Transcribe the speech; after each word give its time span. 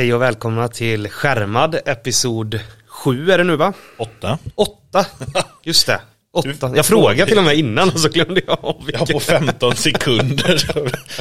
Hej 0.00 0.14
och 0.14 0.22
välkomna 0.22 0.68
till 0.68 1.08
Skärmad 1.08 1.74
episod 1.84 2.60
7 2.86 3.30
är 3.30 3.38
det 3.38 3.44
nu 3.44 3.56
va? 3.56 3.72
Åtta. 3.96 4.38
8, 4.54 5.06
just 5.62 5.86
det. 5.86 6.00
8. 6.32 6.48
Du- 6.68 6.76
Jag 6.76 6.86
frågade 6.86 7.26
till 7.26 7.38
och 7.38 7.44
med 7.44 7.54
innan 7.56 7.88
och 7.88 8.00
så 8.00 8.08
glömde 8.08 8.40
jag 8.46 8.58
av 8.64 8.90
Ja, 8.92 9.06
på 9.12 9.20
15 9.20 9.76
sekunder. 9.76 10.70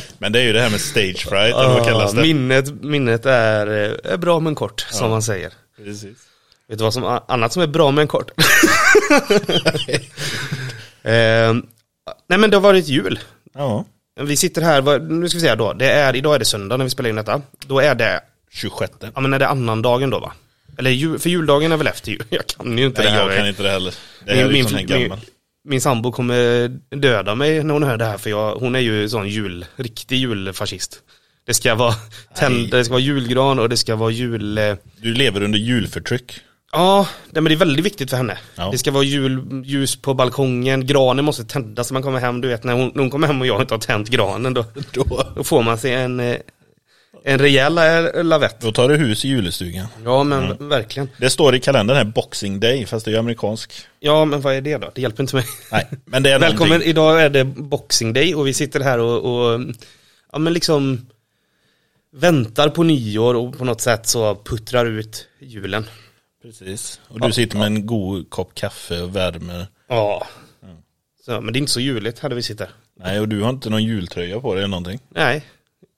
Men 0.18 0.32
det 0.32 0.40
är 0.40 0.44
ju 0.44 0.54
det 0.54 0.62
här 0.62 0.70
med 0.70 0.82
stage 0.82 1.28
fright, 1.30 1.56
eller 1.56 1.74
vad 1.74 1.86
kallas 1.86 2.14
det? 2.14 2.22
minnet, 2.22 2.84
minnet 2.84 3.26
är, 3.26 3.68
är 4.08 4.18
bra 4.18 4.40
men 4.40 4.56
kort, 4.56 4.88
som 4.92 5.10
man 5.10 5.22
säger. 5.22 5.54
Precis. 5.78 6.18
Vet 6.70 6.78
du 6.78 6.84
vad 6.84 6.94
som 6.94 7.20
annat 7.28 7.54
som 7.54 7.62
är 7.62 7.68
bra 7.68 7.92
men 7.92 8.08
kort? 8.08 8.32
eh, 11.04 11.54
nej 12.30 12.40
men 12.40 12.50
det 12.50 12.56
har 12.58 12.62
varit 12.62 12.88
jul. 12.88 13.20
Ja, 13.54 13.86
Vi 14.20 14.38
sitter 14.38 14.62
här, 14.62 15.00
nu 15.00 15.30
ska 15.30 15.40
vi 15.40 15.48
här 15.48 15.56
då, 15.56 15.74
det 15.74 15.92
är, 15.92 16.16
idag 16.16 16.36
är 16.36 16.40
det 16.40 16.46
söndag 16.46 16.78
när 16.78 16.84
vi 16.86 16.90
spelar 16.90 17.10
in 17.10 17.16
detta. 17.16 17.42
Då 17.68 17.80
är 17.80 17.96
det 17.96 18.22
26. 18.52 18.94
Ja 19.16 19.22
men 19.22 19.34
är 19.34 19.40
det 19.40 19.48
annandagen 19.48 20.10
då 20.10 20.20
va? 20.20 20.34
Eller 20.78 20.92
jul, 20.92 21.20
för 21.20 21.30
juldagen 21.30 21.72
är 21.72 21.78
väl 21.78 21.88
efter 21.88 22.12
jul? 22.12 22.24
Jag 22.30 22.48
kan 22.48 22.78
ju 22.78 22.86
inte 22.86 23.02
Nej, 23.02 23.12
det 23.12 23.18
här. 23.18 23.28
jag 23.30 23.38
kan 23.38 23.48
inte 23.48 23.64
det 23.64 23.70
heller. 23.70 23.94
Det 24.26 24.32
här 24.34 24.54
är 24.54 24.64
sån 24.64 24.76
här 24.76 24.86
min, 24.88 25.02
gammal. 25.04 25.20
min 25.68 25.82
sambo 25.82 26.12
kommer 26.12 26.68
döda 26.96 27.36
mig 27.36 27.64
när 27.64 27.74
hon 27.74 27.84
hör 27.84 27.98
det 27.98 28.06
här 28.06 28.18
för 28.18 28.30
jag, 28.30 28.56
hon 28.56 28.76
är 28.76 28.80
ju 28.80 29.10
sån 29.10 29.30
jul, 29.30 29.66
riktig 29.76 30.16
julfascist. 30.18 31.00
Det 31.48 31.54
ska 31.54 31.76
vara 31.76 31.94
tänd, 32.36 32.70
det 32.72 32.86
ska 32.86 32.92
vara 32.94 33.02
julgran 33.02 33.60
och 33.60 33.70
det 33.70 33.78
ska 33.78 33.96
vara 33.96 34.12
jul... 34.12 34.58
eh, 34.58 34.76
Du 35.02 35.14
lever 35.14 35.44
under 35.44 35.60
julförtryck. 35.60 36.40
Ja, 36.72 37.08
nej, 37.26 37.42
men 37.42 37.44
det 37.44 37.54
är 37.54 37.58
väldigt 37.58 37.86
viktigt 37.86 38.10
för 38.10 38.18
henne. 38.18 38.38
Ja. 38.56 38.70
Det 38.72 38.78
ska 38.78 38.92
vara 38.92 39.04
julljus 39.04 39.96
på 40.02 40.14
balkongen, 40.14 40.86
granen 40.88 41.26
måste 41.26 41.46
tändas 41.46 41.92
när 41.92 41.94
man 41.94 42.04
kommer 42.04 42.20
hem. 42.20 42.42
Du 42.42 42.48
vet 42.48 42.64
när 42.64 42.74
hon, 42.74 42.92
när 42.96 43.02
hon 43.02 43.10
kommer 43.10 43.28
hem 43.28 43.42
och 43.42 43.48
jag 43.48 43.62
inte 43.62 43.74
har 43.74 43.80
tänt 43.80 44.10
granen 44.10 44.54
då, 44.54 44.66
Då, 44.92 45.24
då 45.36 45.44
får 45.44 45.62
man 45.64 45.78
sig 45.78 45.94
en, 45.94 46.20
eh, 46.20 46.36
en 47.24 47.40
rejäl 47.40 47.78
eh, 47.78 48.24
lavett. 48.24 48.62
då 48.62 48.72
tar 48.72 48.90
du 48.90 48.96
hus 48.96 49.26
i 49.26 49.28
julestugan. 49.28 49.88
Ja 50.06 50.24
men 50.24 50.70
verkligen. 50.70 51.10
Det 51.18 51.30
står 51.30 51.56
i 51.56 51.60
kalendern 51.60 51.98
här 51.98 52.04
Boxing 52.04 52.60
Day, 52.60 52.86
fast 52.86 53.06
det 53.06 53.12
är 53.12 53.14
ju 53.14 53.20
amerikansk. 53.20 53.74
Ja 54.00 54.26
men 54.26 54.42
vad 54.42 54.56
är 54.56 54.62
det 54.62 54.78
då? 54.78 54.92
Det 54.96 55.02
hjälper 55.02 55.24
inte 55.24 55.36
mig. 55.36 55.46
Nej, 55.72 55.88
men 56.06 56.24
det 56.24 56.32
är 56.32 56.40
Välkommen, 56.40 56.70
någonting. 56.70 56.90
idag 56.90 57.22
är 57.22 57.30
det 57.30 57.44
Boxing 57.46 58.14
Day 58.14 58.36
och 58.36 58.48
vi 58.48 58.54
sitter 58.54 58.80
här 58.80 59.00
och, 59.00 59.16
och 59.54 59.62
ja 60.32 60.40
men 60.40 60.54
liksom 60.54 61.08
väntar 62.12 62.70
på 62.70 62.84
nyår 62.84 63.36
och 63.36 63.58
på 63.58 63.66
något 63.66 63.82
sätt 63.82 64.08
så 64.08 64.36
puttrar 64.36 64.86
ut 64.86 65.28
julen. 65.40 65.86
Precis. 66.42 67.00
Och 67.08 67.22
du 67.22 67.32
sitter 67.32 67.58
med 67.58 67.66
en 67.66 67.86
god 67.86 68.30
kopp 68.30 68.56
kaffe 68.56 69.02
och 69.02 69.16
värmer. 69.16 69.68
Ja. 69.88 70.28
Så, 71.26 71.42
men 71.42 71.54
det 71.54 71.58
är 71.58 71.62
inte 71.62 71.72
så 71.72 71.80
juligt 71.80 72.20
här 72.20 72.30
där 72.30 72.36
vi 72.36 72.44
sitter. 72.44 72.70
Nej, 73.00 73.20
och 73.20 73.28
du 73.30 73.42
har 73.42 73.50
inte 73.50 73.70
någon 73.70 73.84
jultröja 73.84 74.40
på 74.40 74.54
dig 74.54 74.64
eller 74.64 74.70
någonting. 74.70 75.00
Nej, 75.10 75.46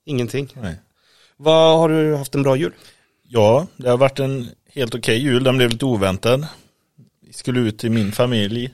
ingenting. 0.04 0.48
Nej. 0.62 0.74
Vad 1.42 1.78
Har 1.78 1.88
du 1.88 2.16
haft 2.16 2.34
en 2.34 2.42
bra 2.42 2.56
jul? 2.56 2.72
Ja, 3.28 3.66
det 3.76 3.90
har 3.90 3.96
varit 3.96 4.18
en 4.18 4.50
helt 4.68 4.94
okej 4.94 5.18
jul. 5.18 5.44
Den 5.44 5.56
blev 5.56 5.70
lite 5.70 5.84
oväntad. 5.84 6.46
Vi 7.20 7.32
skulle 7.32 7.60
ut 7.60 7.78
till 7.78 7.90
min 7.90 8.12
familj. 8.12 8.70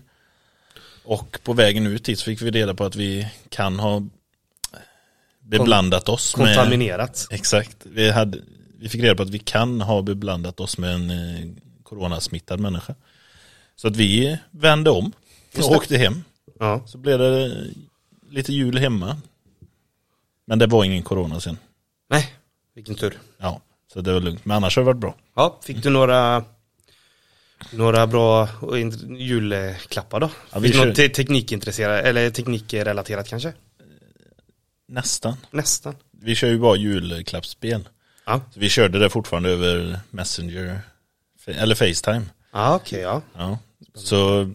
Och 1.05 1.39
på 1.45 1.53
vägen 1.53 1.87
ut 1.87 2.05
dit 2.05 2.19
så 2.19 2.25
fick 2.25 2.43
vi 2.43 2.51
reda 2.51 2.75
på 2.75 2.85
att 2.85 2.97
vi 2.97 3.29
kan 3.49 3.79
ha 3.79 4.03
beblandat 5.41 6.09
oss 6.09 6.37
med... 6.37 6.57
Kontaminerat. 6.57 7.29
Exakt. 7.31 7.77
Vi, 7.83 8.11
hade, 8.11 8.39
vi 8.79 8.89
fick 8.89 9.03
reda 9.03 9.15
på 9.15 9.23
att 9.23 9.31
vi 9.31 9.39
kan 9.39 9.81
ha 9.81 10.03
beblandat 10.03 10.61
oss 10.61 10.79
med 10.79 10.95
en 10.95 11.11
eh, 11.11 11.49
coronasmittad 11.83 12.61
människa. 12.61 12.95
Så 13.77 13.89
att 13.89 13.97
vi 13.97 14.39
vände 14.51 14.91
om 14.91 15.13
och 15.59 15.71
åkte 15.71 15.97
hem. 15.97 16.25
Ja. 16.59 16.83
Så 16.87 16.99
blev 16.99 17.19
det 17.19 17.67
lite 18.31 18.53
jul 18.53 18.79
hemma. 18.79 19.17
Men 20.45 20.59
det 20.59 20.67
var 20.67 20.85
ingen 20.85 21.03
corona 21.03 21.41
sen. 21.41 21.59
Nej, 22.11 22.35
vilken 22.79 22.95
tur. 22.95 23.19
Ja, 23.39 23.61
så 23.93 24.01
det 24.01 24.13
var 24.13 24.21
lugnt. 24.21 24.45
Men 24.45 24.57
annars 24.57 24.77
har 24.77 24.83
det 24.83 24.87
varit 24.87 25.01
bra. 25.01 25.15
Ja, 25.35 25.59
fick 25.65 25.83
du 25.83 25.91
några 25.91 26.45
några 27.73 28.07
bra 28.07 28.49
julklappar 29.19 30.21
då? 30.21 30.31
Ja, 30.53 30.59
vi 30.59 30.69
fick 30.69 30.81
du 30.81 30.87
något 30.87 30.97
te- 30.97 31.09
teknikintresserat, 31.09 32.05
eller 32.05 32.31
teknikrelaterat 32.31 33.29
kanske? 33.29 33.53
Nästan. 34.87 35.37
Nästan. 35.51 35.97
Vi 36.11 36.35
kör 36.35 36.49
ju 36.49 36.59
bara 36.59 36.77
julklappsspel. 36.77 37.89
Ja, 38.27 38.41
Så 38.55 38.61
vi 38.61 38.69
körde 38.69 38.99
det 38.99 39.11
fortfarande 39.11 39.51
över 39.51 40.01
Messenger. 40.11 40.81
Eller 41.47 41.75
Facetime. 41.75 42.23
ja 42.53 42.75
okej 42.77 43.01
ja. 43.01 43.23
Ja. 43.37 43.59
Så, 43.95 44.51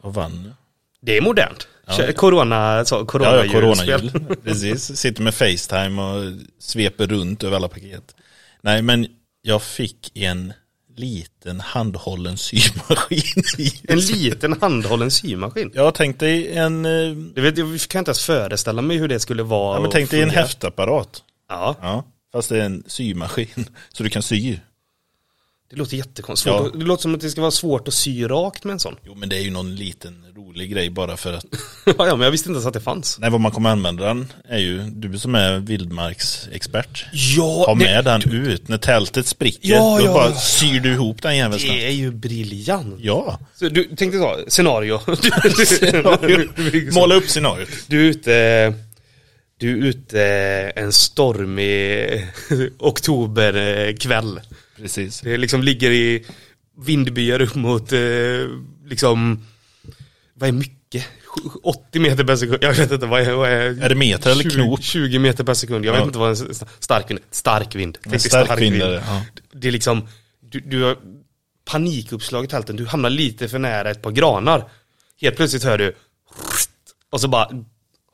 och 0.00 0.14
vann. 0.14 0.54
Det 1.00 1.16
är 1.16 1.20
modernt. 1.20 1.68
Ja. 1.88 2.12
Corona, 2.12 2.84
så, 2.84 2.94
Ja, 2.96 3.04
corona 3.04 3.44
ja, 3.44 3.52
coronajul. 3.52 4.10
Precis. 4.44 4.96
Sitter 4.98 5.22
med 5.22 5.34
Facetime 5.34 6.02
och 6.02 6.32
sveper 6.60 7.06
runt 7.06 7.44
över 7.44 7.56
alla 7.56 7.68
paket. 7.68 8.14
Nej, 8.62 8.82
men 8.82 9.06
jag 9.42 9.62
fick 9.62 10.10
en 10.14 10.52
liten 10.96 11.60
handhållen 11.60 12.36
symaskin. 12.36 13.42
En 13.88 14.00
liten 14.00 14.60
handhållen 14.60 15.10
symaskin. 15.10 15.70
Jag 15.74 15.94
tänkte 15.94 16.26
i 16.26 16.56
en, 16.56 16.84
eh, 16.86 16.92
Jag, 17.34 17.42
vet, 17.42 17.58
jag 17.58 17.80
kan 17.80 17.98
inte 17.98 18.08
ens 18.08 18.24
föreställa 18.24 18.82
mig 18.82 18.96
hur 18.96 19.08
det 19.08 19.20
skulle 19.20 19.42
vara. 19.42 19.76
ja, 19.76 19.80
men 19.82 19.90
tänk 19.90 20.10
dig 20.10 20.22
en 20.22 20.30
häftapparat. 20.30 21.22
Ja, 21.48 21.76
Ja, 21.82 22.04
fast 22.32 22.48
det 22.48 22.56
är 22.56 22.64
en 22.64 22.84
symaskin. 22.86 23.66
Så 23.92 24.02
du 24.02 24.08
kan 24.10 24.22
sy. 24.22 24.56
Det 25.70 25.76
låter 25.76 25.96
jättekonstigt. 25.96 26.54
Ja. 26.56 26.70
Det 26.74 26.84
låter 26.84 27.02
som 27.02 27.14
att 27.14 27.20
det 27.20 27.30
ska 27.30 27.40
vara 27.40 27.50
svårt 27.50 27.88
att 27.88 27.94
sy 27.94 28.24
rakt 28.24 28.64
med 28.64 28.72
en 28.72 28.80
sån. 28.80 28.96
Jo, 29.06 29.14
men 29.14 29.28
det 29.28 29.36
är 29.36 29.40
ju 29.40 29.50
någon 29.50 29.74
liten 29.74 30.24
rolig 30.36 30.70
grej 30.70 30.90
bara 30.90 31.16
för 31.16 31.32
att 31.32 31.44
ja, 31.86 31.92
ja, 31.98 32.16
men 32.16 32.20
jag 32.20 32.30
visste 32.30 32.48
inte 32.48 32.56
ens 32.56 32.66
att 32.66 32.74
det 32.74 32.80
fanns. 32.80 33.18
Nej, 33.18 33.30
vad 33.30 33.40
man 33.40 33.52
kommer 33.52 33.70
använda 33.70 34.06
den 34.06 34.32
är 34.48 34.58
ju, 34.58 34.82
du 34.82 35.18
som 35.18 35.34
är 35.34 35.58
vildmarksexpert. 35.58 37.06
Ja, 37.12 37.64
Ha 37.66 37.74
med 37.74 38.04
den 38.04 38.22
ut 38.32 38.68
när 38.68 38.78
tältet 38.78 39.26
spricker. 39.26 39.68
Ja, 39.68 39.98
då 40.00 40.06
ja. 40.06 40.12
bara 40.12 40.34
syr 40.34 40.80
du 40.80 40.92
ihop 40.92 41.22
den 41.22 41.36
jäveln 41.36 41.62
det 41.62 41.86
är 41.86 41.92
ju 41.92 42.10
briljant. 42.10 42.96
Ja. 43.00 43.38
Så 43.54 43.68
du 43.68 43.84
tänkte 43.84 44.18
så, 44.18 44.36
scenario. 44.48 45.00
Måla 46.92 47.14
upp 47.14 47.28
scenariot. 47.28 47.68
du 47.86 48.00
är 48.00 48.10
ute, 48.10 48.74
du 49.56 49.70
är 49.70 49.86
ute 49.86 50.22
en 50.76 50.92
stormig 50.92 52.26
oktoberkväll. 52.78 54.40
Precis. 54.78 55.20
Det 55.20 55.36
liksom 55.36 55.62
ligger 55.62 55.90
i 55.90 56.26
vindbyar 56.80 57.40
upp 57.42 57.54
mot, 57.54 57.92
eh, 57.92 58.00
liksom, 58.86 59.44
vad 60.34 60.48
är 60.48 60.52
mycket? 60.52 61.06
80 61.62 61.98
meter 62.00 62.24
per 62.24 62.36
sekund, 62.36 62.58
jag 62.60 62.74
vet 62.74 62.92
inte 62.92 63.06
vad 63.06 63.20
är, 63.20 63.32
vad 63.32 63.48
är, 63.50 63.82
Är 63.82 63.88
det 63.88 63.94
meter 63.94 64.30
eller 64.30 64.42
20, 64.42 64.50
knop? 64.50 64.82
20 64.82 65.18
meter 65.18 65.44
per 65.44 65.54
sekund, 65.54 65.84
jag 65.84 65.94
Ja. 65.94 65.98
vet 65.98 66.06
inte 66.06 66.18
vad 66.18 66.28
en 66.30 66.54
stark 66.80 67.10
vind 67.10 67.20
Stark 67.30 67.74
vind. 67.74 67.98
Tänk 68.02 68.10
dig 68.12 68.20
stark 68.20 68.60
vind 68.60 68.82
är 68.82 68.90
det, 68.90 69.02
ja. 69.06 69.22
Det 69.52 69.68
är 69.68 69.72
liksom, 69.72 70.08
du, 70.40 70.60
du 70.60 70.82
har 70.82 70.96
panikuppslag 71.64 72.44
i 72.44 72.48
tälten, 72.48 72.76
du 72.76 72.86
hamnar 72.86 73.10
lite 73.10 73.48
för 73.48 73.58
nära 73.58 73.90
ett 73.90 74.02
par 74.02 74.10
granar. 74.10 74.70
Helt 75.20 75.36
plötsligt 75.36 75.64
hör 75.64 75.78
du, 75.78 75.94
och 77.10 77.20
så 77.20 77.28
bara, 77.28 77.50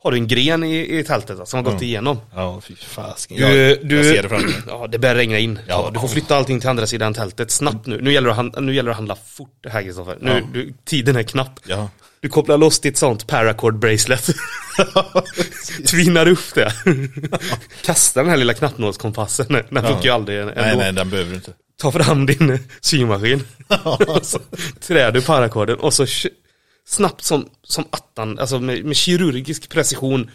har 0.05 0.11
du 0.11 0.17
en 0.17 0.27
gren 0.27 0.63
i, 0.63 0.99
i 0.99 1.03
tältet 1.03 1.37
då, 1.37 1.45
som 1.45 1.65
har 1.65 1.71
gått 1.71 1.81
igenom. 1.81 2.19
Ja, 2.35 2.61
fy 2.61 2.75
fasken. 2.75 3.37
Du, 3.37 3.75
du, 3.83 3.95
jag 3.95 4.05
ser 4.05 4.23
det 4.23 4.29
framför 4.29 4.47
mig. 4.47 4.55
Ja, 4.67 4.87
det 4.87 4.99
börjar 4.99 5.15
regna 5.15 5.39
in. 5.39 5.59
Ja. 5.67 5.89
Du 5.93 5.99
får 5.99 6.07
flytta 6.07 6.35
allting 6.37 6.59
till 6.59 6.69
andra 6.69 6.87
sidan 6.87 7.13
tältet 7.13 7.51
snabbt 7.51 7.85
nu. 7.87 8.01
Nu 8.01 8.13
gäller 8.13 8.27
det 8.27 8.31
att, 8.31 8.37
hand, 8.37 8.55
nu 8.61 8.75
gäller 8.75 8.87
det 8.89 8.91
att 8.91 8.97
handla 8.97 9.17
fort 9.27 9.65
här 9.69 9.83
Kristoffer. 9.83 10.17
Nu, 10.21 10.31
Ja. 10.31 10.41
du, 10.53 10.73
tiden 10.85 11.15
är 11.15 11.23
knapp. 11.23 11.59
Ja. 11.67 11.89
Du 12.19 12.29
kopplar 12.29 12.57
loss 12.57 12.79
ditt 12.79 12.97
sånt 12.97 13.27
paracord 13.27 13.79
bracelet. 13.79 14.29
Tvinnar 15.87 16.27
upp 16.27 16.53
det. 16.55 16.73
Kasta 17.85 18.19
den 18.21 18.29
här 18.29 18.37
lilla 18.37 18.53
knappnålskompassen. 18.53 19.45
Den 19.49 19.63
Ja. 19.69 19.81
funkar 19.81 20.03
ju 20.03 20.09
aldrig 20.09 20.39
ändå. 20.39 20.53
Nej, 20.55 20.77
nej, 20.77 20.93
den 20.93 21.09
behöver 21.09 21.29
du 21.29 21.35
inte. 21.35 21.51
Ta 21.81 21.91
fram 21.91 22.25
din 22.25 22.59
symaskin. 22.81 23.43
Så 24.21 24.39
Trär 24.87 25.11
du 25.11 25.21
parakorden 25.21 25.77
och 25.79 25.93
så 25.93 26.05
snabbt 26.85 27.23
som, 27.23 27.49
som 27.63 27.85
attan, 27.89 28.39
alltså 28.39 28.59
med, 28.59 28.85
med 28.85 28.95
kirurgisk 28.95 29.69
precision 29.69 30.29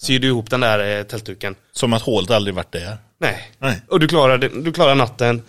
syr 0.00 0.18
du 0.18 0.26
ihop 0.26 0.50
den 0.50 0.60
där 0.60 0.98
eh, 0.98 1.02
tältduken. 1.02 1.54
Som 1.72 1.92
att 1.92 2.02
hålet 2.02 2.30
aldrig 2.30 2.54
varit 2.54 2.72
där. 2.72 2.96
Nej. 3.18 3.50
Nej. 3.58 3.82
Och 3.88 4.00
du 4.00 4.08
klarar, 4.08 4.38
du 4.38 4.72
klarar 4.72 4.94
natten 4.94 5.42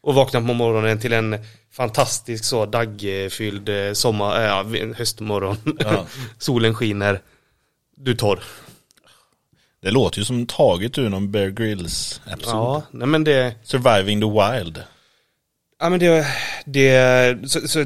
och 0.00 0.14
vaknar 0.14 0.40
på 0.40 0.54
morgonen 0.54 0.98
till 0.98 1.12
en 1.12 1.38
fantastisk 1.72 2.44
så 2.44 2.66
daggfylld 2.66 3.68
eh, 3.68 3.92
sommar, 3.92 4.40
äh, 4.40 4.78
ja, 4.78 4.94
höstmorgon. 4.96 5.56
Ja. 5.78 6.06
Solen 6.38 6.74
skiner. 6.74 7.20
Du 7.96 8.14
torr. 8.14 8.42
Det 9.82 9.90
låter 9.90 10.18
ju 10.18 10.24
som 10.24 10.46
taget 10.46 10.98
ur 10.98 11.08
någon 11.08 11.30
Bear 11.30 11.48
Grylls 11.48 12.20
episod. 12.26 12.54
Ja, 12.54 12.82
nej 12.90 13.08
men 13.08 13.24
det, 13.24 13.54
Surviving 13.62 14.20
the 14.20 14.26
Wild. 14.26 14.82
ja 15.80 15.88
men 15.88 16.00
det, 16.00 16.26
det 16.64 17.50
så, 17.50 17.68
så 17.68 17.84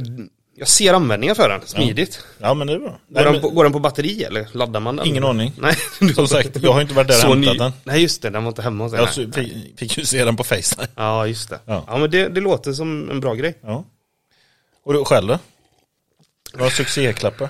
jag 0.58 0.68
ser 0.68 0.94
användningen 0.94 1.36
för 1.36 1.48
den, 1.48 1.60
smidigt. 1.66 2.24
Ja, 2.38 2.54
men 2.54 2.66
det 2.66 2.72
är 2.72 2.78
bra. 2.78 2.98
Går, 3.08 3.24
den 3.24 3.40
på, 3.40 3.50
går 3.50 3.64
den 3.64 3.72
på 3.72 3.78
batteri 3.78 4.24
eller 4.24 4.48
laddar 4.52 4.80
man 4.80 4.96
den? 4.96 5.06
Ingen 5.06 5.24
aning. 5.24 5.52
Nej, 5.58 5.76
du 6.00 6.08
Som 6.14 6.28
sagt, 6.28 6.62
jag 6.62 6.72
har 6.72 6.80
inte 6.80 6.94
varit 6.94 7.08
där 7.08 7.26
och 7.28 7.34
hämtat 7.34 7.52
ny- 7.52 7.58
den. 7.58 7.72
Nej 7.84 8.02
just 8.02 8.22
det, 8.22 8.30
den 8.30 8.44
var 8.44 8.48
inte 8.48 8.62
hemma 8.62 8.84
hos 8.84 8.92
jag 8.92 9.12
så- 9.12 9.32
fick, 9.32 9.78
fick 9.78 9.98
ju 9.98 10.04
se 10.04 10.24
den 10.24 10.36
på 10.36 10.44
Facetime. 10.44 10.88
Ja 10.94 11.26
just 11.26 11.48
det. 11.50 11.60
Ja. 11.64 11.84
Ja, 11.86 11.98
men 11.98 12.10
det, 12.10 12.28
det 12.28 12.40
låter 12.40 12.72
som 12.72 13.10
en 13.10 13.20
bra 13.20 13.34
grej. 13.34 13.58
Ja. 13.62 13.84
Och 14.84 14.92
du 14.92 15.04
själv 15.04 15.28
då? 15.28 15.38
Några 16.54 16.70
succéklappar? 16.70 17.48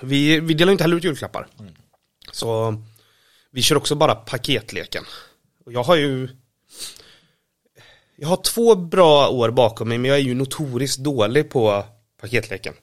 Vi, 0.00 0.40
vi 0.40 0.54
delar 0.54 0.72
inte 0.72 0.84
heller 0.84 0.96
ut 0.96 1.04
julklappar. 1.04 1.46
Mm. 1.60 1.72
Så 2.32 2.74
vi 3.50 3.62
kör 3.62 3.76
också 3.76 3.94
bara 3.94 4.14
paketleken. 4.14 5.04
Och 5.66 5.72
jag 5.72 5.82
har 5.82 5.96
ju 5.96 6.28
Jag 8.16 8.28
har 8.28 8.36
två 8.36 8.74
bra 8.74 9.28
år 9.28 9.50
bakom 9.50 9.88
mig 9.88 9.98
men 9.98 10.08
jag 10.08 10.18
är 10.18 10.22
ju 10.22 10.34
notoriskt 10.34 10.98
dålig 10.98 11.50
på 11.50 11.84
paketleken. 12.22 12.74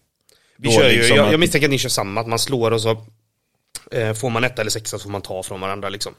Vi 0.57 0.71
kör 0.71 0.89
ju, 0.89 1.03
som 1.03 1.17
jag, 1.17 1.25
att- 1.25 1.31
jag 1.31 1.39
misstänker 1.39 1.67
att 1.67 1.71
ni 1.71 1.77
kör 1.77 1.89
samma, 1.89 2.21
att 2.21 2.27
man 2.27 2.39
slår 2.39 2.71
och 2.71 2.81
så 2.81 3.05
eh, 3.91 4.13
får 4.13 4.29
man 4.29 4.43
ett 4.43 4.59
eller 4.59 4.71
sexa 4.71 4.97
så 4.99 5.03
får 5.03 5.09
man 5.09 5.21
ta 5.21 5.43
från 5.43 5.61
varandra 5.61 5.89
liksom. 5.89 6.13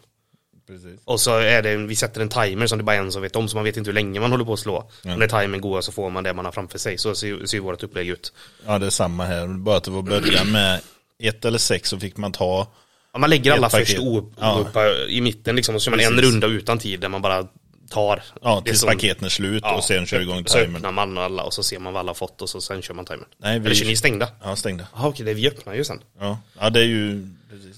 Precis. 0.66 1.00
Och 1.04 1.20
så 1.20 1.36
är 1.38 1.62
det, 1.62 1.76
vi 1.76 1.96
sätter 1.96 2.20
en 2.20 2.28
timer 2.28 2.66
som 2.66 2.78
det 2.78 2.84
bara 2.84 2.96
är 2.96 3.00
en 3.00 3.12
som 3.12 3.22
vet 3.22 3.36
om 3.36 3.48
så 3.48 3.56
man 3.56 3.64
vet 3.64 3.76
inte 3.76 3.88
hur 3.88 3.94
länge 3.94 4.20
man 4.20 4.30
håller 4.30 4.44
på 4.44 4.52
att 4.52 4.58
slå. 4.58 4.90
Ja. 5.02 5.16
När 5.16 5.26
timern 5.28 5.60
går 5.60 5.80
så 5.80 5.92
får 5.92 6.10
man 6.10 6.24
det 6.24 6.32
man 6.32 6.44
har 6.44 6.52
framför 6.52 6.78
sig. 6.78 6.98
Så 6.98 7.14
ser, 7.14 7.46
ser 7.46 7.60
vårt 7.60 7.82
upplägg 7.82 8.08
ut. 8.08 8.32
Ja, 8.66 8.78
det 8.78 8.86
är 8.86 8.90
samma 8.90 9.24
här. 9.24 9.46
Bara 9.46 9.76
att 9.76 9.84
det 9.84 9.90
var 9.90 10.02
början 10.02 10.52
med 10.52 10.80
ett 11.22 11.44
eller 11.44 11.58
sex 11.58 11.88
så 11.88 11.98
fick 12.00 12.16
man 12.16 12.32
ta. 12.32 12.68
Ja, 13.12 13.18
man 13.18 13.30
lägger 13.30 13.52
alla 13.52 13.68
paket. 13.70 13.86
först 13.88 13.98
o- 14.00 14.32
Ja. 14.40 14.66
i 15.08 15.20
mitten 15.20 15.56
liksom 15.56 15.74
och 15.74 15.82
så 15.82 15.90
kör 15.90 15.96
man 15.96 16.00
en 16.06 16.20
runda 16.22 16.46
utan 16.46 16.78
tid 16.78 17.00
där 17.00 17.08
man 17.08 17.22
bara 17.22 17.46
tar. 17.90 18.22
Ja, 18.42 18.62
tills 18.64 18.84
paketen 18.84 19.24
är 19.24 19.28
slut 19.28 19.64
och 19.76 19.84
sen 19.84 20.06
kör 20.06 20.20
igång 20.20 20.42
Så 20.46 20.58
timern. 20.58 20.76
öppnar 20.76 20.92
man 20.92 21.18
alla 21.18 21.42
och 21.42 21.54
så 21.54 21.62
ser 21.62 21.78
man 21.78 21.92
vad 21.92 22.00
alla 22.00 22.10
har 22.10 22.14
fått 22.14 22.42
och 22.42 22.48
så 22.48 22.60
sen 22.60 22.82
kör 22.82 22.94
man 22.94 23.04
timern. 23.04 23.24
Nej, 23.38 23.58
vi- 23.58 23.66
Eller 23.66 23.74
kör 23.76 23.86
ni 23.86 23.96
stängda? 23.96 24.28
Ja, 24.42 24.56
stängda. 24.56 24.86
Jaha 24.94 25.08
okej, 25.08 25.26
det 25.26 25.34
vi 25.34 25.48
öppnar 25.48 25.74
ju 25.74 25.84
sen. 25.84 26.00
Ja, 26.20 26.38
ja 26.60 26.70
det 26.70 26.80
är 26.80 26.84
ju, 26.84 27.26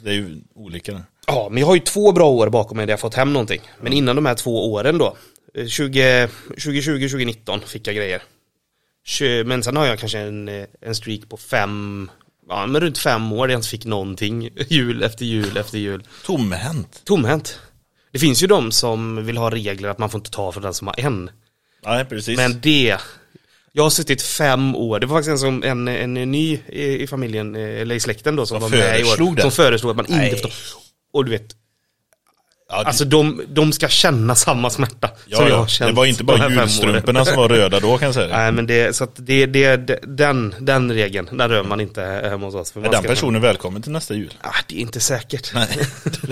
det 0.03 0.11
är 0.11 0.15
ju 0.15 0.37
olika. 0.55 0.93
där. 0.93 1.03
Ja, 1.27 1.49
men 1.51 1.61
jag 1.61 1.67
har 1.67 1.75
ju 1.75 1.81
två 1.81 2.13
bra 2.13 2.29
år 2.31 2.49
bakom 2.49 2.77
mig 2.77 2.87
där 2.87 2.93
jag 2.93 3.01
fått 3.01 3.15
hem 3.15 3.33
någonting. 3.33 3.61
Men 3.81 3.93
innan 3.93 4.17
de 4.17 4.27
här 4.27 4.35
två 4.35 4.73
åren 4.73 4.99
då, 4.99 5.17
eh, 5.55 5.67
20, 5.67 6.29
2020, 6.49 7.09
2019 7.09 7.61
fick 7.61 7.87
jag 7.87 7.97
grejer. 7.97 8.23
Men 9.45 9.63
sen 9.63 9.77
har 9.77 9.87
jag 9.87 9.99
kanske 9.99 10.19
en, 10.19 10.49
eh, 10.49 10.65
en 10.81 10.95
streak 10.95 11.21
på 11.29 11.37
fem, 11.37 12.11
ja 12.49 12.67
men 12.67 12.81
runt 12.81 12.99
fem 12.99 13.33
år 13.33 13.47
där 13.47 13.53
jag 13.55 13.59
inte 13.59 13.69
fick 13.69 13.85
någonting. 13.85 14.49
Jul 14.69 15.03
efter 15.03 15.25
jul 15.25 15.57
efter 15.57 15.79
jul. 15.79 16.03
Tomhänt. 16.27 17.01
Tomhänt. 17.05 17.59
Det 18.13 18.19
finns 18.19 18.43
ju 18.43 18.47
de 18.47 18.73
som 18.73 19.27
vill 19.27 19.37
ha 19.37 19.51
regler 19.51 19.89
att 19.89 19.99
man 19.99 20.11
får 20.11 20.19
inte 20.19 20.31
ta 20.31 20.53
från 20.53 20.63
den 20.63 20.75
som 20.75 20.87
har 20.87 21.01
en. 21.01 21.31
Nej, 21.87 22.05
precis. 22.05 22.37
Men 22.37 22.61
det, 22.61 22.97
jag 23.73 23.83
har 23.83 23.91
suttit 23.91 24.23
fem 24.23 24.77
år, 24.77 25.01
det 25.01 25.07
var 25.07 25.17
faktiskt 25.17 25.31
en, 25.31 25.39
som, 25.39 25.63
en, 25.63 25.89
en, 25.89 26.15
ny 26.15 26.61
i, 26.69 27.03
i 27.03 27.07
familjen, 27.07 27.57
eh, 27.57 27.81
eller 27.81 27.95
i 27.95 28.01
släkten 28.01 28.37
då 28.37 28.47
som 28.47 28.61
Som 28.61 28.71
var 28.71 28.79
med 28.79 29.01
i 29.01 29.03
år. 29.03 29.07
föreslog 29.07 29.37
det? 29.37 29.43
Som 29.43 29.51
föreslog 29.51 29.91
att 29.91 29.97
man 29.97 30.07
Nej. 30.09 30.29
inte 30.31 30.43
får 30.43 30.49
ta. 30.49 30.55
Och 31.13 31.25
du 31.25 31.31
vet, 31.31 31.57
ja, 32.73 32.79
det, 32.79 32.87
Alltså 32.87 33.05
de, 33.05 33.43
de 33.49 33.73
ska 33.73 33.89
känna 33.89 34.35
samma 34.35 34.71
smärta 34.71 35.11
ja, 35.27 35.37
som 35.37 35.47
jag 35.47 35.55
ja. 35.55 35.59
har 35.59 35.67
känt 35.67 35.91
det 35.91 35.97
var 35.97 36.07
inte 36.07 36.25
bara 36.25 36.51
julstrumporna 36.51 37.25
som 37.25 37.37
var 37.37 37.49
röda 37.49 37.81
då 37.81 37.99
kan 37.99 38.07
jag 38.07 38.15
säga. 38.15 38.37
Nej 38.37 38.53
men 38.53 38.67
det, 38.67 38.97
så 38.97 39.05
att 39.05 39.11
det, 39.17 39.47
det, 39.47 39.77
den, 40.03 40.55
den 40.61 40.93
regeln, 40.93 41.29
den 41.33 41.51
rör 41.51 41.65
man 41.65 41.81
inte 41.81 42.03
hemma 42.03 42.47
hos 42.47 42.55
oss. 42.55 42.73
För 42.73 42.81
Är 42.81 42.85
man 42.85 42.93
den 42.93 43.03
personen 43.03 43.43
välkommen 43.43 43.83
till 43.83 43.93
nästa 43.93 44.15
jul? 44.15 44.35
Ah, 44.41 44.55
det 44.69 44.77
är 44.77 44.81
inte 44.81 45.01
säkert. 45.01 45.55
Nej. 45.55 45.87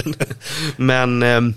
men, 0.77 1.23
ehm, 1.23 1.55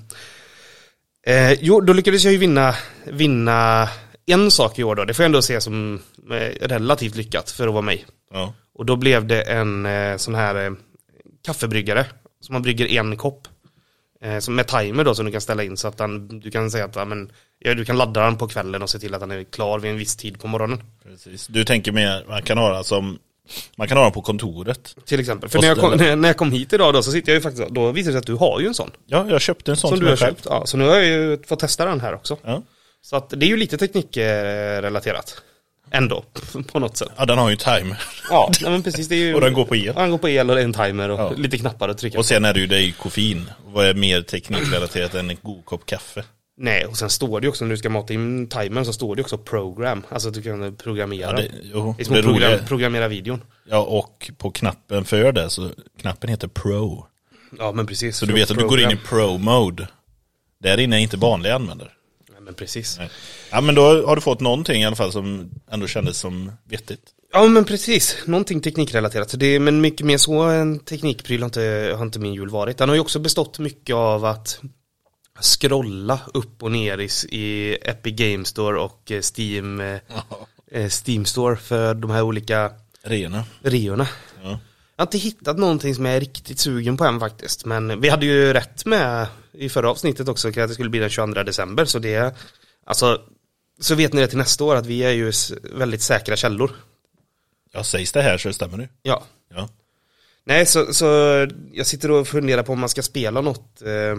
eh, 1.27 1.53
jo 1.53 1.81
då 1.81 1.93
lyckades 1.93 2.23
jag 2.23 2.33
ju 2.33 2.39
vinna, 2.39 2.75
vinna 3.05 3.89
en 4.25 4.51
sak 4.51 4.79
i 4.79 4.83
år 4.83 4.95
då. 4.95 5.05
Det 5.05 5.13
får 5.13 5.23
jag 5.23 5.27
ändå 5.27 5.41
se 5.41 5.61
som 5.61 5.99
eh, 6.31 6.67
relativt 6.67 7.15
lyckat 7.15 7.51
för 7.51 7.67
att 7.67 7.73
vara 7.73 7.81
mig. 7.81 8.05
Ja. 8.33 8.53
Och 8.75 8.85
då 8.85 8.95
blev 8.95 9.27
det 9.27 9.41
en 9.41 9.85
eh, 9.85 10.17
sån 10.17 10.35
här 10.35 10.65
eh, 10.65 10.71
kaffebryggare. 11.45 12.05
Som 12.41 12.53
man 12.53 12.61
brygger 12.61 12.87
en 12.87 13.17
kopp. 13.17 13.47
Eh, 14.23 14.39
som 14.39 14.55
med 14.55 14.67
timer 14.67 15.03
då 15.03 15.15
som 15.15 15.25
du 15.25 15.31
kan 15.31 15.41
ställa 15.41 15.63
in 15.63 15.77
så 15.77 15.87
att 15.87 15.97
den, 15.97 16.39
du 16.39 16.51
kan 16.51 16.71
säga 16.71 16.85
att 16.85 16.95
ja, 16.95 17.05
men, 17.05 17.31
ja, 17.59 17.73
du 17.73 17.85
kan 17.85 17.97
ladda 17.97 18.23
den 18.23 18.37
på 18.37 18.47
kvällen 18.47 18.81
och 18.81 18.89
se 18.89 18.99
till 18.99 19.13
att 19.13 19.19
den 19.19 19.31
är 19.31 19.43
klar 19.43 19.79
vid 19.79 19.91
en 19.91 19.97
viss 19.97 20.15
tid 20.15 20.39
på 20.39 20.47
morgonen. 20.47 20.83
Precis. 21.03 21.47
Du 21.47 21.65
tänker 21.65 21.91
mer, 21.91 22.25
man 22.27 22.41
kan 22.41 22.57
ha 22.57 22.73
den 22.73 22.83
som, 22.83 23.19
man 23.75 23.87
kan 23.87 23.97
ha 23.97 24.03
den 24.03 24.13
på 24.13 24.21
kontoret. 24.21 24.95
Till 25.05 25.19
exempel. 25.19 25.49
För 25.49 25.59
när 25.61 25.67
jag, 25.67 25.77
kom, 25.77 25.97
när, 25.97 26.29
jag 26.29 26.37
kom 26.37 26.51
hit 26.51 26.73
idag 26.73 26.93
då 26.93 27.03
så 27.03 27.11
sitter 27.11 27.31
jag 27.31 27.35
ju 27.35 27.41
faktiskt, 27.41 27.69
då 27.69 27.91
visar 27.91 28.11
det 28.11 28.13
sig 28.13 28.19
att 28.19 28.25
du 28.25 28.35
har 28.35 28.59
ju 28.59 28.67
en 28.67 28.73
sån. 28.73 28.91
Ja, 29.05 29.25
jag 29.29 29.41
köpte 29.41 29.71
en 29.71 29.77
sån 29.77 29.89
Som 29.89 29.97
till 29.97 30.05
du 30.05 30.11
har 30.11 30.17
själv. 30.17 30.35
köpt. 30.35 30.45
Ja, 30.49 30.65
så 30.65 30.77
nu 30.77 30.87
har 30.87 30.95
jag 30.95 31.05
ju 31.05 31.43
fått 31.47 31.59
testa 31.59 31.85
den 31.85 32.01
här 32.01 32.13
också. 32.13 32.37
Ja. 32.43 32.61
Så 33.01 33.15
att 33.15 33.29
det 33.29 33.45
är 33.45 33.47
ju 33.47 33.57
lite 33.57 33.77
teknikrelaterat. 33.77 35.41
Ändå, 35.95 36.23
på 36.71 36.79
något 36.79 36.97
sätt. 36.97 37.07
ja, 37.17 37.25
den 37.25 37.37
har 37.37 37.49
ju 37.49 37.55
timer. 37.55 38.01
Ja, 38.29 38.51
men 38.61 38.83
precis. 38.83 39.07
Det 39.07 39.15
är 39.15 39.19
ju, 39.19 39.33
Och 39.35 39.41
den 39.41 39.53
går 39.53 39.65
på 39.65 39.75
el. 39.75 39.93
Den 39.95 40.11
går 40.11 40.17
på 40.17 40.29
el 40.29 40.49
och 40.49 40.55
det 40.55 40.61
är 40.61 40.65
en 40.65 40.73
timer 40.73 41.09
och 41.09 41.19
Ja. 41.19 41.31
lite 41.37 41.57
knappar 41.57 41.89
att 41.89 41.97
trycka 41.97 42.17
Och 42.19 42.25
sen 42.25 42.45
är 42.45 42.53
det 42.53 42.59
ju 42.59 42.67
det 42.67 42.79
i 42.81 42.91
koffein. 42.91 43.49
Vad 43.65 43.85
är 43.85 43.93
mer 43.93 44.21
teknikrelaterat 44.21 45.13
än 45.15 45.29
en 45.29 45.37
god 45.41 45.65
kopp 45.65 45.85
kaffe? 45.85 46.23
Nej, 46.57 46.85
och 46.85 46.97
sen 46.97 47.09
står 47.09 47.39
det 47.41 47.45
ju 47.45 47.49
också 47.49 47.65
när 47.65 47.71
du 47.71 47.77
ska 47.77 47.89
mata 47.89 48.13
in 48.13 48.47
timern 48.49 48.85
så 48.85 48.93
står 48.93 49.15
det 49.15 49.21
också 49.21 49.37
program. 49.37 50.03
Alltså 50.09 50.27
att 50.29 50.33
du 50.33 50.41
kan 50.41 50.75
programmera. 50.75 51.29
Ja, 51.29 51.35
det, 51.37 51.47
jo, 51.73 51.95
det 51.97 52.03
är 52.03 52.05
program, 52.21 52.33
roliga, 52.33 52.57
programmera 52.67 53.07
videon. 53.07 53.41
ja, 53.69 53.77
och 53.79 54.31
på 54.37 54.51
knappen 54.51 55.05
för 55.05 55.31
det 55.31 55.49
så 55.49 55.69
knappen 56.01 56.29
heter 56.29 56.47
Pro. 56.47 57.05
Ja, 57.59 57.71
men 57.71 57.87
precis. 57.87 58.17
Så 58.17 58.25
du 58.25 58.33
vet 58.33 58.51
att 58.51 58.57
du 58.57 58.67
går 58.67 58.79
in 58.81 58.91
i 58.91 58.95
Pro-mode. 58.95 59.87
Där 60.63 60.79
inne 60.79 60.95
är 60.95 60.99
inte 60.99 61.17
vanliga 61.17 61.55
användare. 61.55 61.89
Men 62.43 62.53
precis. 62.53 62.99
Ja 63.51 63.61
men 63.61 63.75
då 63.75 64.07
har 64.07 64.15
du 64.15 64.21
fått 64.21 64.39
någonting 64.39 64.81
i 64.81 64.85
alla 64.85 64.95
fall 64.95 65.11
som 65.11 65.49
ändå 65.71 65.87
kändes 65.87 66.17
som 66.17 66.51
vettigt. 66.69 67.01
Ja, 67.33 67.47
men 67.47 67.65
precis. 67.65 68.17
Någonting 68.25 68.61
teknikrelaterat. 68.61 69.29
Så 69.29 69.37
det, 69.37 69.59
men 69.59 69.81
mycket 69.81 70.05
mer 70.05 70.17
så 70.17 70.41
en 70.41 70.79
teknikpryl 70.79 71.41
har 71.41 71.45
inte, 71.45 71.93
har 71.97 72.05
inte 72.05 72.19
min 72.19 72.33
jul 72.33 72.49
varit. 72.49 72.77
Den 72.77 72.89
har 72.89 72.95
ju 72.95 73.01
också 73.01 73.19
bestått 73.19 73.59
mycket 73.59 73.95
av 73.95 74.25
att 74.25 74.59
scrolla 75.41 76.19
upp 76.33 76.63
och 76.63 76.71
ner 76.71 76.97
i, 76.97 77.09
i 77.37 77.77
Epic 77.81 78.15
Game 78.15 78.45
Store 78.45 78.79
och 78.79 79.11
eh, 79.11 79.21
Steam, 79.37 79.81
eh, 79.81 79.99
eh, 80.71 80.89
Steam 81.05 81.25
Store 81.25 81.55
för 81.55 81.93
de 81.93 82.11
här 82.11 82.21
olika 82.21 82.71
Rena. 83.03 83.43
reorna. 83.61 84.07
Ja. 84.43 84.59
Jag 84.95 85.01
har 85.01 85.07
inte 85.07 85.17
hittat 85.17 85.57
någonting 85.57 85.95
som 85.95 86.05
jag 86.05 86.15
är 86.15 86.19
riktigt 86.19 86.59
sugen 86.59 86.97
på 86.97 87.05
än 87.05 87.19
faktiskt. 87.19 87.65
Men 87.65 88.01
vi 88.01 88.09
hade 88.09 88.25
ju 88.25 88.53
rätt 88.53 88.85
med 88.85 89.27
i 89.53 89.69
förra 89.69 89.89
avsnittet 89.89 90.27
också 90.27 90.47
att 90.47 90.53
det 90.55 90.69
skulle 90.73 90.89
bli 90.89 90.99
den 90.99 91.09
22 91.09 91.43
december. 91.43 91.85
Så 91.85 91.99
det, 91.99 92.35
alltså, 92.85 93.21
så 93.79 93.95
vet 93.95 94.13
ni 94.13 94.21
det 94.21 94.27
till 94.27 94.37
nästa 94.37 94.63
år 94.63 94.75
att 94.75 94.85
vi 94.85 95.03
är 95.03 95.11
ju 95.11 95.31
väldigt 95.73 96.01
säkra 96.01 96.35
källor. 96.35 96.71
ja, 97.71 97.83
sägs 97.83 98.11
det 98.11 98.21
här 98.21 98.37
så 98.37 98.53
stämmer 98.53 98.77
det. 98.77 98.89
Ja. 99.01 99.23
Ja. 99.55 99.69
Nej, 100.45 100.65
så, 100.65 100.93
så 100.93 101.05
jag 101.73 101.87
sitter 101.87 102.11
och 102.11 102.27
funderar 102.27 102.63
på 102.63 102.73
om 102.73 102.79
man 102.79 102.89
ska 102.89 103.01
spela 103.01 103.41
något, 103.41 103.81
eh, 103.81 104.17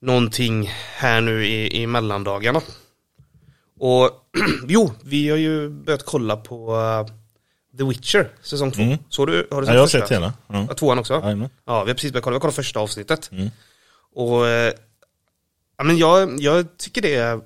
någonting 0.00 0.70
här 0.96 1.20
nu 1.20 1.46
i, 1.46 1.82
i 1.82 1.86
mellandagarna. 1.86 2.60
Och 3.78 4.10
jo, 4.68 4.92
vi 5.04 5.28
har 5.30 5.36
ju 5.36 5.68
börjat 5.68 6.04
kolla 6.06 6.36
på 6.36 6.76
eh, 6.76 7.14
The 7.78 7.84
Witcher, 7.84 8.28
säsong 8.42 8.70
två. 8.70 8.82
Mm. 8.82 8.98
Så 9.08 9.26
du, 9.26 9.48
har 9.50 9.62
du 9.62 9.66
Ja, 9.68 9.72
jag 9.74 9.80
har 9.80 9.86
första? 9.86 10.00
sett 10.00 10.10
hela. 10.10 10.32
Ja. 10.46 10.66
Ja, 10.68 10.74
tvåan 10.74 10.98
också? 10.98 11.20
Jajamän. 11.24 11.48
Ja, 11.66 11.84
vi 11.84 11.90
har 11.90 11.94
precis 11.94 12.12
börjat 12.12 12.24
kolla, 12.24 12.32
vi 12.32 12.36
har 12.36 12.40
kollat 12.40 12.54
första 12.54 12.80
avsnittet. 12.80 13.30
Mm. 13.32 13.50
Och 14.14 14.46
eh, 14.48 14.72
ja, 15.78 15.84
men 15.84 15.98
jag, 15.98 16.40
jag 16.40 16.78
tycker 16.78 17.02
det, 17.02 17.40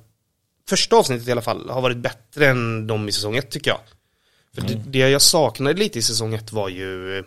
första 0.68 0.96
avsnittet 0.96 1.28
i 1.28 1.32
alla 1.32 1.42
fall, 1.42 1.70
har 1.70 1.80
varit 1.80 1.96
bättre 1.96 2.48
än 2.48 2.86
de 2.86 3.08
i 3.08 3.12
säsong 3.12 3.36
ett 3.36 3.50
tycker 3.50 3.70
jag. 3.70 3.80
För 4.54 4.62
det, 4.62 4.82
det 4.86 4.98
jag 4.98 5.22
saknade 5.22 5.78
lite 5.78 5.98
i 5.98 6.02
säsong 6.02 6.34
ett 6.34 6.52
var 6.52 6.68
ju 6.68 7.18
eh, 7.18 7.24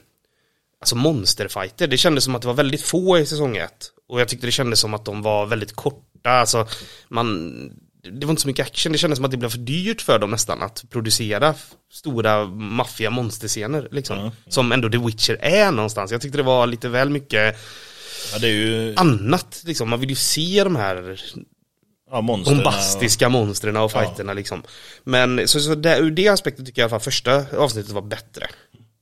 Alltså 0.80 0.96
monsterfighter, 0.96 1.88
det 1.88 1.98
kändes 1.98 2.24
som 2.24 2.36
att 2.36 2.42
det 2.42 2.48
var 2.48 2.56
väldigt 2.56 2.82
få 2.82 3.20
i 3.20 3.26
säsong 3.26 3.58
ett. 3.58 3.92
Och 4.08 4.22
jag 4.22 4.28
tyckte 4.28 4.48
det 4.48 4.52
kändes 4.52 4.80
som 4.80 4.94
att 4.94 5.06
de 5.06 5.22
var 5.22 5.46
väldigt 5.46 5.76
korta, 5.76 6.30
alltså 6.30 6.68
man 7.08 7.72
Det 8.04 8.26
var 8.26 8.32
inte 8.32 8.42
så 8.42 8.48
mycket 8.48 8.68
action, 8.68 8.92
det 8.92 8.98
kändes 8.98 9.18
som 9.18 9.26
att 9.26 9.32
det 9.32 9.38
blev 9.38 9.50
för 9.50 9.58
dyrt 9.58 10.02
för 10.02 10.20
dem 10.20 10.32
nästan 10.32 10.64
att 10.64 10.84
producera 10.90 11.56
stora 11.92 12.46
maffiga 12.46 13.10
monsterscener 13.10 13.88
liksom. 13.92 14.18
Ja. 14.18 14.32
Som 14.48 14.72
ändå 14.72 14.90
The 14.90 14.98
Witcher 14.98 15.38
är 15.42 15.72
någonstans. 15.72 16.12
Jag 16.12 16.22
tyckte 16.22 16.38
det 16.38 16.44
var 16.44 16.68
lite 16.68 16.90
väl 16.90 17.10
mycket 17.10 17.56
ja, 18.34 18.40
det 18.40 18.48
ju 18.48 18.94
annat 18.96 19.62
liksom. 19.66 19.90
Man 19.90 20.00
vill 20.00 20.10
ju 20.10 20.16
se 20.16 20.64
de 20.64 20.76
här 20.76 21.22
ja, 22.12 22.22
monstren. 22.22 22.58
bombastiska 22.58 23.30
monstren 23.30 23.78
och 23.78 23.92
fighterna 23.92 24.34
liksom. 24.34 24.64
Men 25.04 25.48
så, 25.48 25.60
så 25.60 25.76
där, 25.76 26.02
ur 26.02 26.12
det 26.12 26.28
aspektet 26.28 26.66
tycker 26.66 26.82
jag 26.82 26.90
i 26.90 26.92
alla 26.92 27.00
fall 27.00 27.12
första 27.12 27.58
avsnittet 27.58 27.92
var 27.92 28.02
bättre 28.02 28.48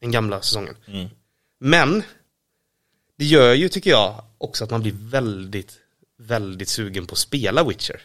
än 0.01 0.11
gamla 0.11 0.41
säsongen. 0.41 0.75
Mm. 0.87 1.07
Men 1.59 2.03
det 3.17 3.25
gör 3.25 3.53
ju, 3.53 3.69
tycker 3.69 3.89
jag, 3.89 4.23
också 4.37 4.63
att 4.63 4.69
man 4.69 4.81
blir 4.81 4.95
väldigt, 4.97 5.73
väldigt 6.17 6.69
sugen 6.69 7.07
på 7.07 7.13
att 7.13 7.19
spela 7.19 7.63
Witcher. 7.63 8.01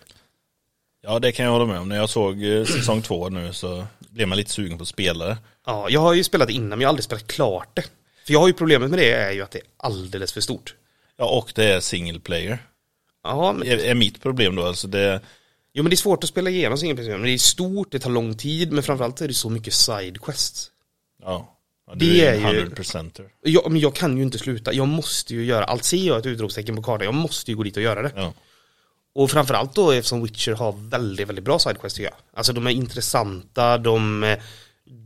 Ja, 1.02 1.18
det 1.18 1.32
kan 1.32 1.44
jag 1.44 1.52
hålla 1.52 1.66
med 1.66 1.78
om. 1.80 1.88
När 1.88 1.96
jag 1.96 2.10
såg 2.10 2.44
eh, 2.44 2.64
säsong 2.64 3.02
två 3.02 3.28
nu 3.28 3.52
så 3.52 3.86
blev 3.98 4.28
man 4.28 4.38
lite 4.38 4.50
sugen 4.50 4.78
på 4.78 4.86
spelare. 4.86 5.38
Ja, 5.66 5.88
jag 5.90 6.00
har 6.00 6.14
ju 6.14 6.24
spelat 6.24 6.48
det 6.48 6.54
innan, 6.54 6.68
men 6.68 6.80
jag 6.80 6.88
har 6.88 6.90
aldrig 6.90 7.04
spelat 7.04 7.26
klart 7.26 7.76
det. 7.76 7.82
För 8.26 8.32
jag 8.32 8.40
har 8.40 8.46
ju 8.46 8.52
problemet 8.52 8.90
med 8.90 8.98
det 8.98 9.12
är 9.12 9.32
ju 9.32 9.42
att 9.42 9.50
det 9.50 9.58
är 9.58 9.64
alldeles 9.76 10.32
för 10.32 10.40
stort. 10.40 10.74
Ja, 11.20 11.26
och 11.38 11.52
det 11.54 11.64
är 11.64 11.80
single 11.80 12.20
player. 12.20 12.58
Ja, 13.24 13.52
men, 13.52 13.68
Är, 13.68 13.78
är 13.78 13.94
mitt 13.94 14.22
problem 14.22 14.56
då. 14.56 14.66
Alltså 14.66 14.88
det, 14.88 15.20
jo, 15.72 15.82
men 15.82 15.90
det 15.90 15.94
är 15.94 15.96
svårt 15.96 16.24
att 16.24 16.30
spela 16.30 16.50
igenom 16.50 16.78
sin 16.78 16.96
men 16.96 17.22
det 17.22 17.30
är 17.30 17.38
stort, 17.38 17.92
det 17.92 17.98
tar 17.98 18.10
lång 18.10 18.36
tid, 18.36 18.72
men 18.72 18.82
framförallt 18.82 19.20
är 19.20 19.28
det 19.28 19.34
så 19.34 19.50
mycket 19.50 19.74
sidequests. 19.74 20.70
ja. 21.22 21.56
ja 21.86 21.94
Det 21.94 22.04
du 22.04 22.20
är 22.20 22.34
en 22.34 22.54
ju- 22.54 22.64
100%er. 22.66 23.28
Jag, 23.42 23.70
men 23.72 23.80
jag 23.80 23.94
kan 23.94 24.16
ju 24.16 24.22
inte 24.22 24.38
sluta, 24.38 24.72
jag 24.72 24.88
måste 24.88 25.34
ju 25.34 25.44
göra, 25.44 25.64
allt 25.64 25.84
ser 25.84 26.06
jag 26.06 26.18
ett 26.18 26.26
utropstecken 26.26 26.76
på 26.76 26.82
kartan, 26.82 27.04
jag 27.04 27.14
måste 27.14 27.50
ju 27.50 27.56
gå 27.56 27.62
dit 27.62 27.76
och 27.76 27.82
göra 27.82 28.02
det. 28.02 28.12
Ja. 28.16 28.32
Och 29.14 29.30
framförallt 29.30 29.74
då 29.74 29.90
eftersom 29.92 30.22
Witcher 30.22 30.52
har 30.52 30.72
väldigt, 30.72 31.28
väldigt 31.28 31.44
bra 31.44 31.58
sidequests 31.58 31.96
tycker 31.96 32.10
jag. 32.10 32.18
Alltså 32.38 32.52
de 32.52 32.66
är 32.66 32.70
intressanta, 32.70 33.78
de, 33.78 34.36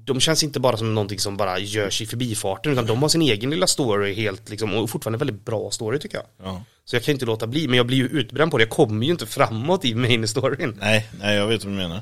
de 0.04 0.20
känns 0.20 0.42
inte 0.42 0.60
bara 0.60 0.76
som 0.76 0.94
någonting 0.94 1.18
som 1.18 1.36
bara 1.36 1.58
görs 1.58 2.00
i 2.02 2.06
förbifarten, 2.06 2.72
utan 2.72 2.86
de 2.86 3.02
har 3.02 3.08
sin 3.08 3.22
egen 3.22 3.50
lilla 3.50 3.66
story 3.66 4.14
helt 4.14 4.48
liksom, 4.50 4.74
och 4.74 4.90
fortfarande 4.90 5.18
väldigt 5.18 5.44
bra 5.44 5.70
story 5.70 5.98
tycker 5.98 6.16
jag. 6.16 6.26
Ja. 6.48 6.62
Så 6.84 6.96
jag 6.96 7.02
kan 7.02 7.12
inte 7.12 7.26
låta 7.26 7.46
bli, 7.46 7.68
men 7.68 7.76
jag 7.76 7.86
blir 7.86 7.96
ju 7.98 8.06
utbränd 8.08 8.50
på 8.50 8.58
det. 8.58 8.62
Jag 8.64 8.70
kommer 8.70 9.04
ju 9.06 9.10
inte 9.12 9.26
framåt 9.26 9.84
i 9.84 9.94
main 9.94 10.28
storyn. 10.28 10.76
Nej, 10.80 11.08
nej 11.20 11.36
jag 11.36 11.46
vet 11.46 11.64
vad 11.64 11.72
du 11.72 11.76
menar. 11.76 12.00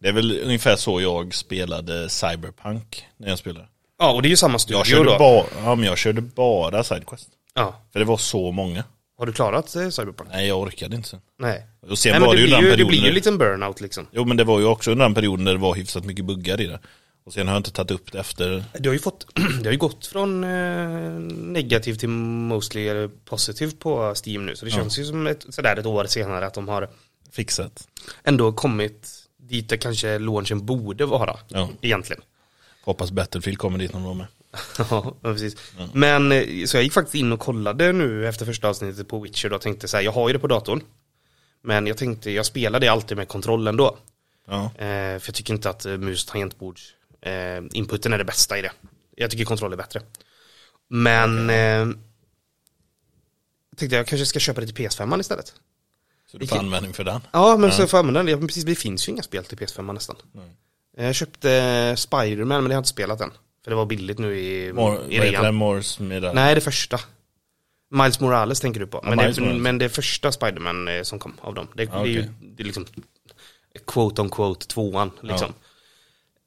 Det 0.00 0.08
är 0.08 0.12
väl 0.12 0.40
ungefär 0.44 0.76
så 0.76 1.00
jag 1.00 1.34
spelade 1.34 2.08
Cyberpunk 2.08 3.04
när 3.16 3.28
jag 3.28 3.38
spelade. 3.38 3.66
Ja, 3.98 4.12
och 4.12 4.22
det 4.22 4.28
är 4.28 4.30
ju 4.30 4.36
samma 4.36 4.58
studio 4.58 4.78
Jag 4.78 4.86
körde, 4.86 5.10
då. 5.12 5.18
bara, 5.18 5.44
ja, 5.64 5.74
men 5.74 5.84
jag 5.84 5.98
körde 5.98 6.20
bara 6.20 6.84
Sidequest. 6.84 7.28
Ja. 7.54 7.82
För 7.92 7.98
det 7.98 8.04
var 8.04 8.16
så 8.16 8.50
många. 8.52 8.84
Har 9.18 9.26
du 9.26 9.32
klarat 9.32 9.76
eh, 9.76 9.88
Cyberpunk? 9.88 10.30
Nej, 10.32 10.48
jag 10.48 10.60
orkade 10.60 10.96
inte 10.96 11.08
sen. 11.08 11.20
Nej. 11.38 11.66
Och 11.90 11.98
sen 11.98 12.10
Nej, 12.12 12.20
men 12.20 12.26
var 12.26 12.34
det, 12.36 12.40
det 12.42 12.46
ju 12.46 12.50
den 12.50 12.60
ju, 12.60 12.64
det 12.66 12.70
perioden. 12.72 12.88
blir 12.88 12.96
ju 12.98 13.02
när- 13.02 13.08
en 13.08 13.14
liten 13.14 13.38
burnout 13.38 13.80
liksom. 13.80 14.06
Jo, 14.12 14.24
men 14.24 14.36
det 14.36 14.44
var 14.44 14.58
ju 14.60 14.64
också 14.66 14.90
under 14.90 15.04
den 15.04 15.14
perioden 15.14 15.44
där 15.44 15.52
det 15.52 15.58
var 15.60 15.74
hyfsat 15.74 16.04
mycket 16.04 16.24
buggar 16.24 16.60
i 16.60 16.66
det. 16.66 16.80
Och 17.26 17.32
sen 17.32 17.46
har 17.46 17.54
jag 17.54 17.58
inte 17.60 17.70
tagit 17.70 17.90
upp 17.90 18.12
det 18.12 18.18
efter. 18.18 18.64
Det 18.78 18.88
har 18.88 18.94
ju 18.94 18.98
fått, 18.98 19.26
det 19.34 19.64
har 19.64 19.72
ju 19.72 19.78
gått 19.78 20.06
från 20.06 20.44
eh, 20.44 21.10
negativ 21.30 21.94
till 21.94 22.08
mostly 22.08 22.88
eh, 22.88 23.08
positiv 23.24 23.72
på 23.78 24.14
Steam 24.26 24.46
nu. 24.46 24.56
Så 24.56 24.64
det 24.64 24.70
känns 24.70 24.98
ju 24.98 25.04
som 25.04 25.26
ett, 25.26 25.46
sådär 25.48 25.76
ett 25.76 25.86
år 25.86 26.04
senare 26.04 26.46
att 26.46 26.54
de 26.54 26.68
har 26.68 26.90
Fixat. 27.32 27.88
ändå 28.24 28.52
kommit 28.52 29.08
dit 29.36 29.68
där 29.68 29.76
kanske 29.76 30.18
launchen 30.18 30.66
borde 30.66 31.06
vara. 31.06 31.36
Ja. 31.48 31.68
Egentligen. 31.80 32.22
Hoppas 32.84 33.10
Battlefield 33.10 33.58
kommer 33.58 33.78
dit 33.78 33.92
någon 33.92 34.04
gång 34.04 34.18
med. 34.18 34.26
Ja, 34.90 35.14
precis. 35.22 35.56
Men 35.92 36.32
eh, 36.32 36.64
så 36.66 36.76
jag 36.76 36.84
gick 36.84 36.92
faktiskt 36.92 37.14
in 37.14 37.32
och 37.32 37.40
kollade 37.40 37.92
nu 37.92 38.28
efter 38.28 38.46
första 38.46 38.68
avsnittet 38.68 39.08
på 39.08 39.20
Witcher 39.20 39.52
och 39.52 39.60
tänkte 39.60 39.88
så 39.88 39.96
här, 39.96 40.04
jag 40.04 40.12
har 40.12 40.28
ju 40.28 40.32
det 40.32 40.38
på 40.38 40.46
datorn. 40.46 40.80
Men 41.62 41.86
jag 41.86 41.96
tänkte, 41.98 42.30
jag 42.30 42.46
spelar 42.46 42.80
det 42.80 42.88
alltid 42.88 43.16
med 43.16 43.28
kontrollen 43.28 43.76
då. 43.76 43.96
Ja. 44.48 44.64
Eh, 44.64 45.18
för 45.18 45.28
jag 45.28 45.34
tycker 45.34 45.54
inte 45.54 45.70
att 45.70 45.86
eh, 45.86 45.96
mus 45.96 46.24
tangentbords 46.26 46.92
eh, 47.20 47.64
inputen 47.72 48.12
är 48.12 48.18
det 48.18 48.24
bästa 48.24 48.58
i 48.58 48.62
det. 48.62 48.72
Jag 49.16 49.30
tycker 49.30 49.44
kontroll 49.44 49.72
är 49.72 49.76
bättre. 49.76 50.00
Men 50.88 51.50
eh, 51.50 51.86
tänkte 53.76 53.96
jag 53.96 54.06
kanske 54.06 54.26
ska 54.26 54.38
köpa 54.38 54.60
det 54.60 54.66
till 54.66 54.86
PS5 54.86 55.20
istället. 55.20 55.54
Så 56.30 56.38
du 56.38 56.46
får 56.46 56.58
användning 56.58 56.92
för 56.92 57.04
den. 57.04 57.20
Ja, 57.32 57.56
men 57.56 57.72
så 57.72 57.86
får 57.86 57.98
jag 57.98 58.06
använda 58.06 58.22
den. 58.22 58.40
Ja, 58.40 58.46
precis, 58.46 58.64
det 58.64 58.74
finns 58.74 59.08
ju 59.08 59.12
inga 59.12 59.22
spel 59.22 59.44
till 59.44 59.58
PS5 59.58 59.92
nästan. 59.92 60.16
Nej. 60.32 60.50
Jag 60.96 61.14
köpte 61.14 61.94
Spider-Man 61.96 62.62
men 62.62 62.64
det 62.64 62.74
har 62.74 62.76
jag 62.76 62.80
inte 62.80 62.88
spelat 62.88 63.20
än. 63.20 63.30
För 63.64 63.70
det 63.70 63.76
var 63.76 63.86
billigt 63.86 64.18
nu 64.18 64.38
i, 64.38 64.72
Mor, 64.72 65.00
i 65.08 65.14
heter 65.14 65.32
det? 65.32 65.42
rean. 65.42 65.54
Mors 65.54 65.98
med 65.98 66.34
Nej, 66.34 66.54
det 66.54 66.60
första. 66.60 67.00
Miles 67.90 68.20
Morales 68.20 68.60
tänker 68.60 68.80
du 68.80 68.86
på. 68.86 69.00
Ja, 69.04 69.14
men, 69.14 69.34
det, 69.34 69.40
men 69.58 69.78
det 69.78 69.88
första 69.88 70.32
Spider-Man 70.32 70.88
eh, 70.88 71.02
som 71.02 71.18
kom 71.18 71.34
av 71.40 71.54
dem. 71.54 71.68
Det, 71.74 71.82
Ja, 71.82 71.98
det 71.98 72.00
är 72.00 72.06
ju 72.06 72.28
det 72.40 72.62
är 72.62 72.64
liksom 72.64 72.86
quote 73.86 74.22
on 74.22 74.30
quote 74.30 74.66
tvåan 74.66 75.10
liksom. 75.20 75.52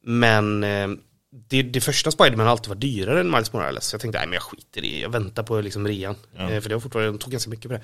Men 0.03 0.63
eh, 0.63 0.87
det, 1.31 1.63
det 1.63 1.81
första 1.81 2.11
Spider-Man 2.11 2.45
har 2.45 2.51
alltid 2.51 2.69
varit 2.69 2.81
dyrare 2.81 3.19
än 3.19 3.31
Miles 3.31 3.53
Morales. 3.53 3.85
Så 3.85 3.93
jag 3.93 4.01
tänkte, 4.01 4.19
nej 4.19 4.27
men 4.27 4.33
jag 4.33 4.43
skiter 4.43 4.85
i 4.85 4.91
det. 4.91 4.99
Jag 4.99 5.09
väntar 5.09 5.43
på 5.43 5.61
liksom 5.61 5.87
rean. 5.87 6.15
Ja. 6.35 6.51
Eh, 6.51 6.61
för 6.61 6.69
det 6.69 6.75
var 6.75 6.79
fortfarande, 6.79 7.11
de 7.11 7.17
tog 7.17 7.31
ganska 7.31 7.49
mycket 7.49 7.67
på 7.67 7.73
det. 7.73 7.83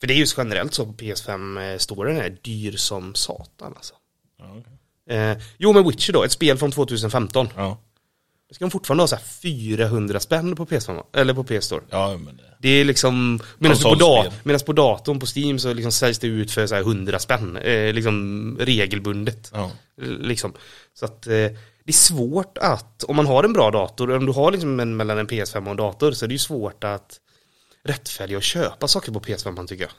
För 0.00 0.06
det 0.06 0.14
är 0.14 0.18
ju 0.18 0.26
generellt 0.36 0.74
så 0.74 0.86
på 0.86 0.92
PS5, 0.92 1.72
eh, 1.72 1.78
storyn 1.78 2.16
är 2.16 2.36
dyr 2.42 2.72
som 2.72 3.14
satan 3.14 3.72
alltså. 3.76 3.94
Ja, 4.38 4.56
okej. 4.58 5.18
Eh, 5.18 5.38
jo 5.58 5.72
men 5.72 5.88
Witcher 5.88 6.12
då, 6.12 6.24
ett 6.24 6.32
spel 6.32 6.58
från 6.58 6.72
2015. 6.72 7.48
ja. 7.56 7.78
Ska 8.52 8.64
de 8.64 8.70
fortfarande 8.70 9.02
ha 9.02 9.08
så 9.08 9.16
här 9.16 9.22
400 9.22 10.20
spänn 10.20 10.56
på 10.56 10.66
PS5, 10.66 11.02
eller 11.12 11.34
på 11.34 11.44
PS-store. 11.44 11.82
ja 11.90 12.16
men 12.24 12.36
det. 12.36 12.42
Det 12.58 12.68
är 12.68 12.84
liksom, 12.84 13.40
medan 13.58 13.76
på, 13.76 13.82
Konsolspel. 13.82 14.30
da, 14.30 14.36
medans 14.42 14.62
på 14.62 14.72
datorn 14.72 15.20
på 15.20 15.26
Steam 15.36 15.58
så 15.58 15.72
liksom 15.72 15.92
säljs 15.92 16.18
det 16.18 16.26
ut 16.26 16.50
för 16.50 16.66
så 16.66 16.74
här 16.74 16.82
100 16.82 17.18
spänn. 17.18 17.56
Eh, 17.56 17.92
liksom 17.92 18.56
regelbundet. 18.60 19.50
Ja. 19.54 19.70
Liksom. 19.96 20.52
Så 20.94 21.04
att 21.04 21.26
eh, 21.26 21.32
det 21.84 21.90
är 21.90 21.92
svårt 21.92 22.58
att, 22.58 23.04
om 23.04 23.16
man 23.16 23.26
har 23.26 23.44
en 23.44 23.52
bra 23.52 23.70
dator, 23.70 24.10
om 24.10 24.26
du 24.26 24.32
har 24.32 24.52
liksom 24.52 24.80
en, 24.80 24.96
mellan 24.96 25.18
en 25.18 25.26
PS5 25.28 25.64
och 25.64 25.70
en 25.70 25.76
dator 25.76 26.12
så 26.12 26.24
är 26.24 26.28
det 26.28 26.34
ju 26.34 26.38
svårt 26.38 26.84
att 26.84 27.20
rättfärdiga 27.84 28.36
och 28.36 28.42
köpa 28.42 28.88
saker 28.88 29.12
på 29.12 29.20
PS5 29.20 29.50
man 29.50 29.66
tycker 29.66 29.84
jag. 29.84 29.92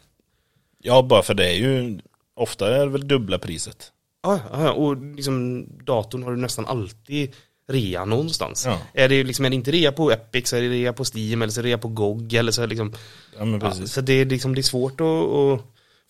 ja, 0.82 1.02
bara 1.02 1.24
för 1.24 1.34
det 1.34 1.48
är 1.48 1.56
ju, 1.56 2.00
ofta 2.36 2.76
är 2.76 2.80
det 2.80 2.92
väl 2.92 3.08
dubbla 3.08 3.40
priset. 3.40 3.92
Ja, 4.24 4.40
ja, 4.52 4.72
och 4.72 4.98
liksom 4.98 5.66
datorn 5.86 6.24
har 6.24 6.32
du 6.32 6.38
nästan 6.38 6.66
alltid 6.66 7.36
rea 7.68 8.06
någonstans. 8.06 8.66
Ja. 8.66 8.80
Är 8.94 9.10
det 9.10 9.24
liksom, 9.24 9.46
är 9.46 9.50
det 9.50 9.56
inte 9.56 9.72
rea 9.72 9.92
på 9.92 10.12
Epic 10.12 10.48
så 10.50 10.56
är 10.56 10.62
det 10.62 10.70
rea 10.70 10.94
på 10.94 11.04
Steam 11.14 11.42
eller 11.42 11.52
så 11.54 11.60
är 11.60 11.64
det 11.64 11.70
rea 11.70 11.78
på 11.78 11.88
GOG 11.88 12.34
eller 12.34 12.52
så 12.52 12.62
är 12.62 12.68
det 12.68 12.70
liksom 12.70 12.94
Ja, 13.38 13.46
men 13.46 13.60
Ja, 13.62 13.70
precis. 13.70 13.92
så 13.94 14.02
det 14.02 14.14
är, 14.14 14.26
liksom, 14.26 14.56
det 14.56 14.62
är 14.62 14.64
svårt 14.64 15.02
att, 15.02 15.08
att 15.08 15.62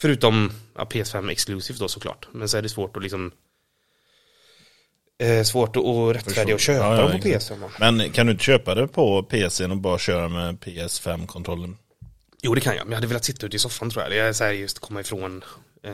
förutom 0.01 0.51
ja, 0.75 0.83
PS5 0.91 1.31
exklusivt 1.31 1.79
då 1.79 1.87
såklart, 1.87 2.27
men 2.31 2.49
så 2.49 2.57
är 2.57 2.61
det 2.61 2.69
svårt 2.69 2.97
att 2.97 3.03
liksom 3.03 3.31
eh, 5.21 5.43
svårt 5.43 5.75
att 5.75 5.85
att 5.85 6.15
rättfärdiga 6.15 6.55
och 6.55 6.59
Förstår. 6.61 6.73
köpa 6.73 6.85
Ja, 6.85 6.95
ja, 6.95 7.01
dem 7.01 7.21
på 7.21 7.27
exakt. 7.27 7.51
PS5. 7.51 7.59
va? 7.59 7.69
Men 7.79 8.09
kan 8.11 8.25
du 8.25 8.31
inte 8.31 8.43
köpa 8.43 8.75
det 8.75 8.87
på 8.87 9.23
PCn 9.23 9.71
och 9.71 9.77
bara 9.77 9.97
köra 9.99 10.27
med 10.29 10.55
PS5-kontrollen? 10.59 11.77
Jo 12.41 12.55
det 12.55 12.61
kan 12.61 12.75
jag, 12.75 12.85
men 12.85 12.91
jag 12.91 12.97
hade 12.97 13.07
velat 13.07 13.25
sitta 13.25 13.45
ute 13.45 13.55
i 13.55 13.59
soffan 13.59 13.89
tror 13.89 14.03
jag. 14.03 14.11
Det 14.11 14.19
är 14.19 14.33
så 14.33 14.43
här 14.43 14.51
just 14.51 14.79
komma 14.79 15.01
ifrån 15.01 15.43
eh, 15.83 15.91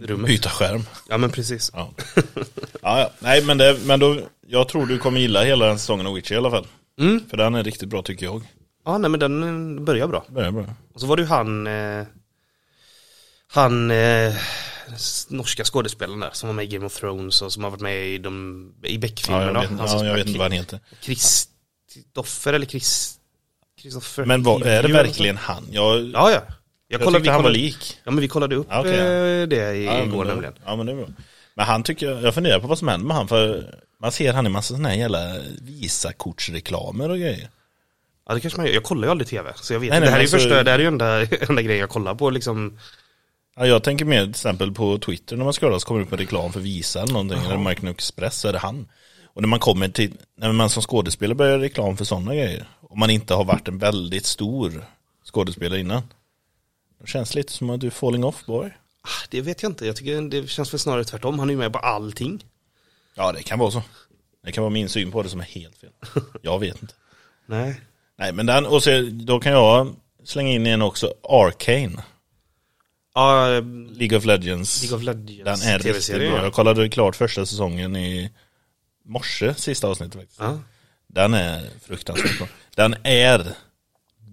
datorrummet. 0.00 0.26
Byta 0.26 0.48
skärm. 0.48 0.82
Ja 1.08 1.18
men 1.18 1.30
precis. 1.30 1.70
Ja. 1.74 1.90
ja, 2.82 3.00
ja. 3.00 3.10
Nej, 3.18 3.44
men, 3.44 3.58
det, 3.58 3.78
men 3.86 4.00
då, 4.00 4.20
jag 4.46 4.68
tror 4.68 4.86
du 4.86 4.98
kommer 4.98 5.20
gilla 5.20 5.42
hela 5.44 5.66
den 5.66 5.78
säsongen 5.78 6.06
av 6.06 6.14
Witcher 6.14 6.32
i 6.34 6.36
alla 6.36 6.50
fall. 6.50 6.66
Mm. 7.00 7.20
För 7.30 7.36
den 7.36 7.54
är 7.54 7.64
riktigt 7.64 7.88
bra 7.88 8.02
tycker 8.02 8.26
jag. 8.26 8.42
Ja 8.84 8.98
nej 8.98 9.10
men 9.10 9.20
den 9.20 9.84
börjar 9.84 10.08
bra. 10.08 10.24
Börjar 10.28 10.50
bra. 10.50 10.66
Och 10.94 11.00
så 11.00 11.06
var 11.06 11.16
det 11.16 11.22
ju 11.22 11.28
han 11.28 11.66
eh, 11.66 12.04
Han 13.52 13.90
eh, 13.90 14.34
Norska 15.28 15.64
skådespelaren 15.64 16.20
där 16.20 16.30
som 16.32 16.46
var 16.48 16.54
med 16.54 16.64
i 16.64 16.68
Game 16.68 16.86
of 16.86 17.00
Thrones 17.00 17.42
och 17.42 17.52
som 17.52 17.64
har 17.64 17.70
varit 17.70 17.80
med 17.80 18.06
i 18.06 18.18
de 18.18 18.64
I 18.82 18.86
Ja, 18.86 18.90
jag 18.92 19.00
Beck-filmerna. 19.00 19.60
vet, 19.60 19.70
Han 19.70 19.88
som 19.88 19.98
ja, 19.98 20.04
jag 20.06 20.14
vet 20.14 20.26
inte 20.26 20.38
vad 20.38 20.44
han 20.44 20.58
heter. 20.58 20.80
Kristoffer 21.02 22.52
eller 22.52 22.66
Chris 22.66 23.18
Kristoffer 23.82 24.24
Men 24.24 24.42
vad, 24.42 24.62
är 24.62 24.82
det 24.82 24.92
verkligen 24.92 25.36
han? 25.36 25.66
Jag. 25.70 26.10
Ja 26.14 26.30
ja 26.30 26.42
jag, 27.00 27.04
kollade- 27.04 27.22
tyckte 27.24 27.32
han 27.32 27.42
var 27.42 27.50
lik. 27.50 27.98
Ja 28.04 28.10
men 28.10 28.20
vi 28.20 28.28
kollade 28.28 28.56
upp 28.56 28.66
Ja, 28.70 28.80
okej, 28.80 28.96
ja. 28.96 29.04
eh, 29.04 29.48
det 29.48 29.74
i, 29.76 29.84
Ja, 29.84 30.02
igår 30.04 30.24
nämligen 30.24 30.54
Ja 30.64 30.76
men 30.76 30.86
det 30.86 30.92
är 30.92 30.96
bra. 30.96 31.06
Men 31.54 31.66
han 31.66 31.82
tycker, 31.82 32.10
jag- 32.10 32.22
jag 32.22 32.34
funderar 32.34 32.60
på 32.60 32.66
vad 32.66 32.78
som 32.78 32.88
händer 32.88 33.06
med 33.06 33.16
han 33.16 33.28
för 33.28 33.74
man 34.00 34.12
ser 34.12 34.32
han 34.32 34.46
i 34.46 34.48
massa 34.48 34.68
sådana 34.74 34.88
här 34.88 34.96
jävla 34.96 35.36
Visakortsreklamer 35.62 37.10
och 37.10 37.18
grejer. 37.18 37.48
Ja 38.28 38.34
det 38.34 38.40
kanske 38.40 38.56
man 38.60 38.66
gör, 38.66 38.74
jag 38.74 38.82
kollar 38.84 39.08
ju 39.08 39.10
aldrig 39.10 39.28
tv 39.28 39.52
så 39.56 39.72
jag 39.72 39.80
vet 39.80 39.90
Nej, 39.90 39.96
inte. 39.98 40.00
nej, 40.00 40.06
Det 40.06 40.10
här 40.10 40.16
är 40.18 40.20
ju 40.20 40.24
alltså- 40.24 40.36
första, 40.48 40.62
det 40.62 40.70
här 40.70 40.78
är 40.78 40.82
ju 40.82 40.88
enda, 40.88 41.20
enda 41.48 41.62
grejen 41.62 41.80
jag 41.80 41.90
kollar 41.90 42.14
på 42.14 42.30
liksom 42.30 42.78
Ja, 43.56 43.66
jag 43.66 43.82
tänker 43.82 44.04
mer 44.04 44.20
till 44.20 44.30
exempel 44.30 44.72
på 44.72 44.98
Twitter 44.98 45.36
när 45.36 45.44
man 45.44 45.52
scrollar 45.52 45.78
så 45.78 45.86
kommer 45.86 46.00
det 46.00 46.06
upp 46.06 46.12
en 46.12 46.18
reklam 46.18 46.52
för 46.52 46.60
Visa 46.60 47.02
eller 47.02 47.12
någonting, 47.12 47.38
eller 47.44 47.54
American 47.54 47.88
Express 47.90 48.38
så 48.40 48.48
är 48.48 48.52
det 48.52 48.58
han. 48.58 48.88
Och 49.34 49.42
när 49.42 49.48
man 49.48 49.58
kommer 49.58 49.88
till, 49.88 50.12
när 50.38 50.52
man 50.52 50.70
som 50.70 50.82
skådespelare 50.82 51.34
börjar 51.34 51.58
reklam 51.58 51.96
för 51.96 52.04
sådana 52.04 52.34
grejer, 52.34 52.68
om 52.90 52.98
man 52.98 53.10
inte 53.10 53.34
har 53.34 53.44
varit 53.44 53.68
en 53.68 53.78
väldigt 53.78 54.26
stor 54.26 54.84
skådespelare 55.32 55.80
innan, 55.80 56.02
känns 57.06 57.34
lite 57.34 57.52
som 57.52 57.70
att 57.70 57.80
du 57.80 57.86
är 57.86 57.90
falling 57.90 58.24
off 58.24 58.46
boy. 58.46 58.70
ah, 59.02 59.08
Det 59.30 59.40
vet 59.40 59.62
jag 59.62 59.70
inte, 59.72 59.86
jag 59.86 59.96
tycker 59.96 60.20
det 60.30 60.46
känns 60.48 60.72
väl 60.72 60.78
snarare 60.80 61.04
tvärtom. 61.04 61.38
Han 61.38 61.48
är 61.48 61.52
ju 61.52 61.58
med 61.58 61.72
på 61.72 61.78
allting 61.78 62.44
Ja, 63.14 63.32
det 63.32 63.42
kan 63.42 63.58
vara 63.58 63.70
så. 63.70 63.82
Det 64.44 64.52
kan 64.52 64.62
vara 64.62 64.70
min 64.70 64.88
syn 64.88 65.10
på 65.12 65.22
det 65.22 65.28
som 65.28 65.40
är 65.40 65.44
helt 65.44 65.76
fel. 65.78 65.90
Jag 66.42 66.58
vet 66.58 66.82
inte. 66.82 66.94
Nej 67.46 67.80
Nej, 68.18 68.32
men 68.32 68.46
den, 68.46 68.66
och 68.66 68.82
så, 68.82 69.08
då 69.12 69.40
kan 69.40 69.52
jag 69.52 69.94
slänga 70.24 70.50
in 70.52 70.66
en 70.66 70.82
också, 70.82 71.14
Arcane, 71.22 72.02
Ja, 73.14 73.54
eh, 73.54 73.64
League 73.90 74.18
of 74.18 74.24
Legends. 74.24 74.82
League 74.82 74.96
of 74.98 75.02
Legends 75.04 75.44
Den 75.62 75.74
är 75.74 75.78
riktigt 75.78 76.14
bra. 76.16 76.22
ja. 76.24 76.42
Jag 76.44 76.52
kollade 76.52 76.88
klart 76.88 77.16
första 77.16 77.46
säsongen 77.46 77.96
i 77.96 78.30
morse, 79.04 79.54
sista 79.54 79.88
avsnittet 79.88 80.14
faktiskt. 80.20 80.40
Ja. 80.40 80.58
Den 81.06 81.34
är 81.34 81.70
fruktansvärt 81.82 82.38
bra. 82.38 82.48
Den 82.74 82.94
är 83.02 83.54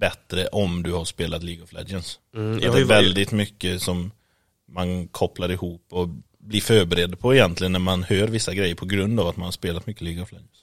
bättre 0.02 0.48
om 0.48 0.84
du 0.84 0.92
har 0.92 1.06
spelat 1.06 1.44
League 1.44 1.64
of 1.64 1.74
Legends. 1.74 2.20
Mm, 2.36 2.60
det 2.60 2.66
är 2.68 2.86
väldigt 2.86 3.32
mycket 3.32 3.82
som 3.82 4.12
man 4.68 5.08
kopplar 5.08 5.52
ihop 5.52 5.86
och 5.90 6.10
blir 6.38 6.62
förberedd 6.62 7.20
på 7.20 7.34
egentligen 7.34 7.72
när 7.72 7.80
man 7.80 8.04
hör 8.04 8.28
vissa 8.28 8.54
grejer 8.54 8.76
på 8.76 8.86
grund 8.86 9.20
av 9.20 9.28
att 9.28 9.38
man 9.38 9.46
har 9.46 9.52
spelat 9.52 9.88
mycket 9.88 10.02
League 10.02 10.24
of 10.24 10.32
Legends. 10.32 10.60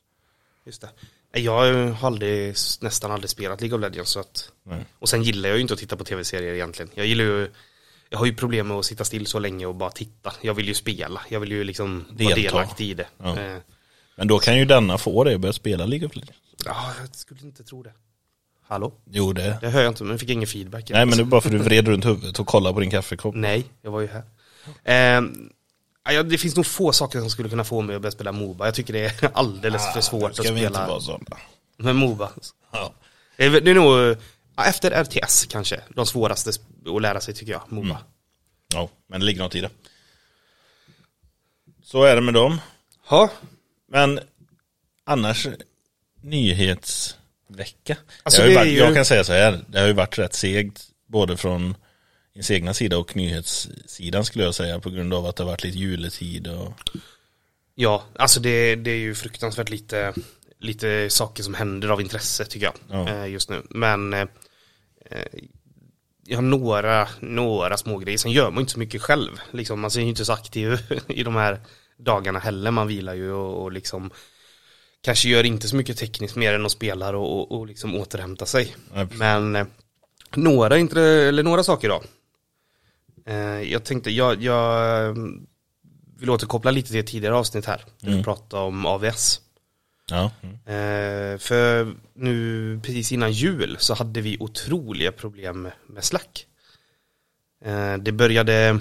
Just 0.67 0.81
det. 0.81 1.41
Jag 1.41 1.53
har 1.93 2.07
aldrig, 2.07 2.55
nästan 2.81 3.11
aldrig 3.13 3.31
spelat 3.31 3.61
League 3.61 3.77
of 3.79 3.83
Legends 3.83 4.11
så 4.11 4.21
att 4.21 4.53
Nej. 4.63 4.85
Och 4.99 5.09
sen 5.09 5.23
gillar 5.23 5.49
jag 5.49 5.57
ju 5.59 5.63
inte 5.63 5.75
att 5.75 5.81
titta 5.81 5.97
på 5.97 6.05
tv-serier 6.05 6.55
egentligen. 6.55 6.91
Jag 6.95 7.07
gillar 7.07 7.25
ju 7.25 7.51
Jag 8.11 8.19
har 8.19 8.27
ju 8.27 8.35
problem 8.35 8.69
med 8.69 8.77
att 8.77 8.85
sitta 8.87 9.05
still 9.05 9.27
så 9.27 9.39
länge 9.39 9.67
och 9.67 9.75
bara 9.75 9.91
titta. 9.91 10.33
Jag 10.43 10.55
vill 10.55 10.69
ju 10.69 10.75
spela. 10.75 11.21
Jag 11.29 11.41
vill 11.41 11.53
ju 11.53 11.65
liksom 11.65 12.05
vara 12.09 12.35
Delta. 12.35 12.35
delaktig 12.41 12.91
i 12.91 12.95
det. 12.95 13.07
Ja. 13.19 13.39
Eh, 13.41 13.59
Men 14.17 14.29
då 14.29 14.39
kan 14.39 14.59
ju 14.59 14.65
denna 14.65 14.99
få 14.99 15.25
dig 15.25 15.35
att 15.35 15.41
börja 15.41 15.53
spela 15.53 15.87
League 15.87 16.07
of 16.09 16.17
Legends. 16.17 16.39
Ja, 16.65 16.93
jag 17.01 17.15
skulle 17.15 17.41
inte 17.41 17.65
tro 17.65 17.83
det. 17.83 17.93
Hallå? 18.69 18.93
Jo 19.11 19.33
det. 19.33 19.59
Det 19.61 19.69
hör 19.69 19.83
jag 19.83 19.91
inte, 19.91 20.05
men 20.05 20.11
jag 20.11 20.21
fick 20.21 20.31
ingen 20.31 20.47
feedback. 20.49 20.91
Nej 20.91 21.07
men 21.07 21.17
det 21.19 21.23
är 21.23 21.25
bara 21.25 21.41
för 21.41 21.49
att 21.49 21.53
du 21.53 21.59
vred 21.59 21.89
runt 21.89 22.05
huvudet 22.05 22.39
och 22.39 22.47
kollade 22.47 22.75
på 22.75 22.81
din 22.81 22.91
kaffekopp. 22.91 23.35
Nej, 23.35 23.65
jag 23.83 23.91
var 23.91 24.01
ju 24.01 24.07
här. 24.07 24.23
Ehm, 24.85 25.51
ja, 26.11 26.23
det 26.23 26.39
finns 26.39 26.57
nog 26.57 26.67
få 26.67 26.93
saker 26.93 27.21
som 27.21 27.31
skulle 27.31 27.49
kunna 27.49 27.65
få 27.65 27.81
mig 27.81 27.97
att 27.97 28.03
börja 28.03 28.13
spela 28.13 28.33
Moba. 28.33 28.65
Jag 28.65 28.75
tycker 28.75 28.93
det 28.93 29.05
är 29.23 29.31
alldeles 29.35 29.93
för 29.95 30.01
svårt 30.01 30.31
att 30.31 30.37
Ska 30.37 30.43
vi 30.53 30.61
inte 30.61 30.71
spela 30.75 30.89
vara 30.89 31.01
sådana? 31.01 31.37
med 31.77 31.97
Moba. 31.97 32.31
Ja. 32.73 32.93
Det 33.37 33.45
är, 33.45 33.61
det 33.61 33.71
är 33.71 33.75
nog, 33.75 34.17
ja, 34.57 34.65
efter 34.65 35.05
RTS 35.05 35.47
kanske, 35.47 35.81
de 35.95 36.07
svåraste 36.07 36.51
sp- 36.51 36.97
att 36.97 37.03
lära 37.03 37.21
sig 37.21 37.35
tycker 37.35 37.53
jag, 37.53 37.63
Moba. 37.69 37.87
Mm. 37.89 38.03
ja, 38.75 38.89
men 39.07 39.21
det 39.21 39.27
ligger 39.27 39.43
något 39.43 39.55
i 39.55 39.61
det. 39.61 39.71
Så 41.85 42.03
är 42.05 42.15
det 42.15 42.21
med 42.23 42.35
dem. 42.35 42.61
Ja, 43.11 43.31
Men 43.93 44.21
annars, 45.05 45.47
vecka. 47.49 47.97
Alltså, 48.23 48.43
är 48.43 48.55
varit, 48.55 48.69
ju- 48.73 48.79
Jag 48.79 48.95
kan 48.95 49.05
säga 49.05 49.25
så 49.25 49.33
här, 49.33 49.65
det 49.69 49.81
har 49.81 49.87
ju 49.87 49.93
varit 49.93 50.19
rätt 50.19 50.35
segt 50.35 50.83
både 51.07 51.37
från 51.37 51.75
ens 52.35 52.51
egna 52.51 52.75
sida 52.75 52.99
och 52.99 53.17
nyhetssidan 53.17 54.25
skulle 54.25 54.45
jag 54.45 54.55
säga 54.55 54.81
på 54.81 54.91
grund 54.91 55.15
av 55.15 55.27
att 55.27 55.37
det 55.37 55.43
har 55.43 55.51
varit 55.51 55.65
lite 55.65 55.79
juletid 55.79 56.47
och 56.47 56.73
Ja, 57.75 58.05
alltså 58.15 58.41
det, 58.41 58.75
det 58.77 58.91
är 58.91 58.97
ju 58.97 59.15
fruktansvärt 59.15 59.71
lite, 59.71 60.15
lite 60.61 61.11
saker 61.11 61.43
som 61.43 61.55
händer 61.55 61.89
av 61.89 62.01
intresse 62.01 62.45
tycker 62.45 62.67
jag 62.67 62.75
Ja. 62.91 63.09
eh, 63.09 63.27
just 63.27 63.51
nu. 63.51 63.63
Men 63.71 64.13
eh, 64.13 64.27
jag 66.25 66.37
har 66.37 66.43
några, 66.43 67.09
några 67.21 67.77
små 67.77 67.99
grejer. 67.99 68.19
Sen 68.19 68.31
gör 68.33 68.51
man 68.51 68.61
inte 68.61 68.73
så 68.73 68.79
mycket 68.79 69.03
själv. 69.03 69.31
Liksom, 69.53 69.81
man 69.81 69.91
är 69.91 70.01
ju 70.01 70.09
inte 70.09 70.25
så 70.25 70.33
aktiv 70.33 70.79
i 71.09 71.23
de 71.23 71.37
här 71.37 71.61
dagarna 71.99 72.39
heller. 72.39 72.71
Man 72.71 72.87
vilar 72.87 73.15
ju 73.15 73.33
och, 73.33 73.63
och 73.63 73.73
liksom 73.73 74.11
kanske 75.09 75.29
gör 75.29 75.45
inte 75.47 75.69
så 75.69 75.77
mycket 75.77 75.97
tekniskt 75.97 76.37
mer 76.37 76.55
än 76.55 76.67
att 76.67 76.73
spela 76.73 77.17
och, 77.17 77.39
och, 77.39 77.59
och 77.59 77.67
liksom 77.67 77.95
återhämta 77.95 78.47
sig. 78.47 78.77
Nej. 78.95 79.07
Men 79.13 79.57
eh, 79.57 79.67
några, 80.35 80.79
inte, 80.79 81.03
eller 81.03 81.43
några 81.43 81.63
saker 81.65 81.89
då. 81.89 82.03
Eh, 83.27 83.63
jag 83.73 83.85
tänkte, 83.85 84.11
jag, 84.11 84.43
jag 84.43 85.07
eh, 85.09 85.15
vill 86.19 86.31
återkoppla 86.31 86.71
lite 86.71 86.91
till 86.91 87.05
tidigare 87.07 87.35
avsnitt 87.35 87.67
här. 87.67 87.77
Där 88.01 88.07
vi 88.09 88.13
Mm. 88.13 88.25
pratade 88.25 88.63
om 88.63 88.87
AVS. 88.87 89.41
ja. 90.11 90.31
Mm. 90.43 90.55
Eh, 91.35 91.39
för 91.39 91.95
nu 92.15 92.81
precis 92.83 93.13
innan 93.13 93.33
jul 93.33 93.77
så 93.81 93.95
hade 93.95 94.21
vi 94.21 94.37
otroliga 94.41 95.13
problem 95.13 95.63
med, 95.63 95.73
med 95.87 96.05
Slack. 96.05 96.47
Eh, 97.65 97.97
det 97.97 98.13
började 98.13 98.79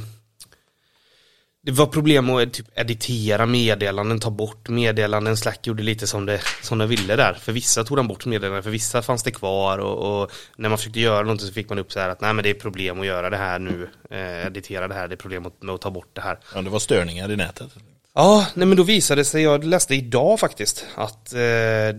det 1.68 1.74
var 1.74 1.86
problem 1.86 2.30
att 2.30 2.54
typ 2.54 2.66
editera 2.76 3.46
meddelanden, 3.46 4.20
ta 4.20 4.30
bort 4.30 4.70
meddelanden. 4.70 5.38
Slack 5.38 5.68
gjorde 5.68 5.84
lite 5.84 6.08
som 6.08 6.26
det, 6.26 6.42
som 6.62 6.78
det 6.78 6.88
ville 6.88 7.16
där. 7.16 7.34
För 7.34 7.52
vissa 7.52 7.84
tog 7.84 7.98
de 7.98 8.08
bort 8.08 8.26
meddelanden, 8.26 8.64
för 8.64 8.70
vissa 8.70 9.02
fanns 9.02 9.24
det 9.24 9.32
kvar. 9.32 9.78
Och, 9.78 10.22
och 10.22 10.32
när 10.58 10.70
man 10.70 10.78
försökte 10.78 11.00
göra 11.00 11.22
någonting 11.22 11.48
så 11.48 11.54
fick 11.54 11.70
man 11.70 11.80
upp 11.80 11.92
så 11.92 12.00
här 12.00 12.10
att 12.10 12.22
nej 12.22 12.34
men 12.34 12.44
det 12.44 12.50
är 12.50 12.54
problem 12.54 13.00
att 13.00 13.06
göra 13.06 13.30
det 13.30 13.38
här 13.38 13.60
nu. 13.60 13.90
Eh, 14.10 14.48
editera 14.48 14.88
det 14.88 14.94
här, 14.94 15.08
det 15.08 15.16
är 15.16 15.18
problem 15.18 15.46
med 15.62 15.76
att 15.76 15.82
ta 15.82 15.92
bort 15.92 16.10
det 16.14 16.22
här. 16.22 16.40
ja, 16.56 16.62
det 16.62 16.70
var 16.70 16.80
störningar 16.80 17.32
i 17.32 17.36
nätet. 17.36 17.68
Ja, 18.16 18.48
nej 18.54 18.68
men 18.68 18.78
då 18.78 18.84
visade 18.84 19.22
det 19.22 19.26
sig, 19.26 19.44
jag 19.44 19.64
läste 19.64 19.96
idag 19.96 20.40
faktiskt, 20.40 20.86
att 20.96 21.34
eh, 21.34 21.40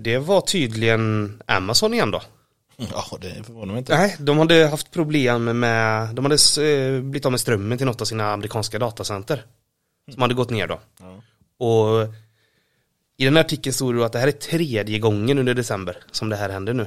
det 0.04 0.20
var 0.20 0.40
tydligen 0.40 1.42
Amazon 1.46 1.94
igen 1.94 2.10
då. 2.10 2.22
Ja, 2.76 3.18
det 3.20 3.44
förvånar 3.46 3.72
mig 3.72 3.78
inte. 3.78 3.96
Nej, 3.96 4.16
de 4.18 4.38
hade 4.38 4.66
haft 4.66 4.90
problem 4.90 5.60
med, 5.60 6.14
de 6.14 6.25
hade 6.25 6.34
eh, 6.34 7.00
blivit 7.00 7.26
av 7.26 7.32
med 7.32 7.40
strömmen 7.40 7.78
till 7.78 7.87
något 7.87 8.00
av 8.00 8.04
sina 8.04 8.32
amerikanska 8.32 8.78
datacenter. 8.78 9.44
Som 10.12 10.22
hade 10.22 10.34
gått 10.34 10.50
ner 10.50 10.66
då. 10.66 10.80
Ja. 11.00 11.20
Och 11.66 12.14
i 13.16 13.24
den 13.24 13.36
här 13.36 13.44
artikeln 13.44 13.72
stod 13.74 13.94
det 13.96 14.06
att 14.06 14.12
det 14.12 14.18
här 14.18 14.28
är 14.28 14.32
tredje 14.32 14.98
gången 14.98 15.38
under 15.38 15.54
december 15.54 15.96
som 16.10 16.28
det 16.28 16.36
här 16.36 16.48
händer 16.48 16.74
nu. 16.74 16.86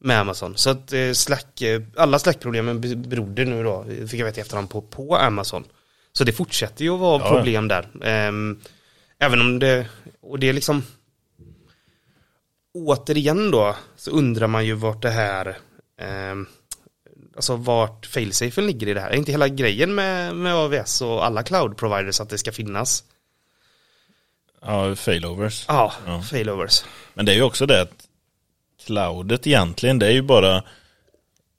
Med 0.00 0.18
Amazon. 0.20 0.56
Så 0.56 0.70
att 0.70 0.92
eh, 0.92 1.12
Slack, 1.12 1.62
eh, 1.62 1.82
alla 1.96 2.18
Slack-problemen 2.18 2.80
be- 2.80 2.96
berodde 2.96 3.44
nu 3.44 3.62
då, 3.62 3.84
fick 4.08 4.20
jag 4.20 4.24
veta 4.26 4.38
i 4.38 4.40
efterhand, 4.40 4.70
på, 4.70 4.82
på 4.82 5.16
Amazon. 5.16 5.64
Så 6.12 6.24
det 6.24 6.32
fortsätter 6.32 6.84
ju 6.84 6.90
att 6.94 7.00
vara 7.00 7.22
Ja. 7.22 7.30
problem 7.30 7.68
där. 7.68 7.88
Ehm, 8.02 8.60
även 9.18 9.40
om 9.40 9.58
det, 9.58 9.86
och 10.20 10.38
det 10.38 10.48
är 10.48 10.52
liksom 10.52 10.82
Återigen 12.74 13.50
då 13.50 13.76
så 13.96 14.10
undrar 14.10 14.46
man 14.46 14.66
ju 14.66 14.72
vart 14.74 15.02
det 15.02 15.10
här 15.10 15.56
ehm, 16.00 16.46
Alltså 17.38 17.56
vart 17.56 18.06
failsafen 18.06 18.66
ligger 18.66 18.86
i 18.86 18.94
det 18.94 19.00
här. 19.00 19.10
Är 19.10 19.16
inte 19.16 19.32
hela 19.32 19.48
grejen 19.48 19.94
med, 19.94 20.34
med 20.36 20.54
AWS 20.54 21.00
och 21.02 21.26
alla 21.26 21.42
cloud 21.42 21.76
providers 21.76 22.20
att 22.20 22.28
det 22.28 22.38
ska 22.38 22.52
finnas 22.52 23.04
Ja, 24.62 24.96
failovers. 24.96 25.64
Ja, 25.68 25.92
Ja. 26.06 26.22
failovers. 26.22 26.84
Men 27.14 27.26
det 27.26 27.32
är 27.32 27.36
ju 27.36 27.42
också 27.42 27.66
det 27.66 27.82
att 27.82 28.06
cloudet 28.86 29.46
egentligen, 29.46 29.98
det 29.98 30.06
är 30.06 30.10
ju 30.10 30.22
bara 30.22 30.62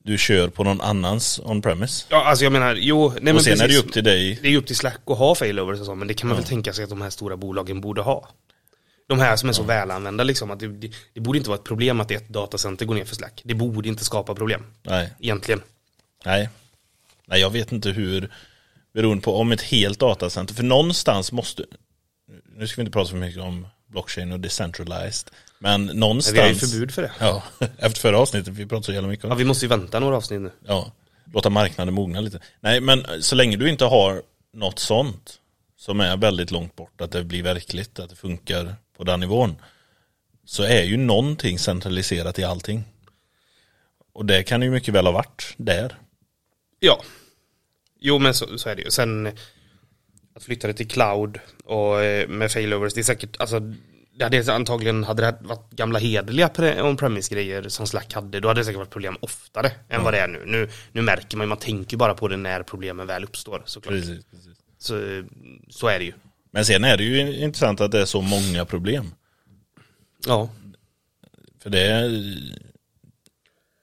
du 0.04 0.18
kör 0.18 0.48
på 0.50 0.64
någon 0.64 0.82
annans 0.82 1.40
on-premise. 1.44 2.06
Ja, 2.10 2.24
alltså 2.26 2.44
jag 2.46 2.52
menar, 2.54 2.76
jo, 2.76 3.10
nej 3.10 3.22
men 3.24 3.36
och 3.36 3.42
sen 3.42 3.54
är 3.54 3.58
det 3.58 3.64
ju 3.64 3.68
precis. 3.68 3.86
upp 3.86 3.94
till 3.94 4.04
dig. 4.04 4.40
Det 4.42 4.48
är 4.48 4.52
ju 4.52 4.58
upp 4.58 4.68
till 4.68 4.76
Slack 4.76 5.00
att 5.06 5.18
ha 5.18 5.36
failovers 5.36 5.80
och 5.80 5.86
så, 5.86 5.96
men 5.96 6.08
det 6.08 6.14
kan 6.14 6.28
man 6.28 6.38
väl 6.38 6.46
tänka 6.46 6.74
sig 6.74 6.84
att 6.84 6.90
de 6.90 7.02
här 7.02 7.10
stora 7.10 7.38
bolagen 7.38 7.82
borde 7.82 8.02
ha. 8.02 8.28
De 9.08 9.20
här 9.20 9.36
som 9.36 9.50
är 9.50 9.54
så 9.54 9.64
välanvända 9.64 10.24
liksom, 10.24 10.52
att 10.52 10.60
det, 10.60 10.68
det, 10.68 10.92
det 11.14 11.20
borde 11.20 11.38
inte 11.38 11.50
vara 11.50 11.60
ett 11.60 11.66
problem 11.66 12.00
att 12.02 12.12
ett 12.12 12.30
datacenter 12.30 12.86
går 12.86 12.96
ner 12.96 13.06
för 13.06 13.16
Slack. 13.16 13.42
Det 13.46 13.54
borde 13.54 13.90
inte 13.90 14.06
skapa 14.06 14.36
problem, 14.36 14.64
Nej, 14.84 15.14
egentligen. 15.20 15.62
Nej. 16.26 16.50
Nej, 17.26 17.42
jag 17.42 17.50
vet 17.50 17.72
inte 17.72 17.90
hur, 17.90 18.32
beroende 18.94 19.24
på 19.24 19.36
om 19.36 19.52
ett 19.52 19.62
helt 19.62 20.00
datacenter, 20.00 20.54
för 20.54 20.64
någonstans 20.64 21.32
måste, 21.32 21.66
nu 22.56 22.68
ska 22.68 22.82
vi 22.82 22.82
inte 22.82 22.92
prata 22.92 23.10
för 23.10 23.18
mycket 23.18 23.42
om 23.42 23.68
blockchain 23.88 24.32
och 24.32 24.40
decentralized, 24.40 25.32
men 25.60 25.86
någonstans. 25.86 26.38
vi 26.38 26.42
har 26.42 26.48
ju 26.48 26.56
förbud 26.56 26.92
för 26.92 27.02
det. 27.02 27.12
Ja, 27.20 27.44
efter 27.78 28.00
förra 28.00 28.18
avsnittet, 28.18 28.54
vi 28.54 28.66
pratade 28.66 28.86
så 28.86 28.94
jävla 28.94 29.10
mycket 29.10 29.26
om 29.26 29.32
Ja, 29.32 29.36
vi 29.36 29.46
måste 29.46 29.66
ju 29.66 29.70
vänta 29.70 30.00
några 30.00 30.18
avsnitt 30.18 30.42
nu. 30.42 30.52
Ja, 30.68 30.92
låta 31.34 31.50
marknaden 31.50 31.94
mogna 31.94 32.22
lite. 32.22 32.40
Nej, 32.60 32.82
men 32.82 33.06
så 33.22 33.36
länge 33.36 33.58
du 33.58 33.70
inte 33.70 33.86
har 33.86 34.22
något 34.54 34.80
sånt 34.80 35.40
som 35.78 36.00
är 36.00 36.18
väldigt 36.18 36.52
långt 36.52 36.76
bort, 36.76 37.02
att 37.02 37.12
det 37.12 37.24
blir 37.24 37.44
verkligt, 37.44 38.00
att 38.00 38.10
det 38.10 38.16
funkar 38.16 38.76
på 38.98 39.04
den 39.04 39.20
nivån, 39.20 39.56
så 40.46 40.64
är 40.64 40.84
ju 40.84 40.98
någonting 40.98 41.60
centraliserat 41.60 42.40
i 42.40 42.44
allting. 42.44 42.84
Och 44.14 44.26
det 44.26 44.44
kan 44.44 44.62
ju 44.62 44.72
mycket 44.72 44.94
väl 44.94 45.06
ha 45.06 45.12
varit 45.12 45.54
där. 45.58 45.96
Ja. 46.80 47.04
Jo, 48.00 48.20
men 48.20 48.34
så, 48.34 48.58
så 48.58 48.70
är 48.70 48.76
det 48.76 48.82
ju. 48.82 48.92
Sen 48.92 49.32
att 50.36 50.44
flytta 50.44 50.68
det 50.68 50.74
till 50.74 50.88
cloud 50.88 51.40
och 51.64 52.04
eh, 52.04 52.28
med 52.28 52.52
failovers, 52.52 52.94
det 52.94 53.02
är 53.02 53.04
säkert, 53.04 53.40
alltså 53.40 53.60
det 54.20 54.24
hade 54.24 54.54
antagligen, 54.54 55.04
hade 55.04 55.22
det 55.24 55.38
varit 55.42 55.72
gamla 55.72 56.00
hederliga 56.00 56.48
pre- 56.48 56.82
on-premise 56.82 57.34
grejer 57.34 57.70
som 57.70 57.88
Slack 57.88 58.14
hade, 58.14 58.40
då 58.40 58.48
hade 58.48 58.60
det 58.60 58.66
säkert 58.66 58.78
varit 58.78 58.90
problem 58.90 59.18
oftare 59.20 59.72
än 59.90 60.04
vad 60.04 60.14
det 60.14 60.20
är 60.20 60.28
nu. 60.28 60.44
nu. 60.46 60.70
Nu 60.92 61.02
märker 61.02 61.38
man 61.38 61.46
ju, 61.46 61.50
man 61.50 61.58
tänker 61.58 61.98
bara 61.98 62.14
på 62.14 62.28
det 62.28 62.38
när 62.38 62.64
problemen 62.64 63.08
väl 63.08 63.24
uppstår 63.24 63.64
såklart. 63.66 63.94
Precis, 63.94 64.26
precis. 64.26 64.58
Så, 64.78 65.24
så 65.70 65.88
är 65.88 66.00
det 66.00 66.06
ju. 66.06 66.14
Men 66.52 66.66
sen 66.66 66.84
är 66.84 66.98
det 66.98 67.04
ju 67.04 67.36
intressant 67.44 67.82
att 67.82 67.92
det 67.92 68.02
är 68.02 68.06
så 68.06 68.22
många 68.22 68.66
problem. 68.66 69.14
Ja. 70.26 70.50
För 71.64 71.70
det 71.70 71.82
är, 71.82 72.10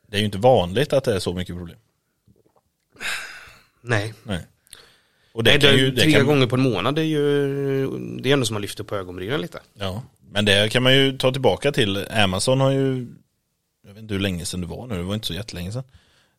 det 0.08 0.16
är 0.16 0.18
ju 0.18 0.24
inte 0.24 0.38
vanligt 0.38 0.92
att 0.92 1.04
det 1.04 1.14
är 1.14 1.18
så 1.18 1.34
mycket 1.34 1.56
problem. 1.56 1.78
Nej. 3.80 4.14
Nej. 4.22 4.46
Och 5.32 5.44
det 5.44 5.50
Nej, 5.50 5.58
det, 5.58 5.72
ju, 5.72 5.90
det 5.90 6.02
tre 6.02 6.12
kan, 6.12 6.26
gånger 6.26 6.46
på 6.46 6.56
en 6.56 6.62
månad, 6.62 6.94
det 6.94 7.00
är 7.02 7.04
ju, 7.04 7.88
det 8.20 8.28
är 8.28 8.32
ändå 8.32 8.46
som 8.46 8.54
man 8.54 8.62
lyfter 8.62 8.84
på 8.84 8.96
ögonbrynen 8.96 9.40
lite. 9.40 9.60
Ja, 9.74 10.02
men 10.30 10.44
det 10.44 10.72
kan 10.72 10.82
man 10.82 10.94
ju 10.94 11.18
ta 11.18 11.32
tillbaka 11.32 11.72
till. 11.72 12.06
Amazon 12.10 12.60
har 12.60 12.70
ju, 12.70 13.06
jag 13.86 13.94
vet 13.94 14.02
inte 14.02 14.14
hur 14.14 14.20
länge 14.20 14.44
sedan 14.44 14.60
det 14.60 14.66
var 14.66 14.86
nu, 14.86 14.96
det 14.96 15.02
var 15.02 15.14
inte 15.14 15.26
så 15.26 15.34
jättelänge 15.34 15.72
sedan. 15.72 15.84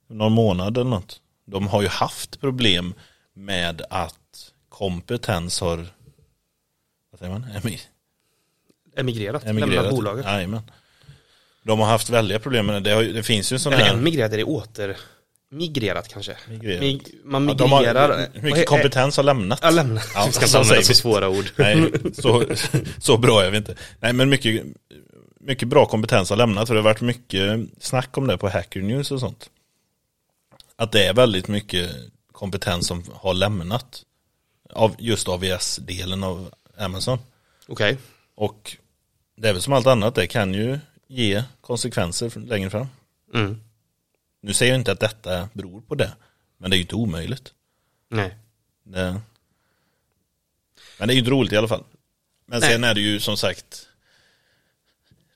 Någon 0.10 0.32
månad 0.32 0.78
eller 0.78 0.90
något. 0.90 1.22
De 1.46 1.68
har 1.68 1.82
ju 1.82 1.88
haft 1.88 2.40
problem 2.40 2.94
med 3.34 3.82
att 3.90 4.52
kompetens 4.70 5.62
har, 5.62 5.78
vad 7.12 7.20
säger 7.20 7.32
man, 7.32 7.44
Emi- 7.44 7.82
Emigrerat, 8.96 9.46
emigrerat. 9.46 9.74
lämnat 9.76 9.92
bolaget. 9.96 10.26
Jajamän. 10.26 10.72
De 11.64 11.80
har 11.80 11.88
haft 11.88 12.10
väldiga 12.10 12.40
problem 12.40 12.66
med 12.66 12.76
det. 12.76 12.90
Det, 12.90 12.96
har, 12.96 13.04
det 13.04 13.24
finns 13.24 13.52
ju 13.54 13.60
sådana 13.60 13.84
här. 13.84 13.94
emigrerat, 13.94 14.34
är 14.34 14.38
det 14.38 14.44
åter... 14.44 14.98
Migrerat 15.50 16.08
kanske? 16.14 16.38
Migrerat. 16.50 16.80
Mig- 16.82 17.02
man 17.24 17.48
Ja, 17.60 17.68
har, 17.68 17.80
migrerar... 17.80 18.10
Vad 18.10 18.20
är- 18.20 18.42
mycket 18.42 18.68
kompetens 18.68 19.18
har 19.18 19.24
lämnat. 19.24 19.60
Ja, 19.62 19.70
lämna. 19.70 20.02
Ja, 20.14 20.24
vi 20.28 20.32
ska 20.32 20.46
inte 20.46 20.58
använda 20.60 20.84
så 20.84 20.94
svåra 20.94 21.30
ord. 21.30 21.46
Nej, 21.56 21.92
så, 22.14 22.44
så 22.98 23.18
bra 23.18 23.42
är 23.44 23.52
vi 23.52 23.58
inte. 23.58 23.76
Nej, 24.00 24.14
men 24.14 24.30
mycket, 24.30 24.64
mycket 25.40 25.68
bra 25.68 25.86
kompetens 25.86 26.30
har 26.30 26.38
lämnat. 26.38 26.68
För 26.68 26.76
det 26.76 26.80
har 26.82 26.84
varit 26.90 27.02
mycket 27.02 27.60
snack 27.80 28.18
om 28.18 28.28
det 28.28 28.38
på 28.38 28.50
Hacker 28.50 28.82
News 28.82 29.12
och 29.12 29.20
sånt. 29.20 29.50
Att 30.76 30.92
det 30.92 31.06
är 31.06 31.14
väldigt 31.14 31.48
mycket 31.48 31.92
kompetens 32.32 32.88
som 32.88 33.04
har 33.14 33.34
lämnat. 33.34 34.04
Av 34.74 34.96
just 35.00 35.28
AVS-delen 35.28 36.24
av 36.24 36.52
Amazon. 36.78 37.20
Okej. 37.68 37.98
Och 38.36 38.78
det 39.38 39.50
är 39.50 39.54
väl 39.54 39.62
som 39.62 39.74
allt 39.74 39.88
annat, 39.88 40.16
det 40.16 40.28
kan 40.28 40.54
ju 40.54 40.80
ge 41.08 41.44
konsekvenser 41.62 42.32
längre 42.40 42.70
fram. 42.70 42.88
Mm. 43.34 43.62
Nu 44.48 44.54
säger 44.54 44.72
jag 44.72 44.80
inte 44.80 44.92
att 44.92 45.00
detta 45.00 45.50
beror 45.54 45.82
på 45.82 45.96
det. 45.96 46.12
Men 46.58 46.70
det 46.70 46.76
är 46.76 46.78
ju 46.78 46.82
inte 46.82 46.96
omöjligt. 46.96 47.54
Nej. 48.10 48.36
Det... 48.84 49.22
Men 51.00 51.08
det 51.08 51.12
är 51.12 51.16
ju 51.16 51.20
inte 51.20 51.32
roligt 51.32 51.54
i 51.54 51.58
alla 51.58 51.68
fall. 51.68 51.84
Men 52.46 52.60
Nej. 52.60 52.70
sen 52.70 52.84
är 52.84 52.94
det 52.94 53.02
ju 53.02 53.20
som 53.20 53.38
sagt 53.38 53.88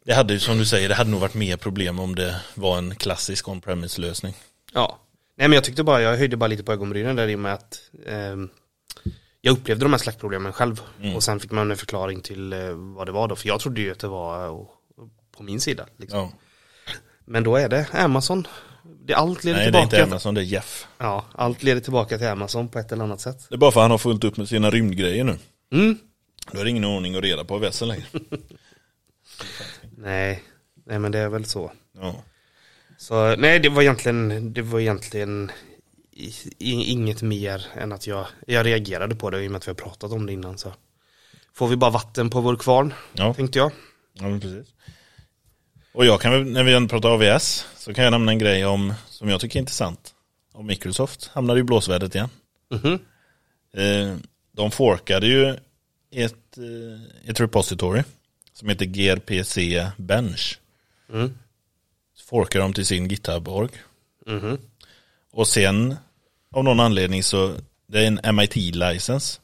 Det 0.04 0.14
hade 0.14 0.34
ju 0.34 0.40
som 0.40 0.58
du 0.58 0.66
säger, 0.66 0.90
det 0.90 0.96
hade 0.96 1.10
nog 1.10 1.20
varit 1.20 1.34
mer 1.34 1.58
problem 1.58 2.00
om 2.00 2.16
det 2.16 2.42
var 2.54 2.78
en 2.78 2.96
klassisk 2.96 3.48
on-premise 3.48 4.02
lösning. 4.02 4.34
Ja. 4.74 5.00
Nej 5.36 5.48
men 5.48 5.56
jag 5.56 5.64
tyckte 5.64 5.84
bara, 5.84 6.02
jag 6.02 6.18
höjde 6.18 6.38
bara 6.38 6.48
lite 6.48 6.64
på 6.64 6.74
ögonbrynen 6.74 7.16
där 7.16 7.28
i 7.28 7.36
och 7.36 7.40
med 7.40 7.54
att 7.54 7.82
ehm, 8.06 8.50
jag 9.42 9.52
upplevde 9.52 9.86
de 9.86 9.92
här 9.92 10.00
slackproblemen 10.00 10.54
själv. 10.54 10.82
Mm. 11.02 11.16
Och 11.16 11.24
sen 11.24 11.40
fick 11.40 11.52
man 11.52 11.72
en 11.72 11.78
förklaring 11.78 12.22
till 12.22 12.54
eh, 12.54 12.72
vad 12.72 13.08
det 13.08 13.12
var 13.12 13.28
då. 13.28 13.36
För 13.36 13.48
jag 13.48 13.60
trodde 13.60 13.82
ju 13.82 13.92
att 13.92 14.00
det 14.00 14.08
var 14.08 14.46
eh, 14.46 14.66
på 15.32 15.44
min 15.44 15.62
sida. 15.62 15.88
Liksom. 15.98 16.20
Ja. 16.20 16.32
Men 17.26 17.44
då 17.44 17.56
är 17.56 17.70
det 17.70 17.88
Amazon. 17.92 18.48
Det, 19.06 19.14
allt 19.14 19.44
leder 19.44 19.58
Nej 19.60 19.72
det 19.72 19.78
är 19.78 19.82
tillbaka. 19.82 19.98
inte 20.04 20.04
Amazon, 20.12 20.34
det 20.34 20.42
är 20.42 20.46
Jeff. 20.46 20.88
Ja, 20.98 21.26
allt 21.36 21.64
leder 21.64 21.82
tillbaka 21.82 22.18
till 22.18 22.28
Amazon 22.28 22.70
på 22.70 22.80
ett 22.80 22.92
eller 22.92 23.04
annat 23.04 23.22
sätt. 23.22 23.46
Det 23.50 23.56
är 23.56 23.58
bara 23.58 23.72
för 23.72 23.80
att 23.80 23.84
han 23.84 23.92
har 23.92 23.98
fullt 23.98 24.24
upp 24.24 24.38
med 24.38 24.48
sina 24.48 24.70
rymdgrejer 24.70 25.24
nu. 25.24 25.38
Mm. 25.74 25.98
Då 26.52 26.60
är 26.60 26.64
det 26.64 26.70
ingen 26.70 26.86
ordning 26.86 27.16
och 27.16 27.22
reda 27.22 27.44
på 27.46 27.58
väsen 27.58 27.88
längre. 27.88 28.06
Nej. 29.98 30.44
Nej 30.86 31.00
men 31.00 31.12
det 31.12 31.20
är 31.20 31.30
väl 31.30 31.46
så. 31.46 31.72
Ja. 31.98 32.16
Så 32.98 33.36
nej, 33.36 33.60
det 33.60 33.70
var 33.70 33.82
egentligen, 33.82 34.54
det 34.54 34.62
var 34.62 34.80
egentligen 34.80 35.52
inget 36.60 37.22
mer 37.22 37.66
än 37.76 37.92
att 37.92 38.08
jag, 38.08 38.26
jag 38.48 38.66
reagerade 38.66 39.16
på 39.16 39.30
det 39.30 39.44
i 39.44 39.48
och 39.48 39.52
med 39.52 39.58
att 39.60 39.68
vi 39.68 39.70
har 39.70 39.76
pratat 39.76 40.12
om 40.12 40.26
det 40.26 40.34
innan 40.34 40.58
så. 40.58 40.74
Får 41.54 41.68
vi 41.68 41.76
bara 41.76 41.92
vatten 41.92 42.30
på 42.30 42.42
vår 42.42 42.56
kvarn, 42.56 42.94
Ja. 43.14 43.34
tänkte 43.34 43.60
jag. 43.60 43.72
Ja, 44.14 44.40
precis. 44.42 44.68
Och 45.94 46.06
jag 46.06 46.22
kan 46.22 46.32
väl, 46.32 46.46
när 46.46 46.64
vi 46.64 46.74
ändå 46.74 46.90
pratar 46.90 47.10
AVS, 47.10 47.68
så 47.78 47.94
kan 47.94 48.04
jag 48.04 48.12
nämna 48.12 48.32
en 48.32 48.40
grej 48.40 48.66
om, 48.66 48.94
som 49.10 49.30
jag 49.30 49.42
tycker 49.42 49.60
är 49.60 49.62
intressant. 49.62 50.14
Om 50.54 50.66
Microsoft 50.68 51.28
hamnade 51.28 51.60
i 51.60 51.64
blåsvädret 51.64 52.16
igen. 52.16 52.30
Mhm. 52.70 53.00
Eh, 53.74 54.18
de 54.52 54.72
forkade 54.72 55.28
ju 55.28 55.50
ett, 56.12 56.58
eh, 56.58 57.30
ett 57.30 57.40
repository 57.40 58.04
som 58.54 58.70
heter 58.70 58.86
grpc 58.86 59.58
bench. 59.98 60.60
Mm. 61.14 61.34
Så 62.16 62.26
forkade 62.26 62.64
de 62.64 62.74
till 62.74 62.86
sin 62.86 63.08
GitHub-org. 63.08 63.70
Mhm. 64.28 64.58
Och 65.32 65.48
sen 65.48 65.96
av 66.52 66.64
någon 66.64 66.80
anledning 66.80 67.24
så, 67.24 67.56
det 67.88 68.00
är 68.00 68.08
en 68.08 68.20
MIT-licens. 68.36 69.40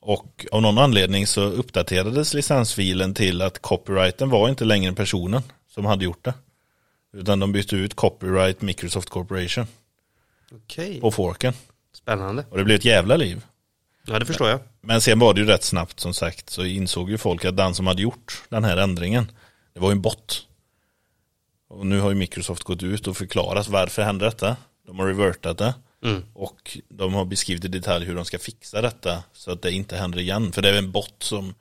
Och 0.00 0.46
av 0.52 0.62
någon 0.62 0.78
anledning 0.78 1.26
så 1.26 1.42
uppdaterades 1.42 2.34
licensfilen 2.34 3.14
till 3.14 3.42
att 3.42 3.58
copyrighten 3.58 4.30
var 4.30 4.48
inte 4.48 4.64
längre 4.64 4.92
personen 4.92 5.42
som 5.74 5.84
hade 5.84 6.04
gjort 6.04 6.24
det. 6.24 6.34
Utan 7.12 7.40
de 7.40 7.52
bytte 7.52 7.76
ut 7.76 7.94
copyright 7.94 8.62
Microsoft 8.62 9.10
Corporation 9.10 9.66
Okej, 10.52 11.00
på 11.00 11.10
forken. 11.10 11.54
spännande. 11.92 12.44
Och 12.50 12.58
det 12.58 12.64
blev 12.64 12.76
ett 12.76 12.84
jävla 12.84 13.16
liv. 13.16 13.44
Ja 14.04 14.18
det 14.18 14.26
förstår 14.26 14.48
jag. 14.48 14.60
Men 14.80 15.00
sen 15.00 15.18
var 15.18 15.34
det 15.34 15.40
ju 15.40 15.46
rätt 15.46 15.64
snabbt 15.64 16.00
som 16.00 16.14
sagt 16.14 16.50
så 16.50 16.64
insåg 16.64 17.10
ju 17.10 17.18
folk 17.18 17.44
att 17.44 17.56
den 17.56 17.74
som 17.74 17.86
hade 17.86 18.02
gjort 18.02 18.42
den 18.48 18.64
här 18.64 18.76
ändringen 18.76 19.30
det 19.74 19.80
var 19.80 19.88
ju 19.88 19.92
en 19.92 20.02
bot. 20.02 20.46
Och 21.68 21.86
nu 21.86 22.00
har 22.00 22.10
ju 22.10 22.16
Microsoft 22.16 22.62
gått 22.62 22.82
ut 22.82 23.06
och 23.06 23.16
förklarat 23.16 23.68
varför 23.68 24.02
hände 24.02 24.24
detta. 24.24 24.56
De 24.86 24.98
har 24.98 25.06
revertat 25.06 25.58
det. 25.58 25.74
Mm. 26.04 26.22
Och 26.34 26.78
de 26.88 27.14
har 27.14 27.24
beskrivit 27.24 27.64
i 27.64 27.68
detalj 27.68 28.06
hur 28.06 28.14
de 28.14 28.24
ska 28.24 28.38
fixa 28.38 28.80
detta 28.80 29.22
så 29.32 29.52
att 29.52 29.62
det 29.62 29.72
inte 29.72 29.96
händer 29.96 30.18
igen. 30.18 30.52
För 30.52 30.62
det 30.62 30.68
är 30.68 30.78
en 30.78 30.92
bot 30.92 31.22
som 31.22 31.54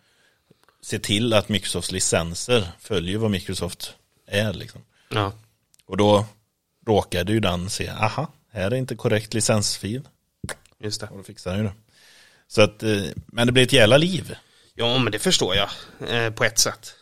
ser 0.82 1.00
till 1.00 1.34
att 1.34 1.50
Microsofts 1.50 1.92
licenser 1.92 2.68
följer 2.80 3.18
vad 3.18 3.32
Microsoft 3.32 3.96
är 4.32 4.54
liksom. 4.54 4.82
Ja. 5.10 5.34
Och 5.86 5.98
då 5.98 6.26
råkade 6.88 7.32
ju 7.34 7.40
den 7.40 7.70
se, 7.70 7.90
aha, 7.90 8.28
här 8.52 8.72
är 8.72 8.76
inte 8.76 8.96
korrekt 8.96 9.34
licensfil. 9.34 10.08
Just 10.80 11.02
det. 11.02 11.08
Och 11.08 11.18
då 11.18 11.24
fixar 11.24 11.52
den 11.52 11.60
ju 11.60 11.66
det. 11.66 11.74
Så 12.48 12.62
att, 12.62 12.84
eh, 12.84 13.04
men 13.26 13.48
det 13.48 13.54
blir 13.54 13.64
ett 13.64 13.74
jävla 13.74 13.98
liv. 13.98 14.36
Ja 14.74 14.98
men 14.98 15.12
det 15.12 15.20
förstår 15.20 15.56
jag. 15.56 15.70
Eh, 16.10 16.34
på 16.34 16.44
ett 16.44 16.60
sätt. 16.60 16.94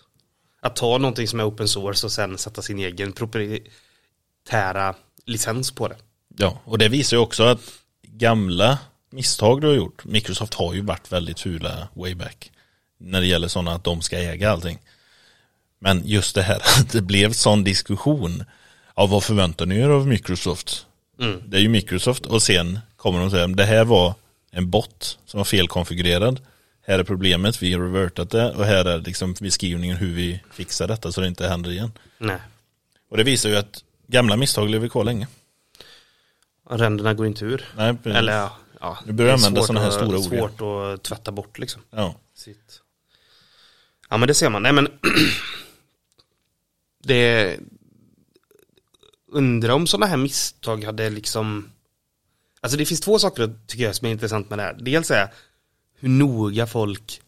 Att 0.62 0.76
ta 0.76 0.98
någonting 0.98 1.28
som 1.28 1.40
är 1.40 1.50
open 1.50 1.68
source 1.68 2.06
och 2.06 2.12
sen 2.12 2.38
sätta 2.38 2.62
sin 2.62 2.80
egen 2.80 3.12
proprietära 3.12 4.96
licens 5.26 5.72
på 5.72 5.88
det. 5.88 5.98
Ja, 6.38 6.60
och 6.64 6.78
det 6.78 6.90
visar 6.90 7.18
ju 7.18 7.22
också 7.22 7.44
att 7.44 7.60
gamla 8.02 8.78
misstag 9.10 9.62
du 9.62 9.68
har 9.68 9.76
gjort, 9.76 10.06
Microsoft 10.06 10.54
har 10.54 10.74
ju 10.74 10.82
varit 10.82 11.12
väldigt 11.12 11.40
fula 11.40 11.88
way 11.94 12.16
back. 12.16 12.52
När 12.98 13.22
det 13.22 13.28
gäller 13.28 13.48
sådana 13.48 13.74
att 13.74 13.84
de 13.84 14.02
ska 14.02 14.18
äga 14.18 14.52
allting. 14.52 14.80
Men 15.80 16.02
just 16.06 16.36
det 16.36 16.42
här 16.42 16.56
att 16.56 16.90
det 16.92 17.02
blev 17.02 17.34
sån 17.34 17.64
diskussion. 17.64 18.44
av 18.94 19.10
vad 19.10 19.24
förväntar 19.24 19.66
ni 19.66 19.80
er 19.80 19.90
av 19.90 20.08
Microsoft? 20.08 20.86
Mm. 21.20 21.42
Det 21.46 21.58
är 21.58 21.62
ju 21.62 21.70
Microsoft 21.70 22.26
och 22.26 22.42
sen 22.42 22.80
kommer 22.96 23.20
de 23.20 23.32
säger 23.32 23.48
det 23.48 23.66
här 23.66 23.86
var 23.86 24.14
en 24.52 24.70
bot 24.70 25.20
som 25.26 25.38
var 25.38 25.46
felkonfigurerad. 25.46 26.40
Här 26.88 27.00
är 27.00 27.04
problemet, 27.04 27.64
vi 27.64 27.74
har 27.74 27.82
revertat 27.82 28.30
det 28.30 28.52
och 28.52 28.66
här 28.66 28.86
är 28.86 29.00
liksom 29.00 29.34
beskrivningen 29.34 29.98
hur 29.98 30.14
vi 30.14 30.42
fixar 30.52 30.88
detta 30.88 31.12
så 31.12 31.22
det 31.22 31.28
inte 31.28 31.48
händer 31.48 31.72
igen. 31.72 31.92
Nej. 32.18 32.40
Och 33.10 33.18
det 33.18 33.24
visar 33.24 33.50
ju 33.50 33.56
att 33.56 33.84
gamla 34.08 34.38
misstag 34.38 34.70
lever 34.70 34.88
kvar 34.88 35.04
länge. 35.04 35.28
Ränderna 36.70 37.14
går 37.14 37.28
inte 37.28 37.46
ur. 37.46 37.66
Nej, 37.78 37.94
precis. 37.94 38.18
Eller 38.18 38.34
ja. 38.34 38.58
ja. 38.80 38.98
Du 39.06 39.14
börjar 39.14 39.32
det 39.32 39.34
är 39.34 39.46
använda 39.48 39.64
såna 39.64 39.80
här 39.80 39.92
stora 39.92 40.18
ord 40.18 40.24
Svårt 40.24 40.62
att 40.62 41.04
tvätta 41.04 41.32
bort 41.32 41.60
liksom. 41.60 41.82
Ja. 41.92 42.16
Sitt. 42.36 42.82
Ja 44.10 44.18
men 44.18 44.28
det 44.28 44.34
ser 44.34 44.50
man. 44.50 44.64
Nej 44.64 44.74
men. 44.74 44.88
det. 47.10 47.60
Undrar 49.32 49.74
om 49.74 49.88
sådana 49.88 50.06
här 50.06 50.18
misstag 50.18 50.84
hade 50.84 51.10
liksom. 51.10 51.72
Alltså 52.62 52.78
det 52.78 52.86
finns 52.86 53.02
två 53.02 53.20
saker 53.20 53.56
tycker 53.68 53.84
jag 53.84 53.96
som 53.96 54.08
är 54.08 54.12
intressant 54.12 54.50
med 54.50 54.60
det 54.60 54.64
här. 54.64 54.78
Dels 54.80 55.12
är 55.12 55.34
hur 56.00 56.10
noga 56.10 56.68
folk 56.68 57.22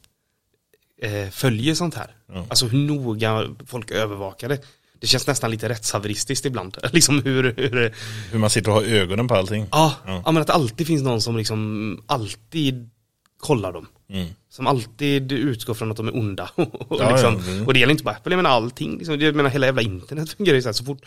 eh, 1.02 1.30
följer 1.30 1.76
sånt 1.76 1.96
här. 1.96 2.15
Ja. 2.28 2.46
Alltså 2.50 2.65
hur 2.65 2.80
noga 2.80 3.48
folk 3.65 3.91
övervakar 3.91 4.50
det. 4.50 4.60
Det 5.00 5.08
känns 5.08 5.28
nästan 5.28 5.52
lite 5.52 5.70
rättshaveristiskt 5.70 6.46
ibland. 6.46 6.78
liksom 6.94 7.24
hur, 7.24 7.44
hur 7.58 7.94
Hur 8.32 8.39
man 8.39 8.50
sitter 8.50 8.70
och 8.72 8.76
har 8.76 8.84
ögonen 8.84 9.28
på 9.28 9.36
allting. 9.36 9.67
Ja, 9.72 9.96
Ja. 10.06 10.22
ja. 10.26 10.32
men 10.32 10.41
att 10.41 10.48
det 10.48 10.54
alltid 10.54 10.88
finns 10.88 11.04
någon 11.04 11.22
som 11.22 11.38
liksom 11.38 12.04
alltid 12.08 12.89
kollar 13.38 13.74
dem. 13.74 13.88
Mm. 14.12 14.28
Som 14.50 14.67
alltid 14.67 15.32
utgår 15.32 15.74
från 15.74 15.91
att 15.91 15.97
de 15.97 16.08
är 16.08 16.15
onda. 16.15 16.50
och, 16.56 16.97
Ja, 17.00 17.12
liksom, 17.12 17.41
ja, 17.45 17.52
mm. 17.52 17.67
och 17.67 17.74
det 17.74 17.80
gäller 17.80 17.91
inte 17.91 18.04
bara 18.04 18.15
Apple, 18.15 18.32
jag 18.34 18.38
menar 18.38 18.50
allting. 18.50 18.97
Liksom, 18.97 19.19
jag 19.19 19.36
menar 19.36 19.50
hela 19.50 19.65
jävla 19.65 19.82
internet 19.82 20.34
fungerar 20.34 20.56
ju 20.56 20.62
så 20.62 20.67
här. 20.67 20.74
Så 20.74 20.86
fort 20.86 21.06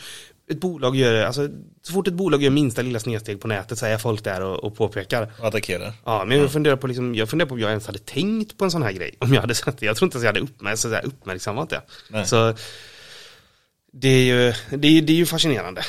ett 0.50 0.60
bolag 0.60 0.96
gör, 0.96 1.24
alltså, 1.24 1.48
så 1.82 1.92
fort 1.92 2.08
ett 2.08 2.14
bolag 2.14 2.42
gör 2.42 2.50
minsta 2.50 2.82
lilla 2.82 3.00
snedsteg 3.00 3.40
på 3.40 3.48
nätet 3.48 3.78
så 3.78 3.86
är 3.86 3.98
folk 3.98 4.24
där 4.24 4.40
och, 4.40 4.64
och 4.64 4.76
påpekar. 4.76 5.32
Och 5.38 5.48
attackerar. 5.48 5.92
Ja, 6.04 6.24
men 6.24 6.38
jag 6.38 6.52
funderar 6.52 6.76
på 6.76 6.86
liksom, 6.86 7.14
jag 7.14 7.28
funderar 7.28 7.48
på 7.48 7.54
om 7.54 7.60
jag 7.60 7.70
ens 7.70 7.86
hade 7.86 7.98
tänkt 7.98 8.58
på 8.58 8.64
en 8.64 8.70
sån 8.70 8.82
här 8.82 8.92
grej. 8.92 9.14
Om 9.18 9.34
jag 9.34 9.40
hade 9.40 9.54
sett 9.54 9.78
det. 9.78 9.86
Jag 9.86 9.96
tror 9.96 10.06
inte 10.06 10.16
ens 10.16 10.24
jag 10.24 10.28
hade 10.28 10.40
uppmärk 10.40 10.78
så 10.78 10.88
här 10.88 11.06
uppmärksammat 11.06 11.70
det. 11.70 11.82
Nej. 12.10 12.26
Så 12.26 12.54
det 13.92 14.08
är 14.08 14.24
ju, 14.24 14.52
det 14.78 14.88
är, 14.88 15.02
det 15.02 15.12
är 15.12 15.16
ju 15.16 15.26
fascinerande. 15.26 15.82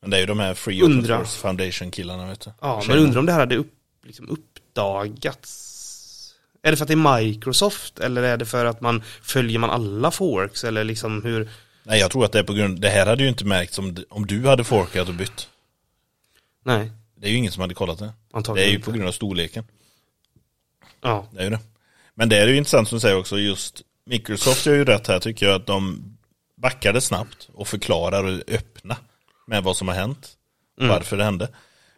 Men 0.00 0.10
det 0.10 0.16
är 0.16 0.20
ju 0.20 0.26
de 0.26 0.38
här 0.38 0.54
Free 0.54 0.82
Open. 0.82 1.06
Source 1.06 1.38
Foundation 1.38 1.90
killarna 1.90 2.28
vet 2.28 2.40
du. 2.40 2.50
Ja, 2.60 2.82
men 2.88 2.98
undrar 2.98 3.18
om 3.18 3.26
det 3.26 3.32
här 3.32 3.40
hade 3.40 3.56
upp, 3.56 3.72
liksom 4.04 4.28
uppdagats. 4.28 5.65
Är 6.66 6.70
det 6.70 6.76
för 6.76 6.84
att 6.84 6.88
det 6.88 6.94
är 6.94 7.20
Microsoft 7.20 7.98
eller 7.98 8.22
är 8.22 8.36
det 8.36 8.46
för 8.46 8.64
att 8.64 8.80
man 8.80 9.02
följer 9.22 9.58
man 9.58 9.70
alla 9.70 10.10
forks 10.10 10.64
eller 10.64 10.84
liksom 10.84 11.22
hur? 11.24 11.48
Nej 11.82 12.00
jag 12.00 12.10
tror 12.10 12.24
att 12.24 12.32
det 12.32 12.38
är 12.38 12.42
på 12.42 12.52
grund, 12.52 12.80
det 12.80 12.88
här 12.88 13.06
hade 13.06 13.22
ju 13.22 13.28
inte 13.28 13.44
märkts 13.44 13.78
om, 13.78 13.96
om 14.10 14.26
du 14.26 14.46
hade 14.46 14.64
forkat 14.64 15.08
och 15.08 15.14
bytt. 15.14 15.48
Nej, 16.64 16.90
Det 17.16 17.26
är 17.26 17.30
ju 17.30 17.36
ingen 17.36 17.52
som 17.52 17.60
hade 17.60 17.74
kollat 17.74 17.98
det. 17.98 18.04
Det 18.04 18.12
antagligen 18.32 18.66
är 18.68 18.70
ju 18.70 18.76
inte. 18.76 18.84
på 18.84 18.92
grund 18.92 19.08
av 19.08 19.12
storleken. 19.12 19.64
Ja, 21.00 21.28
Det 21.32 21.40
är 21.40 21.44
ju 21.44 21.50
det. 21.50 21.60
Men 22.14 22.28
det 22.28 22.38
är 22.38 22.46
ju 22.46 22.56
intressant 22.56 22.88
som 22.88 22.96
du 22.96 23.00
säger 23.00 23.18
också, 23.18 23.38
just 23.38 23.82
Microsoft 24.06 24.66
gör 24.66 24.74
ju 24.74 24.84
rätt 24.84 25.06
här 25.06 25.18
tycker 25.20 25.46
jag 25.46 25.54
att 25.54 25.66
de 25.66 26.04
backade 26.56 27.00
snabbt 27.00 27.48
och 27.54 27.68
förklarar 27.68 28.24
och 28.24 28.30
är 28.30 28.42
öppna 28.48 28.96
med 29.46 29.62
vad 29.62 29.76
som 29.76 29.88
har 29.88 29.94
hänt. 29.94 30.32
Mm. 30.80 30.90
Varför 30.90 31.16
det 31.16 31.24
hände. 31.24 31.48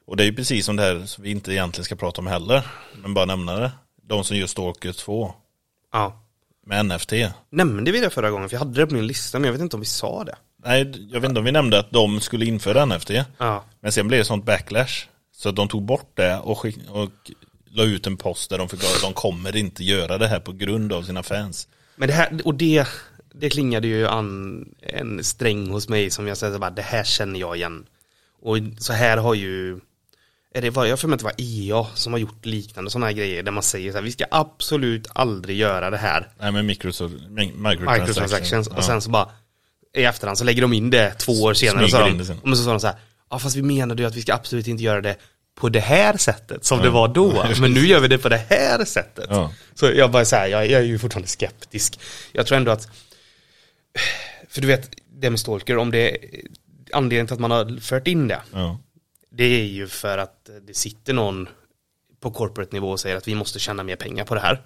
Och 0.07 0.17
det 0.17 0.23
är 0.23 0.27
ju 0.27 0.35
precis 0.35 0.67
som 0.67 0.77
det 0.77 0.83
här 0.83 1.07
som 1.07 1.25
vi 1.25 1.31
inte 1.31 1.53
egentligen 1.53 1.85
ska 1.85 1.97
prata 1.97 2.21
om 2.21 2.27
heller. 2.27 2.67
Men 3.03 3.15
bara 3.15 3.25
nämna 3.25 3.57
det. 3.59 3.73
De 4.09 4.25
som 4.25 4.37
gör 4.37 4.47
Stalker 4.47 4.93
2 4.93 5.33
ja. 5.93 6.23
med 6.67 6.87
NFT. 6.87 7.13
Nämnde 7.51 7.93
vi 7.93 8.01
det 8.01 8.11
förra 8.11 8.31
gången? 8.31 8.49
För 8.49 8.55
jag 8.55 8.59
hade 8.59 8.81
det 8.81 8.87
på 8.87 8.95
min 8.95 9.07
lista 9.07 9.39
men 9.39 9.47
jag 9.47 9.53
vet 9.53 9.63
inte 9.63 9.77
om 9.77 9.81
vi 9.81 9.87
sa 9.87 10.25
det. 10.25 10.37
Nej, 10.65 11.09
jag 11.13 11.21
vet 11.21 11.29
inte 11.29 11.39
om 11.39 11.45
vi 11.45 11.53
nämnde 11.53 11.79
att 11.79 11.91
de 11.91 12.21
skulle 12.21 12.45
införa 12.47 12.85
NFT. 12.85 13.11
Ja, 13.39 13.65
Men 13.81 13.93
sen 13.93 14.09
blev 14.09 14.19
det 14.19 14.25
sånt 14.25 14.45
backlash. 14.45 15.07
Så 15.33 15.51
de 15.51 15.69
tog 15.69 15.83
bort 15.83 16.11
det 16.15 16.39
och, 16.39 16.59
skick, 16.59 16.77
och 16.89 17.11
la 17.71 17.85
ut 17.85 18.07
en 18.07 18.17
post 18.17 18.51
där 18.51 18.59
de 18.59 18.69
förklarade 18.69 18.97
att 18.97 19.03
de 19.03 19.13
kommer 19.13 19.57
inte 19.57 19.85
göra 19.85 20.19
det 20.19 20.27
här 20.27 20.41
på 20.41 20.53
grund 20.53 20.93
av 20.93 21.03
sina 21.03 21.23
fans. 21.23 21.69
men 21.97 22.09
det 22.09 22.15
här, 22.15 22.41
och 22.45 22.55
det, 22.55 22.89
det 23.33 23.51
klingade 23.51 23.87
ju 23.89 24.07
an 24.07 24.65
en 24.81 25.25
sträng 25.25 25.71
hos 25.71 25.89
mig 25.89 26.11
som 26.11 26.27
jag 26.27 26.37
säger 26.37 26.53
så 26.53 26.59
bara, 26.59 26.71
det 26.71 26.83
här 26.83 27.05
känner 27.05 27.41
jag 27.41 27.57
igen. 27.57 27.87
Och 28.43 28.57
så 28.79 28.93
här 28.93 29.17
har 29.17 29.35
ju, 29.35 29.81
är 30.55 30.61
det, 30.63 30.89
jag 30.89 31.01
för 31.01 31.09
mig 31.09 31.15
att 31.15 31.21
det 31.21 31.25
var 31.25 31.35
EA 31.39 31.87
som 31.95 32.13
har 32.13 32.21
gjort 32.21 32.47
liknande 32.47 32.91
sådana 32.91 33.07
här 33.07 33.13
grejer 33.13 33.43
där 33.43 33.53
man 33.53 33.63
säger 33.63 33.91
så 33.93 33.97
här, 33.99 34.05
vi 34.05 34.13
ska 34.13 34.25
absolut 34.31 35.07
aldrig 35.13 35.57
göra 35.57 35.91
det 35.91 35.97
här. 35.97 36.29
Nej 36.41 36.53
men 36.53 36.67
Microsoft, 36.67 37.15
microtransactions. 37.15 38.09
microtransactions 38.09 38.69
Ja. 38.71 38.77
och 38.77 38.85
sen 38.85 39.01
så 39.01 39.11
bara 39.11 39.29
i 39.97 40.05
efterhand 40.05 40.39
så 40.39 40.45
lägger 40.45 40.63
de 40.63 40.73
in 40.73 40.91
det 40.91 41.11
två 41.11 41.33
år 41.33 41.55
senare 41.55 41.85
och 41.85 41.91
så, 41.91 41.99
de, 41.99 42.25
sen. 42.25 42.39
och 42.39 42.57
så 42.57 42.65
sa 42.65 42.71
de 42.71 42.81
så 42.81 42.87
här 42.87 42.97
ja 43.31 43.39
fast 43.39 43.57
vi 43.57 43.63
menade 43.63 44.03
ju 44.03 44.09
att 44.09 44.15
vi 44.15 44.23
ska 44.23 44.35
absolut 44.35 44.67
inte 44.67 44.83
göra 44.85 45.01
det 45.01 45.17
på 45.55 45.69
det 45.69 45.81
här 45.81 46.17
sättet 46.17 46.65
som 46.65 46.79
det 46.83 46.91
var 46.91 47.09
då 47.09 47.45
men 47.61 47.73
nu 47.73 47.87
gör 47.87 48.01
vi 48.01 48.09
det 48.09 48.19
på 48.19 48.29
det 48.29 48.45
här 48.51 48.85
sättet 48.85 49.27
Ja. 49.31 49.53
så 49.75 49.87
jag 49.87 50.11
bara 50.11 50.25
så 50.25 50.37
här, 50.37 50.47
jag, 50.47 50.67
jag 50.71 50.81
är 50.81 50.85
ju 50.85 50.99
fortfarande 50.99 51.29
skeptisk 51.29 52.01
jag 52.33 52.47
tror 52.47 52.59
ändå 52.59 52.71
att 52.73 52.89
för 54.49 54.61
du 54.61 54.67
vet 54.67 54.91
det 55.13 55.31
med 55.31 55.41
stalker 55.41 55.77
om 55.77 55.91
det 55.91 56.17
anledningen 56.93 57.27
till 57.27 57.35
att 57.35 57.41
man 57.41 57.51
har 57.51 57.81
fört 57.81 58.07
in 58.09 58.29
det 58.29 58.41
Ja. 58.53 58.79
Det 59.39 59.45
är 59.45 59.65
ju 59.65 59.87
för 59.89 60.19
att 60.19 60.51
det 60.67 60.77
sitter 60.77 61.13
någon 61.13 61.49
på 62.21 62.31
corporate 62.31 62.77
nivå 62.77 62.91
och 62.91 63.01
säger 63.01 63.17
att 63.17 63.29
vi 63.29 63.35
måste 63.35 63.59
tjäna 63.59 63.83
mer 63.83 63.97
pengar 63.97 64.25
på 64.25 64.35
det 64.35 64.41
här. 64.41 64.63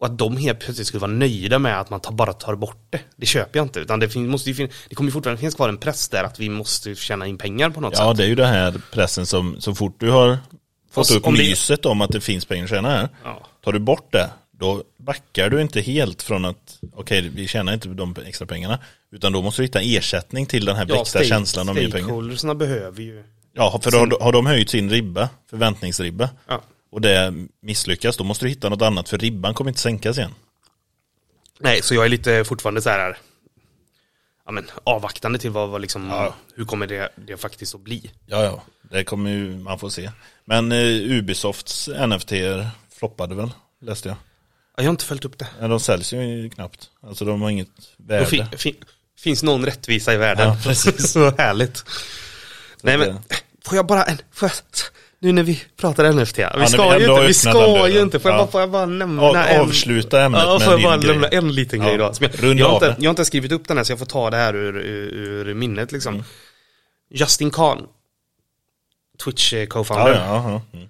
Och 0.00 0.06
att 0.06 0.18
de 0.18 0.36
helt 0.36 0.60
plötsligt 0.60 0.86
skulle 0.86 1.00
vara 1.00 1.10
nöjda 1.12 1.58
med 1.58 1.80
att 1.80 1.90
man 1.90 2.00
tar, 2.00 2.12
bara 2.12 2.32
tar 2.32 2.54
bort 2.54 2.86
det. 2.90 3.00
Det 3.16 3.26
köper 3.26 3.58
jag 3.58 3.64
inte. 3.64 3.80
Utan 3.80 4.00
det, 4.00 4.16
måste 4.16 4.50
ju 4.50 4.68
det 4.88 4.94
kommer 4.94 5.08
ju 5.08 5.12
fortfarande 5.12 5.40
finnas 5.40 5.54
kvar 5.54 5.68
en 5.68 5.78
press 5.78 6.08
där 6.08 6.24
att 6.24 6.38
vi 6.40 6.48
måste 6.48 6.94
tjäna 6.94 7.26
in 7.26 7.38
pengar 7.38 7.70
på 7.70 7.80
något 7.80 7.94
ja 7.98 8.08
sätt. 8.10 8.16
det 8.16 8.24
är 8.24 8.28
ju 8.28 8.34
det 8.34 8.46
här 8.46 8.74
pressen 8.92 9.26
som 9.26 9.60
så 9.60 9.74
fort 9.74 9.94
du 9.98 10.10
har 10.10 10.38
fått 10.90 11.10
upp 11.10 11.26
om 11.26 11.34
det- 11.34 11.40
myset 11.50 11.86
om 11.86 12.00
att 12.00 12.10
det 12.10 12.20
finns 12.20 12.44
pengar 12.44 12.64
att 12.64 12.70
tjäna 12.70 12.90
här. 12.90 13.08
Ja. 13.24 13.46
Tar 13.64 13.72
du 13.72 13.78
bort 13.78 14.12
det, 14.12 14.30
då 14.50 14.82
backar 14.98 15.50
du 15.50 15.60
inte 15.62 15.80
helt 15.80 16.22
från 16.22 16.44
att, 16.44 16.78
okej 16.94 17.28
vi 17.34 17.48
tjänar 17.48 17.72
inte 17.74 17.88
de 17.88 18.14
extra 18.26 18.46
pengarna, 18.46 18.78
utan 19.12 19.32
då 19.32 19.42
måste 19.42 19.62
du 19.62 19.66
hitta 19.66 19.80
ersättning 19.80 20.46
till 20.46 20.64
den 20.64 20.76
här 20.76 20.82
extra 20.84 21.04
stake- 21.20 21.24
känslan 21.28 21.68
av 21.68 21.74
mer 21.74 21.82
pengar. 21.82 21.98
Stakeholdersna 21.98 22.54
behöver 22.54 23.02
ju, 23.02 23.24
Ja, 23.52 23.80
för 23.82 23.90
då 23.90 23.98
har, 23.98 24.20
har 24.20 24.32
de 24.32 24.46
höjt 24.46 24.70
sin 24.70 24.90
ribba, 24.90 25.28
förväntningsribba, 25.50 26.30
ja. 26.48 26.62
och 26.90 27.00
det 27.00 27.34
misslyckas, 27.62 28.16
då 28.16 28.24
måste 28.24 28.44
du 28.44 28.48
hitta 28.48 28.68
något 28.68 28.82
annat, 28.82 29.08
för 29.08 29.18
ribban 29.18 29.54
kommer 29.54 29.70
inte 29.70 29.80
sänkas 29.80 30.18
igen. 30.18 30.34
Nej, 31.60 31.82
så 31.82 31.94
jag 31.94 32.04
är 32.04 32.08
lite 32.08 32.44
fortfarande 32.44 32.82
så 32.82 32.90
här, 32.90 33.18
ja 34.46 34.52
men 34.52 34.70
avvaktande 34.84 35.38
till 35.38 35.50
vad, 35.50 35.68
vad 35.68 35.80
liksom, 35.80 36.08
Ja. 36.08 36.34
hur 36.54 36.64
kommer 36.64 36.86
det, 36.86 37.12
det 37.26 37.36
faktiskt 37.36 37.74
att 37.74 37.80
bli? 37.80 38.10
Ja, 38.26 38.42
ja, 38.44 38.62
det 38.90 39.04
kommer 39.04 39.30
ju 39.30 39.56
man 39.58 39.78
få 39.78 39.90
se. 39.90 40.10
Men 40.44 40.72
eh, 40.72 40.78
Ubisofts 41.18 41.88
NFT 42.06 42.32
floppade 42.98 43.34
väl, 43.34 43.50
läste 43.80 44.08
jag. 44.08 44.16
Ja, 44.76 44.82
jag 44.82 44.84
har 44.84 44.90
inte 44.90 45.04
följt 45.04 45.24
upp 45.24 45.38
det. 45.38 45.46
Ja, 45.60 45.68
de 45.68 45.80
säljs 45.80 46.12
ju 46.12 46.50
knappt. 46.50 46.90
Alltså 47.02 47.24
de 47.24 47.42
har 47.42 47.50
inget 47.50 47.68
värde. 47.96 48.26
fin, 48.26 48.46
fin, 48.56 48.76
finns 49.18 49.42
någon 49.42 49.64
rättvisa 49.64 50.14
i 50.14 50.16
världen. 50.16 50.48
Ja, 50.48 50.58
precis. 50.62 51.12
så 51.12 51.30
härligt. 51.30 51.84
Nej 52.82 52.98
men, 52.98 53.18
får 53.64 53.76
jag 53.76 53.86
bara 53.86 54.04
en, 54.04 54.18
får 54.32 54.48
jag, 54.48 54.52
nu 55.18 55.32
när 55.32 55.42
vi 55.42 55.62
pratar 55.76 56.12
NFT, 56.12 56.38
vi 56.38 56.66
ska 56.66 56.98
ju 56.98 57.06
inte, 57.06 57.26
vi 57.26 57.34
ska 57.34 57.88
ju 57.88 58.00
inte, 58.00 58.20
får 58.20 58.30
jag, 58.30 58.38
Ja. 58.38 58.42
bara, 58.42 58.50
får 58.50 58.60
jag 58.60 58.70
bara 58.70 58.86
nämna 58.86 59.22
Av, 59.22 59.36
en, 59.36 59.60
avsluta 59.60 60.22
ämnet 60.22 60.42
Ja, 60.44 60.60
får 60.60 60.72
jag 60.72 60.82
bara 60.82 60.96
lämna 60.96 61.28
en 61.28 61.54
liten 61.54 61.80
grej 61.80 61.96
då. 61.98 62.14
Som 62.14 62.26
jag, 62.26 62.54
jag, 62.54 62.66
har 62.68 62.74
inte, 62.74 62.96
jag 62.98 63.08
har 63.08 63.10
inte 63.10 63.24
skrivit 63.24 63.52
upp 63.52 63.68
den 63.68 63.76
här 63.76 63.84
så 63.84 63.92
jag 63.92 63.98
får 63.98 64.06
ta 64.06 64.30
det 64.30 64.36
här 64.36 64.54
ur, 64.56 64.76
ur, 64.76 65.48
ur 65.48 65.54
minnet 65.54 65.92
liksom. 65.92 66.24
Justin 67.10 67.50
Khan, 67.50 67.86
Twitch 69.24 69.52
eh, 69.52 69.68
ja, 69.74 70.10
ja. 70.14 70.62
Mm. 70.72 70.88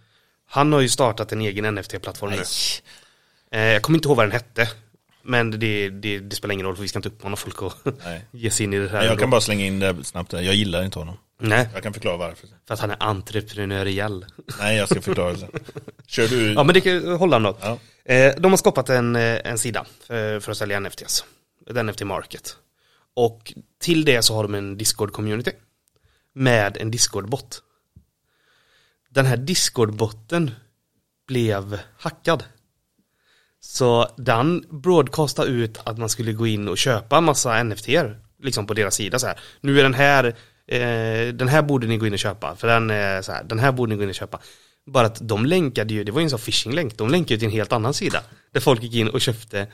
han 0.49 0.73
har 0.73 0.81
ju 0.81 0.89
startat 0.89 1.33
en 1.33 1.41
egen 1.41 1.79
NFT-plattform 1.79 2.31
nu. 2.31 2.43
Eh, 3.59 3.73
jag 3.73 3.83
kommer 3.83 3.99
inte 3.99 4.09
ihåg 4.09 4.17
vad 4.17 4.27
den 4.27 4.33
hette. 4.33 4.69
Men 5.25 5.51
det, 5.51 5.89
det, 5.89 6.19
det 6.19 6.37
spelar 6.37 6.53
ingen 6.53 6.67
roll 6.67 6.75
för 6.77 6.83
vi 6.83 6.89
ska 6.89 6.99
inte 6.99 7.09
uppmana 7.09 7.37
folk 7.37 7.63
att 7.63 7.95
ge 8.31 8.51
sig 8.51 8.65
in 8.65 8.73
i 8.73 8.79
det 8.79 8.89
här. 8.89 8.99
Men 8.99 9.07
Jag 9.07 9.19
kan 9.19 9.31
bara 9.31 9.41
slänga 9.41 9.65
in 9.67 9.79
det 9.81 10.05
snabbt. 10.05 10.33
Jag 10.33 10.43
gillar 10.55 10.85
inte 10.85 10.99
honom. 10.99 11.17
Nej, 11.39 11.69
Jag 11.75 11.83
kan 11.83 11.93
förklara 11.93 12.17
varför. 12.17 12.49
för 12.67 12.75
att 12.75 12.81
han 12.81 12.91
är 12.91 12.97
entreprenöriell. 13.01 14.27
Nej, 14.59 14.77
jag 14.77 14.89
ska 14.89 15.01
förklara 15.03 15.37
sen. 15.37 15.51
Kör 16.07 16.29
du. 16.29 16.53
Ja 16.53 16.65
men 16.65 16.75
det 16.75 16.81
kan 16.81 17.07
hålla 17.17 17.39
något. 17.39 17.59
Ja. 17.63 17.79
Eh, 18.15 18.35
de 18.39 18.53
har 18.53 18.57
skapat 18.57 18.89
en, 18.89 19.17
eh, 19.17 19.39
en 19.45 19.59
sida 19.59 19.87
för, 20.07 20.41
för 20.41 20.53
att 20.53 20.59
sälja 20.59 20.81
NFTs. 20.81 21.25
Ett 21.71 21.85
NFT 21.87 22.01
Market. 22.05 22.57
Och 23.15 23.53
till 23.81 24.05
det 24.05 24.23
så 24.23 24.35
har 24.35 24.43
de 24.43 24.55
en 24.55 24.77
Discord-community. 24.79 25.51
Med 26.35 26.77
en 26.77 26.91
Discord-bot. 26.91 27.63
Den 29.09 29.27
här 29.27 29.37
Discord-botten 29.37 30.51
blev 31.27 31.81
hackad. 31.99 32.45
Så 33.65 34.09
den 34.17 34.65
broadcastade 34.71 35.49
ut 35.49 35.79
att 35.85 35.99
man 35.99 36.09
skulle 36.09 36.33
gå 36.33 36.47
in 36.47 36.69
och 36.69 36.79
köpa 36.79 37.21
massa 37.21 37.63
NFT 37.63 37.89
liksom 38.43 38.67
på 38.67 38.75
deras 38.75 38.95
sida 38.95 39.19
så 39.19 39.27
här. 39.27 39.41
Nu 39.61 39.79
är 39.79 39.83
den 39.83 39.95
här, 39.95 40.25
eh, 40.67 41.35
den 41.35 41.49
här 41.49 41.63
borde 41.63 41.87
ni 41.87 41.97
gå 41.97 42.07
in 42.07 42.13
och 42.13 42.19
köpa, 42.19 42.57
för 42.57 42.69
den 42.69 42.91
är 42.91 43.23
så 43.23 43.33
här, 43.33 43.45
den 43.45 43.59
här 43.59 43.73
borde 43.73 43.91
ni 43.91 43.97
gå 43.97 44.03
in 44.03 44.09
och 44.09 44.15
köpa. 44.15 44.41
Bara 44.87 45.07
att 45.07 45.29
de 45.29 45.47
länkade 45.47 45.95
ju, 45.95 46.05
det 46.05 46.13
var 46.13 46.21
ju 46.21 46.25
en 46.25 46.31
sån 46.31 46.39
phishing-länk, 46.39 46.97
de 46.97 47.11
länkade 47.11 47.35
ju 47.35 47.39
till 47.39 47.49
en 47.49 47.53
helt 47.53 47.73
annan 47.73 47.95
sida. 47.95 48.23
Där 48.53 48.61
folk 48.61 48.83
gick 48.83 48.95
in 48.95 49.09
och 49.09 49.21
köpte 49.21 49.67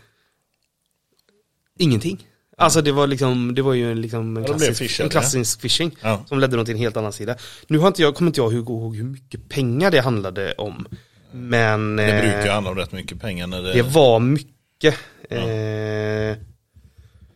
ingenting. 1.79 2.27
Alltså 2.57 2.83
det 2.83 2.93
var 2.93 3.07
liksom, 3.07 3.55
det 3.55 3.63
var 3.63 3.75
ju 3.75 3.95
liksom 3.95 4.37
en 4.37 4.45
klassisk, 4.45 4.79
phishade. 4.79 5.07
en 5.07 5.11
klassisk 5.11 5.61
phishing. 5.61 5.97
Ja. 6.03 6.25
Som 6.29 6.39
ledde 6.39 6.57
dem 6.57 6.65
till 6.65 6.75
en 6.75 6.81
helt 6.81 6.97
annan 6.97 7.13
sida. 7.13 7.37
Nu 7.67 7.79
har 7.79 7.89
inte 7.89 8.03
jag, 8.03 8.15
kommer 8.15 8.29
inte 8.29 8.41
jag 8.41 8.53
ihåg 8.53 8.97
hur 8.97 9.05
mycket 9.05 9.49
pengar 9.49 9.91
det 9.91 10.01
handlade 10.01 10.53
om. 10.53 10.89
Men 11.33 11.97
Det 11.97 12.13
eh, 12.13 12.21
brukar 12.21 12.53
handla 12.53 12.71
om 12.71 12.77
rätt 12.77 12.93
mycket 12.93 13.21
pengar 13.21 13.47
när 13.47 13.63
det... 13.63 13.73
det 13.73 13.83
var 13.83 14.21
mycket. 14.21 14.95
Eh, 15.31 15.39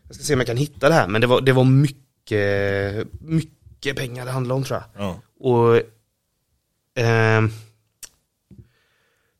jag 0.06 0.14
ska 0.14 0.24
se 0.24 0.34
om 0.34 0.40
jag 0.40 0.46
kan 0.46 0.56
hitta 0.56 0.88
det 0.88 0.94
här, 0.94 1.08
men 1.08 1.20
det 1.20 1.26
var, 1.26 1.40
det 1.40 1.52
var 1.52 1.64
mycket, 1.64 3.06
mycket 3.20 3.96
pengar 3.96 4.24
det 4.24 4.30
handlade 4.30 4.56
om 4.58 4.64
tror 4.64 4.80
jag. 4.80 5.04
Ja. 5.04 5.20
Och 5.40 5.82
ehm, 6.94 7.50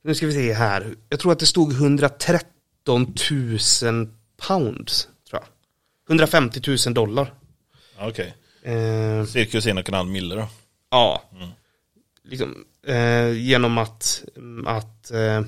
nu 0.05 0.15
ska 0.15 0.27
vi 0.27 0.33
se 0.33 0.53
här. 0.53 0.95
Jag 1.09 1.21
tror 1.21 1.33
att 1.33 1.39
det 1.39 1.47
stod 1.47 1.73
113 1.73 3.15
000 3.83 4.09
pounds. 4.49 5.09
Tror 5.31 5.43
jag. 5.43 5.45
150 6.15 6.61
000 6.87 6.95
dollar. 6.95 7.35
Ja, 7.99 8.09
Okej. 8.09 8.35
Eh, 8.63 9.25
Cirkus 9.25 9.67
en 9.67 9.79
och 9.79 9.89
en 9.89 9.95
halv 9.95 10.11
mille 10.11 10.35
då. 10.35 10.49
ja. 10.91 11.23
Liksom, 12.25 12.65
eh, 12.87 13.33
genom 13.33 13.79
att, 13.79 14.25
att 14.67 15.11
eh, 15.11 15.43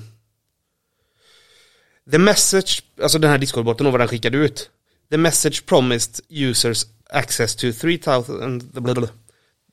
The 2.11 2.17
message, 2.17 2.83
alltså 3.01 3.19
den 3.19 3.31
här 3.31 3.37
Discord-botten 3.37 3.85
och 3.85 3.91
vad 3.91 4.01
den 4.01 4.07
skickade 4.07 4.37
ut. 4.37 4.69
The 5.09 5.17
message 5.17 5.65
promised 5.65 6.19
users 6.29 6.85
access 7.09 7.55
to 7.55 7.71
3000, 7.71 8.69
blablabla. 8.73 9.07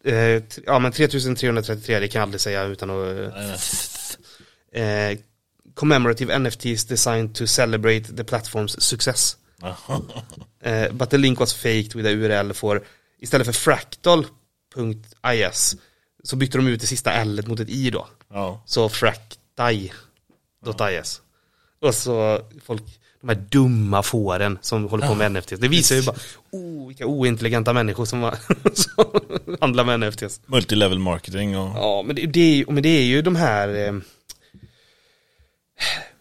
eh, 0.05 0.43
ja 0.67 0.79
men 0.79 0.93
3333, 0.93 2.01
det 2.01 2.09
kan 2.09 2.19
jag 2.19 2.27
aldrig 2.27 2.41
säga 2.41 2.65
utan 2.65 2.91
att 2.91 3.17
nej. 4.73 5.13
eh, 5.13 5.19
commemorative 5.75 6.39
NFTs 6.39 6.85
designed 6.85 7.35
to 7.35 7.47
celebrate 7.47 8.17
the 8.17 8.23
platform's 8.23 8.81
success. 8.81 9.37
Eh, 10.65 10.93
but 10.93 11.11
the 11.11 11.19
link 11.19 11.41
was 11.41 11.55
faked 11.55 11.95
with 11.95 12.07
a 12.09 12.11
URL 12.11 12.53
for, 12.53 12.83
istället 13.19 13.47
för 13.47 13.53
fractal.is 13.53 14.37
så 16.25 16.37
bytte 16.37 16.59
de 16.59 16.67
ut 16.69 16.81
det 16.81 16.87
sista 16.87 17.13
L 17.13 17.43
mot 17.47 17.61
ett 17.61 17.69
I 17.69 17.91
då. 17.91 18.07
Ja. 18.33 18.63
Så 18.67 18.89
fractai.is. 18.89 20.01
Och 21.81 21.95
så 21.95 22.41
folk, 22.65 22.83
de 23.21 23.29
här 23.29 23.45
dumma 23.51 24.03
fåren 24.03 24.59
som 24.63 24.89
håller 24.89 25.09
på 25.09 25.15
med 25.15 25.33
NFTs. 25.33 25.61
Det 25.61 25.69
visar 25.69 25.97
ju 25.97 26.03
bara, 26.03 26.17
oh, 26.51 26.89
vilka 26.89 27.07
ointelligenta 27.07 27.73
människor 27.73 28.05
som, 28.05 28.33
som 28.75 29.05
handlar 29.61 29.85
med 29.85 30.01
NFTs. 30.01 30.41
Multilevel 30.47 30.99
marketing 30.99 31.59
och... 31.59 31.71
Ja, 31.77 32.03
men 32.07 32.17
det, 32.17 32.27
det, 32.27 32.41
är, 32.61 32.67
men 32.73 32.83
det 32.83 32.89
är 32.89 33.03
ju 33.05 33.23
de 33.23 33.37
här 33.37 33.87
eh, 33.89 33.95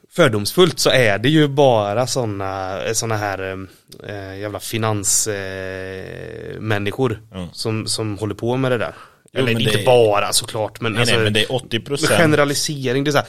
Fördomsfullt 0.09 0.79
så 0.79 0.89
är 0.89 1.17
det 1.17 1.29
ju 1.29 1.47
bara 1.47 2.07
sådana 2.07 2.79
såna 2.93 3.17
här 3.17 3.67
eh, 4.03 4.39
jävla 4.39 4.59
finansmänniskor 4.59 7.11
eh, 7.11 7.17
Ja. 7.31 7.49
som, 7.53 7.87
som 7.87 8.17
håller 8.17 8.35
på 8.35 8.57
med 8.57 8.71
det 8.71 8.77
där. 8.77 8.93
Jo, 9.33 9.41
Eller 9.41 9.59
inte 9.61 9.77
det- 9.77 9.85
bara 9.85 10.33
såklart 10.33 10.81
men, 10.81 10.91
Nej, 10.91 10.99
alltså, 11.01 11.15
nej, 11.15 11.23
men 11.23 11.33
det 11.33 11.43
är 11.43 11.51
80 11.51 11.77
med 11.79 11.85
procent. 11.85 12.11
generalisering, 12.11 13.03
det 13.03 13.09
är 13.09 13.11
så 13.11 13.17
här, 13.17 13.27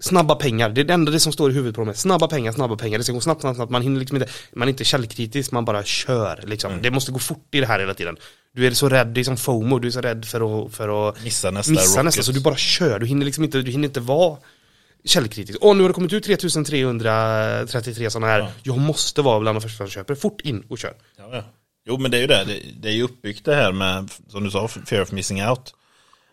snabba 0.00 0.34
pengar, 0.34 0.68
det 0.70 0.80
är 0.80 0.84
det 0.84 0.94
enda 0.94 1.12
det 1.12 1.20
som 1.20 1.32
står 1.32 1.50
i 1.50 1.54
huvudet 1.54 1.74
på 1.76 1.84
dem. 1.84 1.94
Snabba 1.94 2.28
pengar, 2.28 2.52
snabba 2.52 2.76
pengar, 2.76 2.98
det 2.98 3.04
ska 3.04 3.12
gå 3.12 3.20
snabbt, 3.20 3.40
snabbt, 3.40 3.56
snabbt. 3.56 3.72
Man 3.72 3.82
hinner 3.82 4.00
liksom 4.00 4.16
inte, 4.16 4.28
man 4.52 4.68
är 4.68 4.70
inte 4.72 4.84
källkritisk, 4.84 5.52
man 5.52 5.64
bara 5.64 5.84
kör 5.84 6.40
liksom. 6.46 6.70
Mm. 6.70 6.82
Det 6.82 6.90
måste 6.90 7.12
gå 7.12 7.18
fort 7.18 7.48
i 7.54 7.60
det 7.60 7.66
här 7.66 7.80
hela 7.80 7.94
tiden. 7.94 8.16
Du 8.54 8.66
är 8.66 8.70
så 8.70 8.88
rädd, 8.88 9.06
det 9.06 9.20
är 9.20 9.24
som 9.24 9.36
FOMO, 9.36 9.78
du 9.78 9.88
är 9.88 9.92
så 9.92 10.00
rädd 10.00 10.24
för 10.24 10.64
att, 10.66 10.74
för 10.74 11.08
att 11.08 11.24
Missa 11.24 11.50
nästa 11.50 11.72
missa 11.72 11.84
rocket. 11.92 12.04
nästa, 12.04 12.22
så 12.22 12.32
du 12.32 12.40
bara 12.40 12.56
kör, 12.56 12.98
du 12.98 13.06
hinner 13.06 13.24
liksom 13.26 13.44
inte, 13.44 13.62
du 13.62 13.70
hinner 13.70 13.88
inte 13.88 14.00
vara 14.00 14.36
källkritisk. 15.04 15.58
Åh, 15.62 15.76
nu 15.76 15.82
har 15.82 15.88
det 15.88 15.94
kommit 15.94 16.12
ut 16.12 16.24
3333 16.24 18.10
sådana 18.10 18.26
här, 18.32 18.38
Ja. 18.38 18.48
jag 18.62 18.78
måste 18.78 19.22
vara 19.22 19.40
bland 19.40 19.56
de 19.56 19.60
första 19.62 19.76
som 19.76 19.88
köper, 19.88 20.14
fort 20.14 20.40
in 20.40 20.64
och 20.68 20.78
kör. 20.78 20.94
Ja, 21.18 21.24
ja. 21.32 21.44
Jo 21.84 21.98
men 21.98 22.10
det 22.10 22.16
är 22.16 22.20
ju 22.20 22.26
det, 22.26 22.44
det, 22.80 22.88
är 22.88 22.92
ju 22.92 23.02
uppbyggt 23.02 23.44
det 23.44 23.54
här 23.54 23.72
med, 23.72 24.10
som 24.28 24.44
du 24.44 24.50
sa, 24.50 24.68
fear 24.68 25.02
of 25.02 25.12
missing 25.12 25.44
out. 25.46 25.74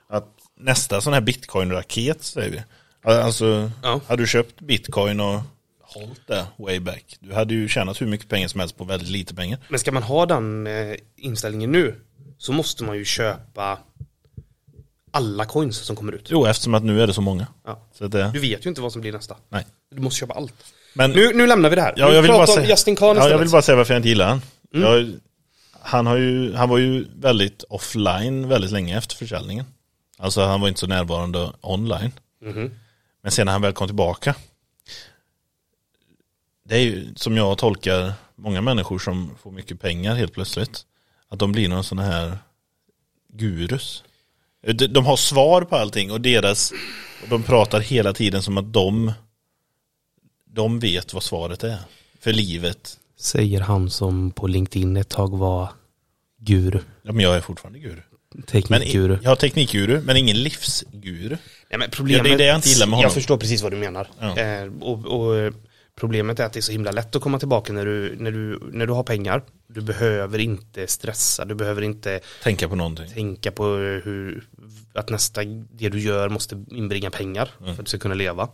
Att 0.10 0.28
nästa 0.60 1.02
sån 1.02 1.14
här 1.14 1.22
bitcoin-raket 1.22 2.24
säger 2.24 2.50
vi. 2.52 2.64
Alltså, 3.12 3.72
Ja. 3.84 4.02
hade 4.08 4.24
du 4.24 4.28
köpt 4.28 4.62
bitcoin 4.62 5.20
och 5.20 5.42
hållit 5.82 6.28
det 6.28 6.46
way 6.58 6.80
back, 6.80 7.18
du 7.20 7.34
hade 7.34 7.54
ju 7.54 7.68
tjänat 7.68 8.02
hur 8.02 8.08
mycket 8.08 8.30
pengar 8.30 8.48
som 8.48 8.60
helst 8.60 8.78
på 8.78 8.84
väldigt 8.84 9.10
lite 9.10 9.36
pengar. 9.36 9.60
Men 9.70 9.80
ska 9.80 9.92
man 9.92 10.04
ha 10.04 10.26
den 10.26 10.68
eh, 10.68 10.96
inställningen 11.18 11.72
nu, 11.72 11.96
så 12.38 12.54
måste 12.54 12.84
man 12.84 12.98
ju 12.98 13.06
köpa 13.06 13.80
alla 15.12 15.46
coins 15.46 15.78
som 15.78 15.96
kommer 15.96 16.12
ut. 16.14 16.28
Jo, 16.32 16.46
eftersom 16.46 16.74
att 16.74 16.84
nu 16.84 17.02
är 17.02 17.08
det 17.08 17.14
så 17.14 17.22
många. 17.22 17.48
Ja. 17.66 17.88
Så 17.98 18.08
det, 18.08 18.32
Du 18.34 18.40
vet 18.40 18.66
ju 18.66 18.70
inte 18.70 18.82
vad 18.82 18.92
som 18.92 19.02
blir 19.02 19.12
nästa. 19.14 19.36
nej. 19.50 19.66
Du 19.96 20.02
måste 20.02 20.20
köpa 20.20 20.34
allt. 20.34 20.54
Men, 20.94 21.12
Nu, 21.12 21.34
nu 21.34 21.48
lämnar 21.48 21.70
vi 21.70 21.76
det 21.76 21.82
här. 21.82 21.94
ja, 21.98 22.14
jag 22.14 22.22
vill 22.22 22.32
bara 22.32 22.48
säga, 22.48 22.70
Justin 22.70 22.96
Khan 22.96 23.18
ja, 23.18 23.30
jag 23.30 23.38
vill 23.38 23.50
bara 23.50 23.62
säga 23.62 23.76
varför 23.76 23.94
jag 23.94 24.00
inte 24.00 24.10
gillar 24.10 24.28
han. 24.28 24.42
Mm. 24.74 24.88
Jag, 24.92 25.14
han, 25.90 26.06
har 26.06 26.18
ju, 26.18 26.54
han 26.54 26.70
var 26.70 26.78
ju 26.78 27.06
väldigt 27.16 27.64
offline 27.64 28.48
väldigt 28.48 28.72
länge 28.72 28.98
efter 28.98 29.16
försäljningen. 29.16 29.66
Alltså 30.18 30.42
han 30.42 30.62
var 30.62 30.68
inte 30.68 30.80
så 30.80 30.88
närvarande 30.88 31.52
online. 31.62 32.12
Mhm. 32.42 32.72
Men 33.22 33.32
sen 33.32 33.46
när 33.46 33.52
han 33.52 33.62
väl 33.62 33.74
kom 33.74 33.88
tillbaka. 33.88 34.36
Det 36.66 36.76
är 36.76 36.82
ju 36.82 37.14
som 37.16 37.38
jag 37.38 37.58
tolkar 37.58 38.14
många 38.36 38.62
människor 38.62 39.00
som 39.00 39.36
får 39.42 39.52
mycket 39.52 39.82
pengar 39.82 40.16
helt 40.16 40.34
plötsligt. 40.34 40.86
Att 41.30 41.40
de 41.40 41.52
blir 41.52 41.70
någon 41.70 41.84
sån 41.84 42.00
här 42.00 42.38
gurus. 43.34 44.04
De, 44.62 44.88
de 44.88 45.06
har 45.06 45.18
svar 45.18 45.62
på 45.62 45.76
allting 45.76 46.12
och 46.12 46.22
deras, 46.22 46.72
och 47.24 47.30
de 47.30 47.44
pratar 47.44 47.80
hela 47.80 48.14
tiden 48.14 48.42
som 48.42 48.58
att 48.58 48.74
de, 48.74 49.12
de 50.46 50.80
vet 50.80 51.14
vad 51.14 51.24
svaret 51.24 51.64
är. 51.64 51.78
För 52.20 52.34
livet. 52.34 52.98
Säger 53.18 53.62
han 53.62 53.90
som 53.90 54.32
på 54.32 54.48
LinkedIn 54.48 54.98
ett 54.98 55.10
tag 55.10 55.38
var 55.38 55.70
guru. 56.40 56.80
Ja 57.02 57.12
men 57.12 57.24
jag 57.24 57.36
är 57.36 57.42
fortfarande 57.42 57.80
guru. 57.80 58.02
Men, 58.34 58.44
Teknikguru. 58.44 59.18
ja, 59.24 59.36
teknikguru, 59.36 60.02
men 60.02 60.18
ingen 60.18 60.44
livsguru. 60.44 61.38
Nej, 61.70 61.80
men 61.80 61.90
problemet, 61.90 62.18
Ja, 62.18 62.24
det 62.24 62.34
är 62.34 62.38
det 62.38 62.46
jag 62.46 62.56
inte 62.58 62.70
gillar 62.70 62.86
med 62.88 62.92
honom. 62.96 63.04
Jag 63.04 63.14
förstår 63.14 63.38
precis 63.38 63.62
vad 63.62 63.72
du 63.72 63.78
menar. 63.78 64.08
Ja. 64.20 64.38
Eh, 64.38 64.68
och, 64.82 65.06
och 65.06 65.54
problemet 66.00 66.40
är 66.40 66.46
att 66.46 66.54
det 66.54 66.60
är 66.60 66.62
så 66.62 66.72
himla 66.72 66.92
lätt 66.92 67.16
att 67.16 67.22
komma 67.22 67.40
tillbaka 67.40 67.74
när 67.74 67.86
du, 67.86 68.16
när 68.20 68.32
du, 68.32 68.60
när 68.72 68.88
du 68.88 68.94
har 68.94 69.04
pengar. 69.04 69.44
Du 69.68 69.82
behöver 69.82 70.40
inte 70.40 70.88
stressa, 70.88 71.46
du 71.46 71.56
behöver 71.56 71.82
inte 71.82 72.20
Tänka 72.44 72.70
på 72.70 72.76
någonting. 72.76 73.10
tänka 73.14 73.52
på 73.52 73.64
hur, 74.04 74.44
att 74.94 75.10
nästa, 75.10 75.44
det 75.72 75.90
du 75.90 76.00
gör 76.00 76.30
måste 76.30 76.66
inbringa 76.72 77.10
pengar 77.10 77.50
Mm. 77.62 77.76
för 77.76 77.82
att 77.82 77.86
du 77.86 77.90
ska 77.90 77.98
kunna 78.00 78.16
leva. 78.16 78.50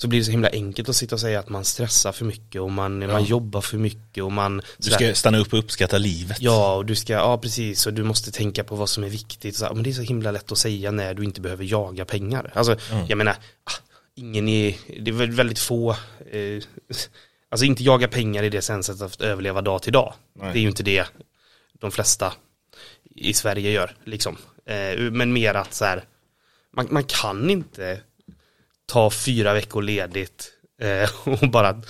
Så 0.00 0.08
blir 0.08 0.18
det 0.18 0.24
så 0.24 0.30
himla 0.30 0.48
enkelt 0.52 0.88
att 0.88 0.96
sitta 0.96 1.14
och 1.14 1.20
säga 1.20 1.40
att 1.40 1.48
man 1.48 1.64
stressar 1.64 2.12
för 2.12 2.24
mycket 2.24 2.60
och 2.60 2.72
man, 2.72 2.98
man 3.06 3.24
jobbar 3.24 3.60
för 3.60 3.78
mycket 3.78 4.24
och 4.24 4.32
man 4.32 4.62
Du 4.76 4.90
ska 4.90 5.14
stanna 5.14 5.38
upp 5.38 5.52
och 5.52 5.58
uppskatta 5.58 5.98
livet. 5.98 6.36
Ja, 6.40 6.74
och 6.74 6.86
du 6.86 6.94
ska, 6.94 7.12
ja 7.12 7.38
precis, 7.38 7.86
och 7.86 7.94
du 7.94 8.04
måste 8.04 8.32
tänka 8.32 8.64
på 8.64 8.76
vad 8.76 8.88
som 8.88 9.04
är 9.04 9.08
viktigt. 9.08 9.56
Så, 9.56 9.74
men 9.74 9.82
det 9.82 9.90
är 9.90 9.94
så 9.94 10.02
himla 10.02 10.30
lätt 10.30 10.52
att 10.52 10.58
säga 10.58 10.90
när 10.90 11.14
du 11.14 11.24
inte 11.24 11.40
behöver 11.40 11.64
jaga 11.64 12.04
pengar. 12.04 12.52
Alltså, 12.54 12.76
jag 13.08 13.18
menar, 13.18 13.32
ah, 13.64 13.72
ingen 14.14 14.48
är, 14.48 14.76
det 15.00 15.10
är 15.10 15.14
väl 15.14 15.30
väldigt 15.30 15.58
få, 15.58 15.90
eh, 16.30 16.62
alltså 17.50 17.64
inte 17.64 17.82
jaga 17.82 18.08
pengar 18.08 18.42
i 18.42 18.50
det 18.50 18.62
senset 18.62 19.00
att 19.00 19.20
överleva 19.20 19.62
dag 19.62 19.82
till 19.82 19.92
dag. 19.92 20.14
Nej. 20.34 20.52
Det 20.52 20.58
är 20.58 20.62
ju 20.62 20.68
inte 20.68 20.82
det 20.82 21.06
de 21.80 21.90
flesta 21.90 22.32
i 23.14 23.34
Sverige 23.34 23.70
gör, 23.70 23.96
liksom. 24.04 24.36
Eh, 24.66 25.00
men 25.00 25.32
mer 25.32 25.54
att 25.54 25.74
så 25.74 25.84
här, 25.84 26.04
man, 26.76 26.86
man 26.90 27.04
kan 27.04 27.50
inte 27.50 28.00
ta 28.92 29.10
fyra 29.10 29.54
veckor 29.54 29.82
ledigt 29.82 30.52
eh, 30.82 31.10
och 31.42 31.50
bara 31.50 31.82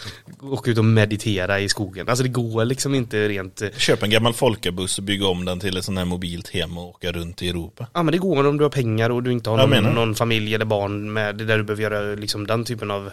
åka 0.43 0.71
ut 0.71 0.79
och 0.79 0.85
meditera 0.85 1.61
i 1.61 1.69
skogen. 1.69 2.09
Alltså 2.09 2.23
det 2.23 2.29
går 2.29 2.65
liksom 2.65 2.95
inte 2.95 3.29
rent 3.29 3.63
eh, 3.63 3.69
Köp 3.77 4.03
en 4.03 4.11
gammal 4.11 4.35
folkabuss 4.35 4.99
och 4.99 5.05
bygga 5.05 5.27
om 5.27 5.45
den 5.45 5.61
till 5.61 5.77
ett 5.77 5.85
sånt 5.85 5.99
här 5.99 6.05
mobilt 6.05 6.49
hem 6.49 6.79
och 6.79 6.89
åka 6.89 7.13
runt 7.13 7.43
i 7.43 7.49
Europa. 7.49 7.87
Ja 7.95 8.03
men 8.03 8.13
det 8.13 8.19
går 8.19 8.47
om 8.47 8.57
du 8.59 8.65
har 8.65 8.71
pengar 8.71 9.11
och 9.11 9.23
du 9.23 9.33
inte 9.33 9.51
har 9.51 9.67
någon, 9.67 9.95
någon 9.95 10.15
familj 10.15 10.55
eller 10.55 10.65
barn 10.65 11.13
med 11.13 11.37
det 11.37 11.45
där 11.45 11.59
du 11.59 11.65
behöver 11.65 11.83
göra 11.83 12.15
liksom 12.15 12.47
den 12.47 12.65
typen 12.65 12.91
av 12.91 13.11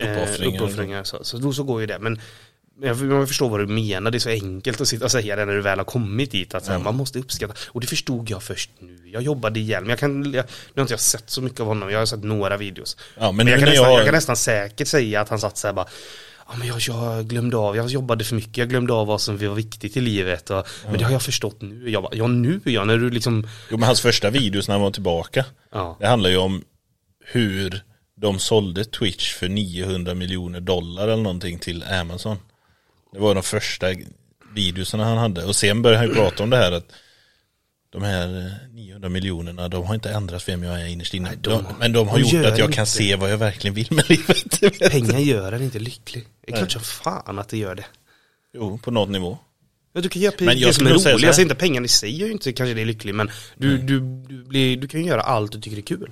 eh, 0.00 0.12
Uppoffringar. 0.12 0.56
uppoffringar. 0.62 1.04
Så, 1.04 1.24
så 1.24 1.38
då 1.38 1.52
så 1.52 1.62
går 1.62 1.80
ju 1.80 1.86
det. 1.86 1.98
Men 1.98 2.20
jag, 2.82 3.28
förstår 3.28 3.48
vad 3.48 3.60
du 3.60 3.66
menar, 3.66 4.10
det 4.10 4.18
är 4.18 4.20
så 4.20 4.28
enkelt 4.28 4.80
att 4.80 4.88
sitta 4.88 5.04
och 5.04 5.10
säga 5.10 5.36
det 5.36 5.44
när 5.44 5.52
du 5.54 5.60
väl 5.60 5.78
har 5.78 5.84
kommit 5.84 6.30
dit. 6.30 6.54
Att 6.54 6.66
här, 6.66 6.78
man 6.78 6.94
måste 6.94 7.18
uppskatta. 7.18 7.54
Och 7.66 7.80
det 7.80 7.86
förstod 7.86 8.30
jag 8.30 8.42
först 8.42 8.70
nu. 8.78 8.98
Jag 9.12 9.22
jobbade 9.22 9.60
ihjäl 9.60 9.82
men 9.82 9.90
jag 9.90 9.98
kan, 9.98 10.32
jag, 10.32 10.44
nu 10.44 10.72
har 10.74 10.82
inte 10.82 10.92
jag 10.92 11.00
sett 11.00 11.30
så 11.30 11.42
mycket 11.42 11.60
av 11.60 11.66
honom, 11.66 11.90
jag 11.90 11.98
har 11.98 12.06
sett 12.06 12.24
några 12.24 12.56
videos. 12.56 12.96
Ja, 13.18 13.32
men 13.32 13.36
Men 13.36 13.46
jag, 13.46 13.58
kan 13.60 13.68
nästan, 13.68 13.90
jag- 13.90 13.98
jag 13.98 14.04
kan 14.06 14.14
nästan 14.14 14.36
säkert 14.36 14.88
säga 14.88 15.20
att 15.20 15.28
han 15.28 15.38
satt 15.40 15.58
så 15.58 15.66
här 15.66 15.74
bara 15.74 15.86
Ja 16.48 16.54
men 16.58 16.68
jag, 16.68 16.80
jag 16.80 17.26
glömde 17.26 17.56
av, 17.56 17.76
jag 17.76 17.88
jobbade 17.88 18.24
för 18.24 18.34
mycket, 18.34 18.56
jag 18.56 18.68
glömde 18.68 18.92
av 18.92 19.06
vad 19.06 19.20
som 19.20 19.38
var 19.38 19.54
viktigt 19.54 19.96
i 19.96 20.00
livet 20.00 20.50
och, 20.50 20.66
Men 20.84 20.98
det 20.98 21.04
har 21.04 21.12
jag 21.12 21.22
förstått 21.22 21.62
nu, 21.62 21.90
jag 21.90 22.02
bara, 22.02 22.14
ja 22.14 22.26
nu 22.26 22.60
ja, 22.64 22.84
när 22.84 22.96
du 22.98 23.10
liksom 23.10 23.48
Jo 23.70 23.76
men 23.76 23.86
hans 23.86 24.00
första 24.00 24.30
videos 24.30 24.68
när 24.68 24.74
han 24.74 24.82
var 24.82 24.90
tillbaka. 24.90 25.44
Ja. 25.72 25.96
Det 26.00 26.06
handlar 26.06 26.30
ju 26.30 26.36
om 26.36 26.62
hur 27.24 27.82
de 28.16 28.38
sålde 28.38 28.84
Twitch 28.84 29.32
för 29.34 29.48
900 29.48 30.14
miljoner 30.14 30.60
dollar 30.60 31.04
eller 31.08 31.22
någonting 31.22 31.58
till 31.58 31.82
Amazon. 31.82 32.36
Det 33.14 33.20
var 33.20 33.34
de 33.34 33.42
första 33.42 33.86
videosarna 34.54 35.04
han 35.04 35.18
hade. 35.18 35.44
Och 35.44 35.56
sen 35.56 35.82
började 35.82 35.98
han 35.98 36.08
ju 36.08 36.14
prata 36.14 36.42
om 36.42 36.50
det 36.50 36.56
här 36.56 36.72
att 36.72 36.92
de 37.90 38.02
här 38.02 38.38
eh, 38.38 38.74
900 38.74 39.08
miljonerna, 39.08 39.68
de 39.68 39.84
har 39.86 39.94
inte 39.94 40.10
ändrat 40.10 40.48
vem 40.48 40.62
jag 40.62 40.80
är 40.80 40.86
innerst 40.86 41.14
inne. 41.14 41.34
de, 41.40 41.64
men 41.78 41.92
de 41.92 42.08
har 42.08 42.18
de 42.18 42.22
gjort 42.24 42.46
att 42.46 42.58
jag 42.58 42.66
inte. 42.68 42.76
kan 42.76 42.86
se 42.86 43.16
vad 43.16 43.32
jag 43.32 43.38
verkligen 43.38 43.74
vill 43.74 43.88
med 43.90 44.10
livet. 44.10 44.60
Pengar 44.90 45.18
gör 45.18 45.52
en 45.52 45.62
inte 45.62 45.78
lycklig. 45.78 46.24
Det 46.46 46.52
är 46.52 46.56
klart 46.56 46.72
som 46.72 46.82
fan 46.82 47.38
att 47.38 47.48
det 47.48 47.56
gör 47.58 47.74
det. 47.74 47.84
jo, 48.54 48.78
på 48.78 48.90
något 48.90 49.08
nivå. 49.08 49.38
Ja, 49.92 50.00
du 50.00 50.08
kan 50.08 50.22
göra 50.22 50.34
Men 50.38 50.58
jag 50.58 50.70
det 50.70 50.74
som 50.74 50.86
är 50.86 50.90
roligt. 50.90 51.02
så 51.02 51.08
här- 51.08 51.18
Jag 51.18 51.34
säger 51.34 51.44
inte 51.46 51.54
pengarna 51.54 51.84
i 51.84 51.88
sig 51.88 52.16
gör 52.20 52.26
ju 52.26 52.32
inte 52.32 52.52
kanske 52.52 52.74
det 52.74 52.80
är 52.80 52.86
lycklig, 52.86 53.14
men 53.14 53.30
du, 53.56 53.78
du, 53.78 54.00
du, 54.00 54.44
blir, 54.44 54.76
du 54.76 54.88
kan 54.88 55.00
ju 55.00 55.06
göra 55.06 55.20
allt 55.22 55.52
du 55.52 55.60
tycker 55.60 55.76
är 55.76 55.80
kul. 55.82 56.10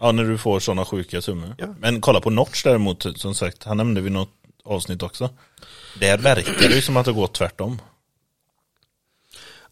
Ja, 0.00 0.12
när 0.12 0.24
du 0.24 0.38
får 0.38 0.60
sådana 0.60 0.84
sjuka 0.84 1.22
summor. 1.22 1.54
Ja. 1.58 1.74
Men 1.80 2.00
kolla 2.00 2.20
på 2.20 2.30
Notch 2.30 2.62
däremot, 2.64 3.06
som 3.20 3.34
sagt, 3.34 3.64
han 3.64 3.76
nämnde 3.76 4.00
vi 4.00 4.10
något 4.10 4.30
avsnitt 4.68 5.02
också. 5.02 5.30
Där 6.00 6.18
verkar 6.18 6.68
det 6.68 6.74
ju 6.74 6.82
som 6.82 6.96
att 6.96 7.06
det 7.06 7.12
går 7.12 7.26
tvärtom. 7.26 7.80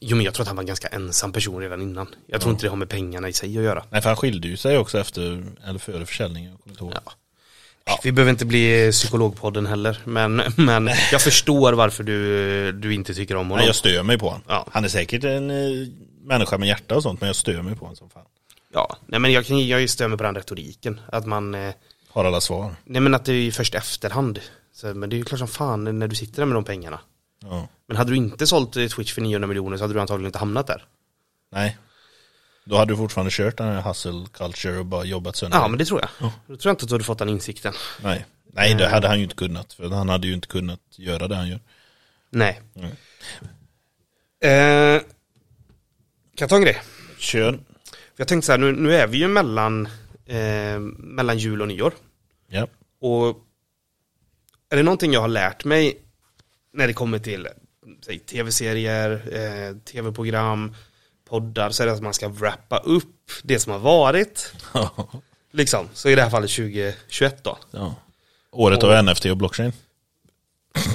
Jo 0.00 0.16
men 0.16 0.24
jag 0.24 0.34
tror 0.34 0.44
att 0.44 0.48
han 0.48 0.56
var 0.56 0.62
en 0.62 0.66
ganska 0.66 0.88
ensam 0.88 1.32
person 1.32 1.60
redan 1.60 1.82
innan. 1.82 2.14
Jag 2.26 2.40
tror 2.40 2.52
inte 2.52 2.66
det 2.66 2.70
har 2.70 2.76
med 2.76 2.88
pengarna 2.88 3.28
i 3.28 3.32
sig 3.32 3.58
att 3.58 3.64
göra. 3.64 3.84
Nej, 3.90 4.02
för 4.02 4.08
han 4.08 4.16
skilde 4.16 4.48
ju 4.48 4.56
sig 4.56 4.78
också 4.78 4.98
efter, 4.98 5.44
eller 5.64 5.78
före 5.78 6.06
försäljningen. 6.06 6.58
Ihåg. 6.80 6.92
Ja. 7.04 8.00
Vi 8.02 8.12
behöver 8.12 8.30
inte 8.30 8.44
bli 8.44 8.90
psykologpodden 8.92 9.66
heller, 9.66 9.98
men, 10.04 10.42
men 10.56 10.90
jag 11.12 11.22
förstår 11.22 11.72
varför 11.72 12.02
du, 12.04 12.72
du 12.72 12.94
inte 12.94 13.14
tycker 13.14 13.34
om 13.36 13.46
honom. 13.46 13.58
Nej, 13.58 13.66
jag 13.66 13.76
stör 13.76 14.02
mig 14.02 14.18
på 14.18 14.26
honom. 14.26 14.42
Ja. 14.48 14.66
Han 14.72 14.84
är 14.84 14.88
säkert 14.88 15.24
en 15.24 15.50
eh, 15.50 15.88
människa 16.22 16.58
med 16.58 16.68
hjärta 16.68 16.96
och 16.96 17.02
sånt, 17.02 17.20
men 17.20 17.26
jag 17.26 17.36
stör 17.36 17.62
mig 17.62 17.74
på 17.76 17.84
honom 17.84 17.96
som 17.96 18.10
fan. 18.10 18.24
Ja, 18.72 18.96
nej 19.06 19.20
men 19.20 19.32
jag, 19.32 19.46
kan, 19.46 19.66
jag 19.68 19.90
stämmer 19.90 20.16
på 20.16 20.22
den 20.22 20.34
retoriken. 20.34 21.00
Att 21.12 21.26
man, 21.26 21.54
eh, 21.54 21.74
Har 22.08 22.24
alla 22.24 22.40
svar. 22.40 22.74
nej 22.84 23.00
men 23.00 23.14
att 23.14 23.24
det 23.24 23.32
är 23.32 23.50
först 23.50 23.74
efterhand. 23.74 24.40
Så, 24.76 24.94
men 24.94 25.10
det 25.10 25.16
är 25.16 25.18
ju 25.18 25.24
klart 25.24 25.38
som 25.38 25.48
fan 25.48 25.98
när 25.98 26.08
du 26.08 26.16
sitter 26.16 26.36
där 26.36 26.46
med 26.46 26.56
de 26.56 26.64
pengarna. 26.64 27.00
Ja. 27.42 27.68
Men 27.86 27.96
hade 27.96 28.10
du 28.10 28.16
inte 28.16 28.46
sålt 28.46 28.76
eh, 28.76 28.86
Twitch 28.86 29.12
för 29.12 29.20
900 29.20 29.46
miljoner 29.48 29.76
så 29.76 29.84
hade 29.84 29.94
du 29.94 30.00
antagligen 30.00 30.26
inte 30.26 30.38
hamnat 30.38 30.66
där. 30.66 30.84
Nej. 31.52 31.78
Då 32.64 32.76
hade 32.76 32.92
du 32.92 32.96
fortfarande 32.96 33.30
kört 33.32 33.56
den 33.56 33.66
här 33.66 33.82
hustle 33.82 34.26
culture 34.32 34.78
och 34.78 34.86
bara 34.86 35.04
jobbat 35.04 35.36
sönder. 35.36 35.58
Ja 35.58 35.68
men 35.68 35.78
det 35.78 35.84
tror 35.84 36.00
jag. 36.00 36.30
Då 36.46 36.56
tror 36.56 36.70
jag 36.70 36.72
inte 36.72 36.84
att 36.84 36.88
du 36.88 36.94
hade 36.94 37.04
fått 37.04 37.18
den 37.18 37.28
insikten. 37.28 37.72
Nej. 38.02 38.26
Nej, 38.52 38.74
det 38.74 38.88
hade 38.88 39.08
han 39.08 39.18
ju 39.18 39.22
inte 39.22 39.36
kunnat. 39.36 39.72
För 39.72 39.88
han 39.88 40.08
hade 40.08 40.26
ju 40.26 40.34
inte 40.34 40.48
kunnat 40.48 40.80
göra 40.90 41.28
det 41.28 41.36
han 41.36 41.48
gör. 41.48 41.60
Nej. 42.30 42.60
Nej. 42.74 42.94
Eh, 44.40 45.00
kan 45.00 45.06
jag 46.38 46.48
ta 46.48 46.56
en 46.56 46.62
grej? 46.62 46.82
Kör. 47.18 47.58
Jag 48.16 48.28
tänkte 48.28 48.46
så 48.46 48.52
här, 48.52 48.58
nu, 48.58 48.72
nu 48.72 48.94
är 48.94 49.06
vi 49.06 49.18
ju 49.18 49.28
mellan, 49.28 49.88
eh, 50.26 50.78
mellan 50.98 51.38
jul 51.38 51.62
och 51.62 51.68
nyår. 51.68 51.92
Ja. 52.48 52.66
Och 53.00 53.45
är 54.76 54.82
det 54.82 54.84
någonting 54.84 55.12
jag 55.12 55.20
har 55.20 55.28
lärt 55.28 55.64
mig 55.64 55.98
när 56.72 56.86
det 56.86 56.92
kommer 56.92 57.18
till 57.18 57.48
säg, 58.04 58.18
tv-serier, 58.18 59.10
eh, 59.32 59.76
tv-program, 59.76 60.74
poddar 61.28 61.70
så 61.70 61.82
är 61.82 61.86
det 61.86 61.92
att 61.92 62.02
man 62.02 62.14
ska 62.14 62.28
wrappa 62.28 62.78
upp 62.78 63.30
det 63.42 63.58
som 63.58 63.72
har 63.72 63.78
varit. 63.78 64.52
Liksom, 65.52 65.88
så 65.92 66.08
i 66.08 66.14
det 66.14 66.22
här 66.22 66.30
fallet 66.30 66.50
2021 66.50 67.44
då. 67.44 67.58
ja. 67.70 67.94
Året 68.52 68.82
av 68.82 69.04
NFT 69.04 69.24
och 69.24 69.36
blockchain. 69.36 69.72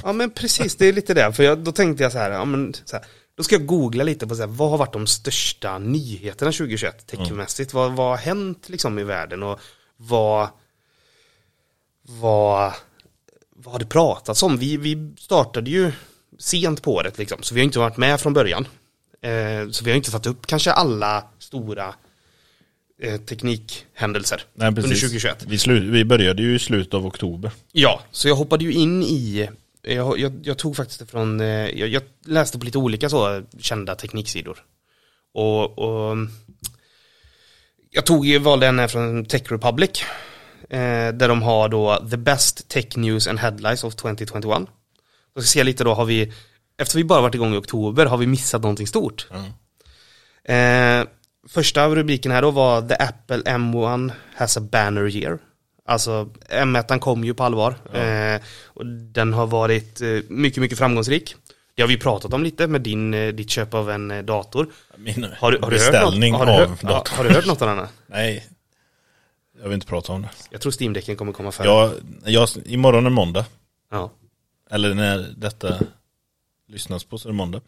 Ja 0.03 0.13
men 0.13 0.31
precis, 0.31 0.75
det 0.75 0.85
är 0.85 0.93
lite 0.93 1.13
det. 1.13 1.33
För 1.33 1.43
jag, 1.43 1.59
då 1.59 1.71
tänkte 1.71 2.03
jag 2.03 2.11
så 2.11 2.17
här, 2.17 2.31
ja, 2.31 2.45
men, 2.45 2.73
så 2.85 2.95
här 2.95 3.05
då 3.35 3.43
ska 3.43 3.55
jag 3.55 3.65
googla 3.65 4.03
lite 4.03 4.27
på 4.27 4.35
så 4.35 4.41
här, 4.41 4.47
vad 4.47 4.69
har 4.69 4.77
varit 4.77 4.93
de 4.93 5.07
största 5.07 5.77
nyheterna 5.77 6.51
2021 6.51 7.07
techmässigt? 7.07 7.73
Vad, 7.73 7.91
vad 7.91 8.09
har 8.09 8.17
hänt 8.17 8.69
liksom 8.69 8.99
i 8.99 9.03
världen 9.03 9.43
och 9.43 9.59
vad, 9.97 10.47
vad, 12.01 12.73
vad 13.63 13.71
har 13.73 13.79
det 13.79 13.85
pratats 13.85 14.43
om? 14.43 14.57
Vi, 14.57 14.77
vi 14.77 15.11
startade 15.17 15.69
ju 15.69 15.91
sent 16.39 16.81
på 16.81 16.93
året 16.93 17.17
liksom, 17.17 17.43
så 17.43 17.53
vi 17.55 17.61
har 17.61 17.65
inte 17.65 17.79
varit 17.79 17.97
med 17.97 18.21
från 18.21 18.33
början. 18.33 18.67
Eh, 19.21 19.69
så 19.71 19.83
vi 19.85 19.91
har 19.91 19.97
inte 19.97 20.11
tagit 20.11 20.25
upp 20.27 20.47
kanske 20.47 20.71
alla 20.71 21.23
stora 21.39 21.95
eh, 23.01 23.21
teknikhändelser 23.21 24.41
Nej, 24.53 24.67
under 24.67 24.81
precis. 24.81 24.99
2021. 25.01 25.45
Vi, 25.47 25.57
slu- 25.57 25.91
vi 25.91 26.05
började 26.05 26.41
ju 26.41 26.55
i 26.55 26.59
slutet 26.59 26.93
av 26.93 27.05
oktober. 27.05 27.51
Ja, 27.71 28.01
så 28.11 28.27
jag 28.27 28.35
hoppade 28.35 28.63
ju 28.63 28.73
in 28.73 29.03
i, 29.03 29.49
jag, 29.81 30.19
jag, 30.19 30.39
jag 30.43 30.57
tog 30.57 30.75
faktiskt 30.75 30.99
det 30.99 31.05
från, 31.05 31.41
eh, 31.41 31.47
jag, 31.47 31.89
jag 31.89 32.03
läste 32.25 32.59
på 32.59 32.65
lite 32.65 32.77
olika 32.77 33.09
så 33.09 33.41
kända 33.59 33.95
tekniksidor. 33.95 34.63
Och, 35.33 35.79
och 35.79 36.17
jag 37.91 38.05
tog, 38.05 38.25
ju- 38.25 38.39
valde 38.39 38.67
en 38.67 38.79
här 38.79 38.87
från 38.87 39.25
Tech 39.25 39.51
Republic. 39.51 40.03
Eh, 40.71 41.13
där 41.13 41.27
de 41.27 41.41
har 41.41 41.69
då 41.69 42.07
The 42.11 42.17
Best 42.17 42.67
Tech 42.69 42.85
News 42.95 43.27
and 43.27 43.39
Headlines 43.39 43.83
of 43.83 43.95
2021. 43.95 44.61
Då 45.35 45.41
ska 45.41 45.47
se 45.47 45.63
lite 45.63 45.83
då, 45.83 45.93
har 45.93 46.05
vi, 46.05 46.33
efter 46.77 46.97
vi 46.97 47.03
bara 47.03 47.21
varit 47.21 47.35
igång 47.35 47.53
i 47.53 47.57
oktober, 47.57 48.05
har 48.05 48.17
vi 48.17 48.27
missat 48.27 48.61
någonting 48.61 48.87
stort? 48.87 49.27
Eh, 50.43 51.03
första 51.49 51.87
rubriken 51.87 52.31
här 52.31 52.41
då 52.41 52.51
var 52.51 52.81
The 52.81 52.95
Apple 52.95 53.37
M1 53.37 54.11
has 54.35 54.57
a 54.57 54.61
banner 54.61 55.15
year. 55.15 55.39
Alltså 55.85 56.29
M1 56.49 56.99
kom 56.99 57.23
ju 57.23 57.33
på 57.33 57.43
allvar. 57.43 57.75
Eh, 57.93 58.41
och 58.65 58.85
den 58.85 59.33
har 59.33 59.47
varit 59.47 60.01
eh, 60.01 60.07
mycket, 60.29 60.61
mycket 60.61 60.77
framgångsrik. 60.77 61.35
Det 61.75 61.81
har 61.81 61.87
vi 61.87 61.97
pratat 61.97 62.33
om 62.33 62.43
lite 62.43 62.67
med 62.67 62.81
din, 62.81 63.13
eh, 63.13 63.27
ditt 63.27 63.49
köp 63.49 63.73
av 63.73 63.91
en 63.91 64.11
eh, 64.11 64.23
dator. 64.23 64.67
Min 64.97 65.23
Har 65.23 65.57
har 65.61 65.71
du 65.71 65.79
hört 65.79 65.93
något? 65.93 66.39
Har 66.39 66.45
du 66.45 66.51
av 66.51 66.69
hört, 66.69 66.79
ja, 66.81 66.89
datorn. 66.89 67.17
har 67.17 67.23
du 67.23 67.29
hört 67.29 67.45
något 67.45 67.61
av 67.61 67.67
denna? 67.67 67.89
Nej, 68.07 68.47
jag 69.61 69.69
vill 69.69 69.73
inte 69.75 69.87
prata 69.87 70.13
om 70.13 70.21
det. 70.21 70.29
Jag 70.49 70.61
tror 70.61 70.71
Steam-däcken 70.71 71.15
kommer 71.15 71.33
komma 71.33 71.51
före. 71.51 71.67
Jag, 71.67 71.93
jag, 72.25 72.49
imorgon 72.65 73.05
är 73.05 73.09
måndag. 73.09 73.45
Ja. 73.91 74.11
Eller 74.69 74.93
när 74.93 75.33
detta 75.37 75.79
lyssnas 76.67 77.03
på 77.03 77.17
så 77.17 77.27
är 77.27 77.31
det 77.31 77.37
måndag. 77.37 77.61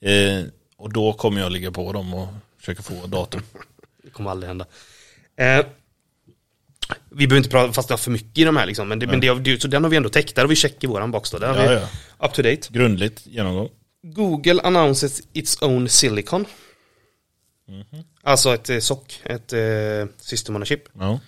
Eh, 0.00 0.44
och 0.76 0.92
då 0.92 1.12
kommer 1.12 1.40
jag 1.40 1.52
ligga 1.52 1.70
på 1.70 1.92
dem 1.92 2.14
och 2.14 2.28
försöka 2.58 2.82
få 2.82 3.06
datorn. 3.06 3.42
Det 4.02 4.10
kommer 4.10 4.30
aldrig 4.30 4.48
hända. 4.48 4.66
Eh, 5.36 5.66
vi 7.10 7.26
behöver 7.26 7.36
inte 7.36 7.50
prata, 7.50 7.72
fastna 7.72 7.96
för 7.96 8.10
mycket 8.10 8.38
i 8.38 8.44
de 8.44 8.56
här 8.56 8.66
liksom, 8.66 8.88
men, 8.88 8.98
det, 8.98 9.06
men 9.06 9.20
det, 9.20 9.34
det, 9.38 9.62
så 9.62 9.68
den 9.68 9.82
har 9.82 9.90
vi 9.90 9.96
ändå 9.96 10.08
täckt, 10.08 10.34
där 10.34 10.42
har 10.42 10.48
vi 10.48 10.56
check 10.56 10.84
i 10.84 10.86
våran 10.86 11.10
box 11.10 11.30
då. 11.30 11.38
Där 11.38 11.48
har 11.48 11.64
Ja, 11.64 11.68
vi 11.68 11.74
ja. 12.18 12.26
up 12.26 12.34
to 12.34 12.42
date. 12.42 12.68
Grundligt 12.70 13.26
genomgång. 13.26 13.68
Google 14.02 14.60
announces 14.62 15.22
its 15.32 15.62
own 15.62 15.88
silicon. 15.88 16.44
Alltså 18.26 18.54
ett 18.54 18.70
eh, 18.70 18.78
SOC, 18.78 19.20
ett 19.24 19.52
eh, 19.52 19.60
System 20.18 20.56
on 20.56 20.62
a 20.62 20.64
Chip. 20.64 20.82
Ja. 20.98 21.20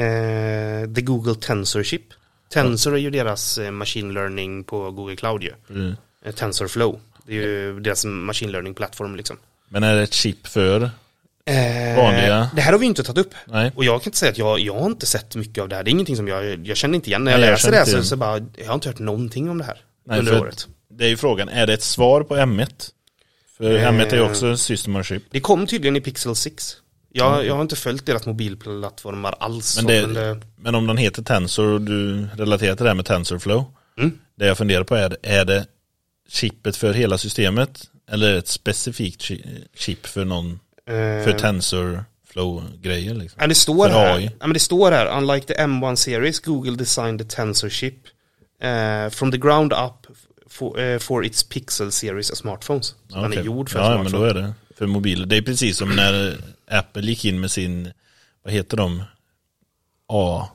Eh, 0.00 0.94
the 0.94 1.00
Google 1.00 1.34
Tensor 1.34 1.82
Chip. 1.82 2.02
Tensor 2.52 2.94
är 2.94 2.98
ju 2.98 3.10
deras 3.10 3.58
eh, 3.58 3.70
machine 3.70 4.14
learning 4.14 4.64
på 4.64 4.90
Google 4.90 5.16
Cloud 5.16 5.42
ju. 5.42 5.52
Mm. 5.70 5.94
Eh, 6.24 6.34
TensorFlow. 6.34 7.00
Det 7.26 7.32
är 7.32 7.36
ju 7.36 7.80
deras 7.80 8.04
machine 8.04 8.52
learning 8.52 8.74
plattform 8.74 9.16
liksom. 9.16 9.36
Men 9.68 9.82
är 9.82 9.94
det 9.94 10.02
ett 10.02 10.12
chip 10.12 10.46
för? 10.46 10.90
Vanliga. 11.96 12.50
Det 12.54 12.60
här 12.60 12.72
har 12.72 12.78
vi 12.78 12.86
inte 12.86 13.02
tagit 13.02 13.26
upp. 13.26 13.34
Nej. 13.46 13.72
Och 13.76 13.84
jag 13.84 14.02
kan 14.02 14.08
inte 14.08 14.18
säga 14.18 14.32
att 14.32 14.38
jag, 14.38 14.60
jag 14.60 14.74
har 14.74 14.86
inte 14.86 15.06
sett 15.06 15.36
mycket 15.36 15.62
av 15.62 15.68
det 15.68 15.76
här. 15.76 15.82
Det 15.82 15.88
är 15.88 15.92
ingenting 15.92 16.16
som 16.16 16.28
jag, 16.28 16.66
jag 16.66 16.76
känner 16.76 16.94
inte 16.94 17.10
igen. 17.10 17.24
När 17.24 17.32
jag 17.32 17.38
Nej, 17.38 17.48
jag 17.48 17.52
läser 17.52 17.68
känner 17.68 17.84
det 17.84 17.90
här 17.90 18.02
så, 18.02 18.08
så 18.08 18.16
bara, 18.16 18.40
jag 18.56 18.66
har 18.66 18.74
inte 18.74 18.88
hört 18.88 18.98
någonting 18.98 19.50
om 19.50 19.58
det 19.58 19.64
här. 19.64 19.80
Nej, 20.06 20.18
under 20.18 20.40
året. 20.40 20.68
Det 20.90 21.04
är 21.04 21.08
ju 21.08 21.16
frågan, 21.16 21.48
är 21.48 21.66
det 21.66 21.74
ett 21.74 21.82
svar 21.82 22.22
på 22.22 22.36
M1? 22.36 22.90
För 23.64 23.74
Eh. 23.78 23.92
M1 23.92 24.12
är 24.12 24.16
ju 24.16 24.22
också 24.22 24.56
System 24.56 24.96
on 24.96 25.04
Chip. 25.04 25.22
Det 25.30 25.40
kom 25.40 25.66
tydligen 25.66 25.96
i 25.96 26.00
Pixel 26.00 26.36
6. 26.36 26.76
Jag, 27.12 27.46
jag 27.46 27.54
har 27.54 27.62
inte 27.62 27.76
följt 27.76 28.06
deras 28.06 28.26
mobilplattformar 28.26 29.34
alls. 29.40 29.76
Men, 29.76 29.84
så, 29.84 29.88
det, 29.90 30.06
men 30.06 30.14
det, 30.14 30.46
men 30.56 30.74
om 30.74 30.86
den 30.86 30.96
heter 30.96 31.22
Tensor 31.22 31.66
och 31.66 31.80
du 31.80 32.26
relaterar 32.36 32.76
till 32.76 32.84
det 32.84 32.90
här 32.90 32.94
med 32.94 33.06
TensorFlow. 33.06 33.64
Mm. 33.98 34.18
Det 34.38 34.46
jag 34.46 34.58
funderar 34.58 34.84
på 34.84 34.94
är, 34.94 35.16
är 35.22 35.44
det 35.44 35.66
chippet 36.28 36.76
för 36.76 36.92
hela 36.92 37.18
systemet? 37.18 37.90
Eller 38.10 38.34
ett 38.34 38.48
specifikt 38.48 39.20
chi- 39.22 39.64
chip 39.76 40.06
för 40.06 40.24
någon, 40.24 40.50
eh, 40.88 41.24
för 41.24 41.38
TensorFlow-grejer 41.38 43.14
liksom? 43.14 43.38
Ja, 43.40 43.46
det 43.46 43.54
står 43.54 43.88
För 43.88 43.94
här. 43.94 44.16
AI. 44.16 44.24
Ja, 44.40 44.46
men 44.46 44.52
det 44.54 44.60
står 44.60 44.92
här. 44.92 45.18
Unlike 45.18 45.46
the 45.46 45.54
M1 45.62 45.94
series, 45.96 46.40
Google 46.40 46.76
designed 46.76 47.18
the 47.18 47.36
Tensor 47.36 47.68
chip 47.68 47.94
eh, 48.62 49.10
from 49.10 49.32
the 49.32 49.38
ground 49.38 49.72
up 49.72 50.06
for, 50.54 50.80
eh, 50.80 50.98
for 50.98 51.24
its 51.24 51.42
Pixel 51.44 51.92
series 51.92 52.30
of 52.30 52.38
smartphones. 52.38 52.86
Så 53.08 53.16
Den 53.22 53.32
är 53.32 53.42
gjord 53.42 53.70
för 53.70 53.78
Ja, 53.78 53.88
men 53.88 53.98
smartphone. 54.08 54.24
då 54.24 54.30
är 54.30 54.34
det 54.34 54.52
för 54.78 54.86
mobiler. 54.86 55.26
Det 55.26 55.36
är 55.36 55.42
precis 55.42 55.76
som 55.78 55.96
när 55.96 56.36
Apple 56.70 57.02
gick 57.02 57.24
in 57.24 57.40
med 57.40 57.50
sin, 57.50 57.92
vad 58.42 58.52
heter 58.52 58.76
de? 58.76 59.02
A, 60.08 60.48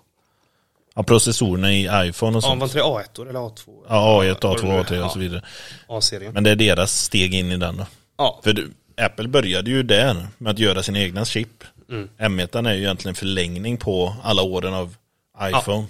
ja, 0.95 1.03
processorerna 1.03 1.73
i 1.73 1.83
iPhone 2.09 2.37
och 2.37 2.43
Ja, 2.43 2.47
sånt. 2.47 2.59
var 2.59 2.67
inte 2.67 2.77
det 2.77 2.83
A1 2.83 3.21
eller 3.29 3.39
A2? 3.39 3.83
Ja, 3.89 4.23
A1, 4.23 4.37
Vad 4.41 4.57
det 4.61 4.63
nu 4.67 4.69
A2, 4.73 4.79
är. 4.79 4.83
A3 4.83 4.91
och 4.91 4.95
Ja, 5.05 5.09
så 5.09 5.19
vidare. 5.19 5.41
A-serien. 5.87 6.33
Men 6.33 6.43
det 6.43 6.51
är 6.51 6.55
deras 6.55 7.01
steg 7.03 7.33
in 7.33 7.51
i 7.51 7.57
den 7.57 7.77
då. 7.77 7.85
Ja, 8.17 8.39
För 8.43 8.67
Apple 8.97 9.27
började 9.27 9.69
ju 9.69 9.83
där 9.83 10.27
med 10.37 10.51
att 10.51 10.59
göra 10.59 10.83
sina 10.83 10.99
egna 10.99 11.25
chip. 11.25 11.63
Mm. 11.89 12.09
M1 12.17 12.67
är 12.69 12.73
ju 12.73 12.79
egentligen 12.79 13.15
förlängning 13.15 13.77
på 13.77 14.15
alla 14.23 14.41
åren 14.41 14.73
av 14.73 14.95
iPhone. 15.41 15.87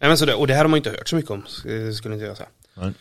Nej, 0.00 0.08
men 0.08 0.18
så 0.18 0.24
det, 0.24 0.34
och 0.34 0.46
det 0.46 0.54
här 0.54 0.60
har 0.60 0.68
man 0.68 0.76
inte 0.76 0.90
hört 0.90 1.08
så 1.08 1.16
mycket 1.16 1.30
om, 1.30 1.42
sk- 1.42 1.92
skulle 1.92 2.14
inte 2.14 2.26
jag 2.26 2.36
säga. 2.36 2.48
Nej. 2.74 2.92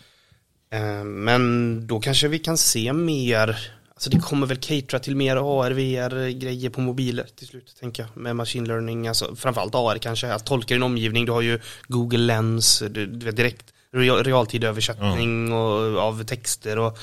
Eh, 0.73 1.03
Men 1.03 1.87
då 1.87 1.99
kanske 1.99 2.27
vi 2.27 2.39
kan 2.39 2.57
se 2.57 2.93
mer, 2.93 3.57
alltså 3.93 4.09
det 4.09 4.19
kommer 4.19 4.47
väl 4.47 4.57
catera 4.57 4.99
till 4.99 5.15
mer 5.15 5.35
AR, 5.35 5.71
VR-grejer 5.71 6.69
på 6.69 6.81
mobiler 6.81 7.27
till 7.35 7.47
slut, 7.47 7.75
tänker 7.79 8.03
jag, 8.03 8.21
med 8.23 8.35
machine 8.35 8.65
learning, 8.67 9.07
alltså 9.07 9.35
framförallt 9.35 9.75
AR 9.75 9.97
kanske, 9.97 10.33
att 10.33 10.45
tolka 10.45 10.73
din 10.73 10.83
omgivning, 10.83 11.25
du 11.25 11.31
har 11.31 11.41
ju 11.41 11.59
Google 11.87 12.17
Lens, 12.19 12.83
du, 12.89 13.05
du 13.05 13.25
vet 13.25 13.35
direkt 13.35 13.65
real, 13.93 14.23
realtidöversättning 14.23 15.53
och, 15.53 15.97
av 15.99 16.23
texter 16.23 16.79
och 16.79 16.97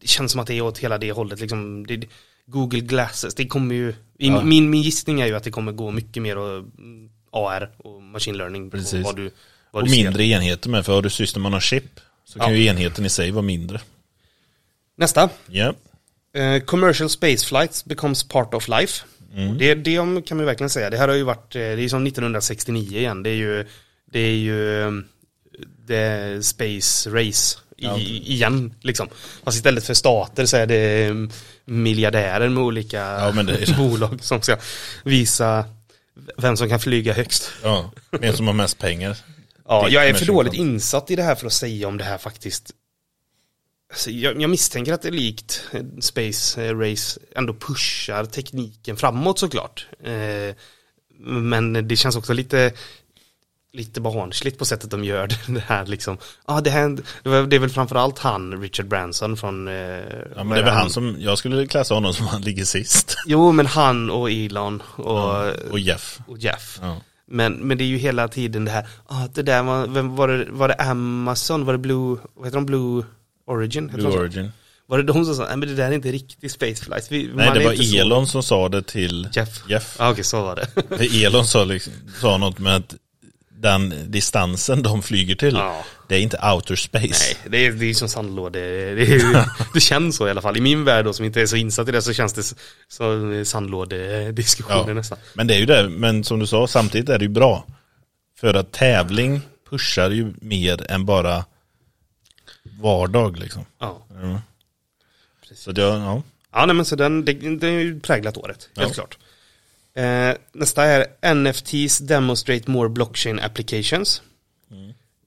det 0.00 0.08
känns 0.08 0.32
som 0.32 0.40
att 0.40 0.46
det 0.46 0.54
är 0.54 0.62
åt 0.62 0.78
hela 0.78 0.98
det 0.98 1.12
hållet 1.12 1.40
liksom, 1.40 1.86
det, 1.86 2.04
Google 2.46 2.80
Glasses, 2.80 3.34
det 3.34 3.46
kommer 3.46 3.74
ju, 3.74 3.94
Ja. 4.18 4.42
min, 4.44 4.70
min 4.70 4.82
gissning 4.82 5.20
är 5.20 5.26
ju 5.26 5.34
att 5.36 5.44
det 5.44 5.50
kommer 5.50 5.72
gå 5.72 5.90
mycket 5.90 6.22
mer 6.22 6.38
och, 6.38 6.58
mm, 6.58 7.10
AR 7.32 7.70
och 7.78 8.02
machine 8.02 8.36
learning 8.36 8.70
på 8.70 8.76
Precis. 8.76 9.04
vad 9.04 9.16
du, 9.16 9.30
vad 9.70 9.82
Och 9.82 9.88
du 9.88 9.94
ser. 9.94 10.04
mindre 10.04 10.24
enheter 10.24 10.70
med, 10.70 10.86
för 10.86 10.92
har 10.94 11.02
du 11.02 11.10
system 11.10 11.46
on 11.46 11.54
a 11.54 11.60
chip 11.60 12.00
så 12.24 12.38
kan 12.38 12.50
Ja. 12.52 12.56
ju 12.56 12.66
enheten 12.66 13.06
i 13.06 13.08
sig 13.08 13.30
vara 13.30 13.42
mindre. 13.42 13.80
Nästa. 14.96 15.28
Ja, 15.46 15.74
Eh, 16.34 16.60
commercial 16.62 17.10
space 17.10 17.46
flights 17.46 17.84
becomes 17.84 18.24
part 18.24 18.54
of 18.54 18.68
life. 18.68 19.04
Mm. 19.34 19.58
Det, 19.58 19.74
det 19.74 19.94
kan 20.26 20.36
man 20.36 20.46
verkligen 20.46 20.70
säga. 20.70 20.90
Det 20.90 20.96
här 20.96 21.08
har 21.08 21.14
ju 21.14 21.22
varit, 21.22 21.54
eh, 21.54 21.58
det 21.58 21.66
är 21.66 21.76
ju 21.76 21.88
som 21.88 22.04
1969 22.06 22.98
igen. 22.98 23.22
Det 23.22 23.30
är 23.30 23.34
ju, 23.34 23.66
det 24.12 24.18
är 24.18 24.34
ju 24.34 24.82
um, 24.82 25.04
the 25.88 26.42
space 26.42 27.10
race 27.10 27.58
i, 27.76 27.84
Ja. 27.84 27.98
igen 27.98 28.74
liksom. 28.80 29.08
Fast 29.44 29.56
istället 29.56 29.84
för 29.84 29.94
stater 29.94 30.46
så 30.46 30.56
är 30.56 30.66
det 30.66 31.08
um, 31.10 31.30
miljardärer 31.64 32.48
med 32.48 32.62
olika 32.64 32.96
Ja, 32.98 33.32
det 33.42 33.52
är- 33.52 33.76
bolag 33.88 34.18
som 34.24 34.42
ska 34.42 34.56
visa 35.04 35.64
vem 36.36 36.56
som 36.56 36.68
kan 36.68 36.80
flyga 36.80 37.12
högst. 37.12 37.52
ja. 37.62 37.90
vem 38.10 38.36
som 38.36 38.46
har 38.46 38.54
mest 38.54 38.78
pengar. 38.78 39.16
Ja, 39.68 39.88
jag 39.88 40.08
är 40.08 40.14
för 40.14 40.26
dåligt 40.26 40.54
insatt 40.54 41.10
i 41.10 41.16
det 41.16 41.22
här 41.22 41.34
för 41.34 41.46
att 41.46 41.52
säga 41.52 41.88
om 41.88 41.98
det 41.98 42.04
här 42.04 42.18
faktiskt 42.18 42.72
alltså, 43.90 44.10
jag, 44.10 44.42
jag 44.42 44.50
misstänker 44.50 44.92
att 44.92 45.02
det 45.02 45.08
är 45.08 45.12
likt 45.12 45.64
eh, 45.72 45.82
Space 46.00 46.64
eh, 46.64 46.78
Race 46.78 47.20
ändå 47.36 47.54
pushar 47.54 48.24
tekniken 48.24 48.96
framåt 48.96 49.38
såklart. 49.38 49.86
Eh, 50.04 50.54
men 51.18 51.88
det 51.88 51.96
känns 51.96 52.16
också 52.16 52.32
lite 52.32 52.72
lite 53.74 54.00
barnsligt 54.00 54.58
på 54.58 54.64
sättet 54.64 54.90
de 54.90 55.04
gör 55.04 55.26
det 55.46 55.60
här 55.66 55.86
liksom. 55.86 56.18
Ja, 56.46 56.60
det, 56.60 56.70
här, 56.70 56.98
det, 57.22 57.28
var, 57.28 57.42
det 57.42 57.56
är 57.56 57.60
väl 57.60 57.70
framförallt 57.70 58.18
han, 58.18 58.62
Richard 58.62 58.86
Branson 58.88 59.36
från... 59.36 59.68
Eh, 59.68 59.74
Ja, 59.74 60.44
men 60.44 60.48
det 60.48 60.58
är 60.58 60.64
väl 60.64 60.74
han 60.74 60.90
som, 60.90 61.16
jag 61.18 61.38
skulle 61.38 61.66
klassa 61.66 61.94
honom 61.94 62.14
som 62.14 62.26
han 62.26 62.42
ligger 62.42 62.64
sist. 62.64 63.16
Jo, 63.26 63.52
men 63.52 63.66
han 63.66 64.10
och 64.10 64.30
Elon 64.30 64.82
och, 64.96 65.50
Och 65.70 65.78
Jeff. 65.78 66.18
och 66.26 66.38
Jeff. 66.38 66.78
Ja. 66.82 67.00
Men, 67.32 67.52
men 67.52 67.78
det 67.78 67.84
är 67.84 67.86
ju 67.86 67.96
hela 67.96 68.28
tiden 68.28 68.64
det 68.64 68.70
här, 68.70 68.86
ah, 69.06 69.26
det 69.34 69.42
där 69.42 69.62
var, 69.62 69.86
vem, 69.86 70.16
var, 70.16 70.28
det, 70.28 70.46
var 70.50 70.68
det 70.68 70.74
Amazon, 70.74 71.64
var 71.64 71.72
det 71.72 71.78
Blue, 71.78 72.18
vad 72.34 72.46
heter 72.46 72.56
de, 72.56 72.66
Blue 72.66 73.04
Origin? 73.46 73.86
Blue? 73.94 74.18
Origin. 74.18 74.52
Var 74.86 74.98
det 74.98 75.04
de 75.04 75.24
som 75.24 75.34
sa, 75.34 75.42
nej 75.42 75.56
men 75.56 75.68
det 75.68 75.74
där 75.74 75.88
är 75.88 75.92
inte 75.92 76.12
riktigt 76.12 76.52
spaceflight. 76.52 77.10
Nej, 77.10 77.28
det 77.54 77.64
var 77.64 77.72
inte 77.72 77.84
så- 77.84 77.96
Elon 77.96 78.26
som 78.26 78.42
sa 78.42 78.68
det 78.68 78.82
till 78.82 79.28
Jeff. 79.32 79.62
Jeff. 79.68 79.96
Ja, 79.98 80.10
okej, 80.10 80.24
så 80.24 80.42
var 80.42 80.56
det. 80.56 81.24
Elon 81.24 81.46
sa, 81.46 81.64
liksom, 81.64 81.92
sa 82.20 82.36
något 82.38 82.58
med 82.58 82.76
att 82.76 82.94
den 83.62 83.94
distansen 84.10 84.82
de 84.82 85.02
flyger 85.02 85.34
till, 85.34 85.54
Ja. 85.54 85.84
det 86.08 86.14
är 86.14 86.20
inte 86.20 86.38
outer 86.54 86.76
space. 86.76 87.06
Nej, 87.08 87.36
det 87.50 87.66
är, 87.66 87.72
det 87.72 87.86
är 87.90 87.94
som 87.94 88.08
sandlåde. 88.08 88.60
Det, 88.94 89.02
är, 89.02 89.46
det 89.74 89.80
känns 89.80 90.16
så 90.16 90.26
i 90.26 90.30
alla 90.30 90.42
fall. 90.42 90.56
I 90.56 90.60
min 90.60 90.84
värld 90.84 91.04
då, 91.04 91.12
som 91.12 91.24
inte 91.24 91.40
är 91.42 91.46
så 91.46 91.56
insatt 91.56 91.88
i 91.88 91.92
det 91.92 92.02
så 92.02 92.12
känns 92.12 92.32
det 92.32 92.42
som 92.88 93.44
sandlådediskussioner 93.44 94.88
Ja. 94.88 94.94
nästan. 94.94 95.18
Men 95.34 95.46
det 95.46 95.54
är 95.54 95.58
ju 95.58 95.66
det, 95.66 95.88
men 95.88 96.24
som 96.24 96.38
du 96.38 96.46
sa, 96.46 96.66
samtidigt 96.66 97.08
är 97.08 97.18
det 97.18 97.24
ju 97.24 97.28
bra. 97.28 97.66
För 98.40 98.54
att 98.54 98.72
tävling 98.72 99.40
pushar 99.70 100.10
ju 100.10 100.32
mer 100.40 100.90
än 100.90 101.04
bara 101.06 101.44
vardag 102.80 103.38
liksom. 103.38 103.64
Ja. 103.78 104.06
Mm. 104.22 104.38
Så 105.54 105.72
jag, 105.76 106.00
ja. 106.00 106.22
Ja, 106.54 106.66
nej, 106.66 106.76
men 106.76 106.84
så 106.84 106.96
den, 106.96 107.24
det, 107.24 107.32
det 107.32 107.66
är 107.68 107.70
ju 107.80 108.00
präglat 108.00 108.36
året, 108.36 108.68
helt 108.76 108.88
Ja. 108.88 108.94
klart. 108.94 109.18
Eh, 109.94 110.36
nästa 110.52 110.84
är 110.84 111.34
NFTs 111.34 111.98
demonstrate 111.98 112.70
more 112.70 112.88
blockchain 112.88 113.40
applications. 113.40 114.22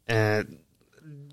Eh, 0.07 0.45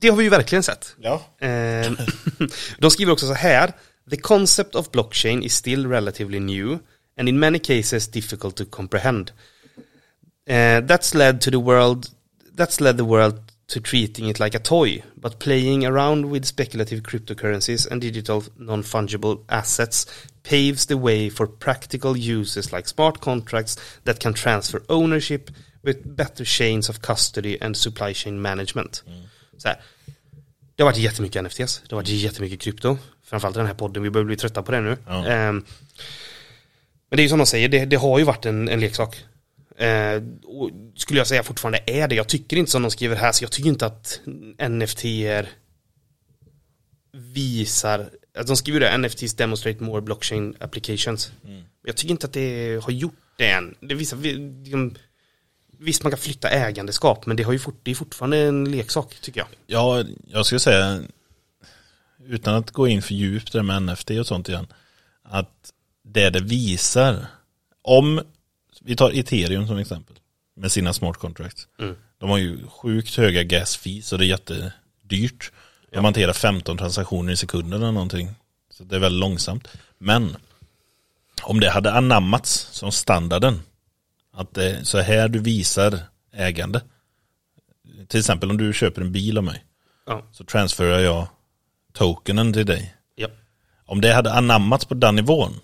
det 0.01 0.09
har 0.09 0.17
vi 0.17 0.25
ju 0.25 0.31
verkligen 0.31 0.63
sett. 0.63 0.97
Ja. 1.01 1.23
Eh, 1.39 1.93
de 2.79 2.91
skriver 2.91 3.13
också 3.13 3.27
så 3.27 3.35
här. 3.35 3.73
The 4.11 4.17
concept 4.17 4.75
of 4.75 4.91
blockchain 4.91 5.43
is 5.43 5.55
still 5.55 5.87
relatively 5.87 6.41
new 6.41 6.79
and 7.19 7.29
in 7.29 7.39
many 7.39 7.59
cases 7.59 8.09
difficult 8.09 8.57
to 8.57 8.65
comprehend. 8.65 9.33
Uh, 10.49 10.81
that's 10.81 11.15
led 11.15 11.41
to 11.41 11.51
the 11.51 11.57
world 11.57 12.07
that's 12.57 12.81
led 12.81 12.97
the 12.97 13.05
world 13.05 13.41
to 13.69 13.81
treating 13.81 14.29
it 14.29 14.41
like 14.41 14.57
a 14.57 14.61
toy, 14.61 15.03
but 15.15 15.39
playing 15.39 15.87
around 15.87 16.27
with 16.27 16.45
speculative 16.45 17.03
cryptocurrencies 17.03 17.87
and 17.91 18.01
digital 18.01 18.43
non-fungible 18.59 19.45
assets 19.49 20.07
paves 20.43 20.87
the 20.87 20.95
way 20.95 21.31
for 21.31 21.47
practical 21.47 22.17
uses 22.17 22.73
like 22.73 22.89
smart 22.89 23.21
contracts 23.21 23.79
that 24.05 24.19
can 24.19 24.35
transfer 24.35 24.83
ownership 24.89 25.51
with 25.83 26.09
better 26.09 26.45
chains 26.45 26.89
of 26.89 26.99
custody 27.01 27.59
and 27.61 27.77
supply 27.77 28.15
chain 28.15 28.41
management. 28.41 29.05
Så 29.59 29.69
här. 29.69 29.81
Det 30.77 30.83
har 30.83 30.91
varit 30.91 30.99
jättemycket 30.99 31.45
NFTs, 31.45 31.83
det 31.89 31.95
har 31.95 32.03
varit 32.03 32.09
jättemycket 32.09 32.61
krypto. 32.61 32.99
Framförallt 33.25 33.57
i 33.57 33.59
den 33.59 33.67
här 33.67 33.75
podden, 33.75 34.03
vi 34.03 34.11
börjar 34.11 34.25
bli 34.25 34.37
trötta 34.37 34.63
på 34.63 34.73
det 34.73 34.81
nu. 34.81 34.97
Ja. 35.07 35.27
Ehm, 35.27 35.65
men 37.11 37.17
det 37.17 37.21
är 37.21 37.23
ju 37.23 37.29
som 37.29 37.39
de 37.39 37.47
säger, 37.47 37.69
det, 37.69 37.85
det 37.85 37.97
har 37.97 38.19
ju 38.19 38.25
varit 38.25 38.47
en, 38.47 38.69
en 38.69 38.81
leksak. 38.81 39.25
Och 40.45 40.71
skulle 40.97 41.21
jag 41.21 41.27
säga 41.27 41.43
fortfarande 41.43 41.81
är 41.87 42.09
det. 42.09 42.15
Jag 42.15 42.29
tycker 42.29 42.57
inte 42.57 42.71
som 42.71 42.83
de 42.83 42.91
skriver 42.91 43.17
här, 43.17 43.33
så 43.33 43.45
jag 43.45 43.53
tycker 43.53 43.69
inte 43.69 43.87
att 43.87 44.21
NFT 44.69 45.05
är 45.05 45.49
visar, 47.13 48.11
att 48.39 48.47
de 48.47 48.57
skriver 48.57 48.81
det, 48.81 48.99
NFTs 48.99 49.35
demonstrate 49.35 49.83
more 49.83 50.01
blockchain 50.03 50.55
applications. 50.61 51.33
Men 51.43 51.65
Jag 51.85 51.97
tycker 51.97 52.11
inte 52.11 52.27
att 52.27 52.33
det 52.33 52.81
har 52.85 52.91
gjort 52.93 53.15
det 53.39 53.51
än. 53.51 53.75
Det 53.81 53.95
visar, 53.95 54.17
vi- 54.17 54.35
liksom, 54.65 54.95
visst 55.79 56.03
man 56.03 56.13
kan 56.13 56.19
flytta 56.19 56.49
ägandeskap, 56.51 57.27
men 57.27 57.37
det, 57.37 57.43
har 57.43 57.53
ju 57.53 57.59
fort, 57.59 57.81
det 57.83 57.91
är 57.91 57.95
fortfarande 57.95 58.39
en 58.39 58.71
leksak 58.71 59.15
tycker 59.21 59.41
jag. 59.41 59.49
Ja, 59.67 60.05
jag 60.27 60.47
skulle 60.47 60.59
säga, 60.61 61.03
utan 62.27 62.55
att 62.55 62.71
gå 62.71 62.89
in 62.89 63.03
för 63.03 63.15
djupt 63.15 63.53
där 63.53 63.63
med 63.63 63.83
NFT 63.83 64.11
och 64.11 64.27
sånt 64.27 64.49
igen, 64.49 64.67
att 65.23 65.73
det 66.05 66.31
det 66.31 66.41
visar, 66.41 67.27
om, 67.83 68.21
vi 68.81 68.97
tar 68.97 69.11
ethereum 69.19 69.67
som 69.67 69.79
exempel, 69.79 70.17
med 70.57 70.73
sina 70.73 70.93
smart 70.93 71.17
contracts. 71.17 71.69
Mm. 71.81 71.95
De 72.19 72.31
har 72.31 72.39
ju 72.39 72.67
sjukt 72.67 73.17
höga 73.17 73.43
gas 73.43 73.77
fees 73.77 74.13
och 74.13 74.19
det 74.19 74.25
är 74.25 74.29
jättedyrt. 74.29 75.53
De 75.93 76.05
hanterar 76.05 76.33
15 76.33 76.79
transaktioner 76.79 77.33
i 77.33 77.37
sekunden 77.37 77.83
eller 77.83 77.93
någonting. 77.93 78.31
Så 78.71 78.85
det 78.85 78.97
är 78.97 79.01
väldigt 79.01 79.21
långsamt. 79.21 79.69
Men 79.99 80.37
Om 81.43 81.61
det 81.61 81.71
hade 81.71 81.93
anammats 81.93 82.69
som 82.73 82.93
standarden. 82.93 83.63
Att 84.33 84.55
det 84.55 84.71
är 84.71 84.85
så 84.85 84.99
här 84.99 85.29
du 85.29 85.39
visar 85.39 85.99
ägande. 86.33 86.81
Till 88.09 88.21
exempel 88.21 88.51
om 88.51 88.57
du 88.57 88.73
köper 88.73 89.03
en 89.03 89.13
bil 89.13 89.39
av 89.39 89.45
mig. 89.45 89.65
Ja. 90.07 90.23
Så 90.33 90.45
transferar 90.45 90.99
jag 90.99 91.27
tokenen 91.93 92.53
till 92.53 92.67
dig. 92.67 92.95
ja. 93.15 93.29
Om 93.87 94.01
det 94.01 94.13
hade 94.13 94.33
anammats 94.33 94.85
på 94.85 94.95
den 94.95 95.15
nivån. 95.17 95.61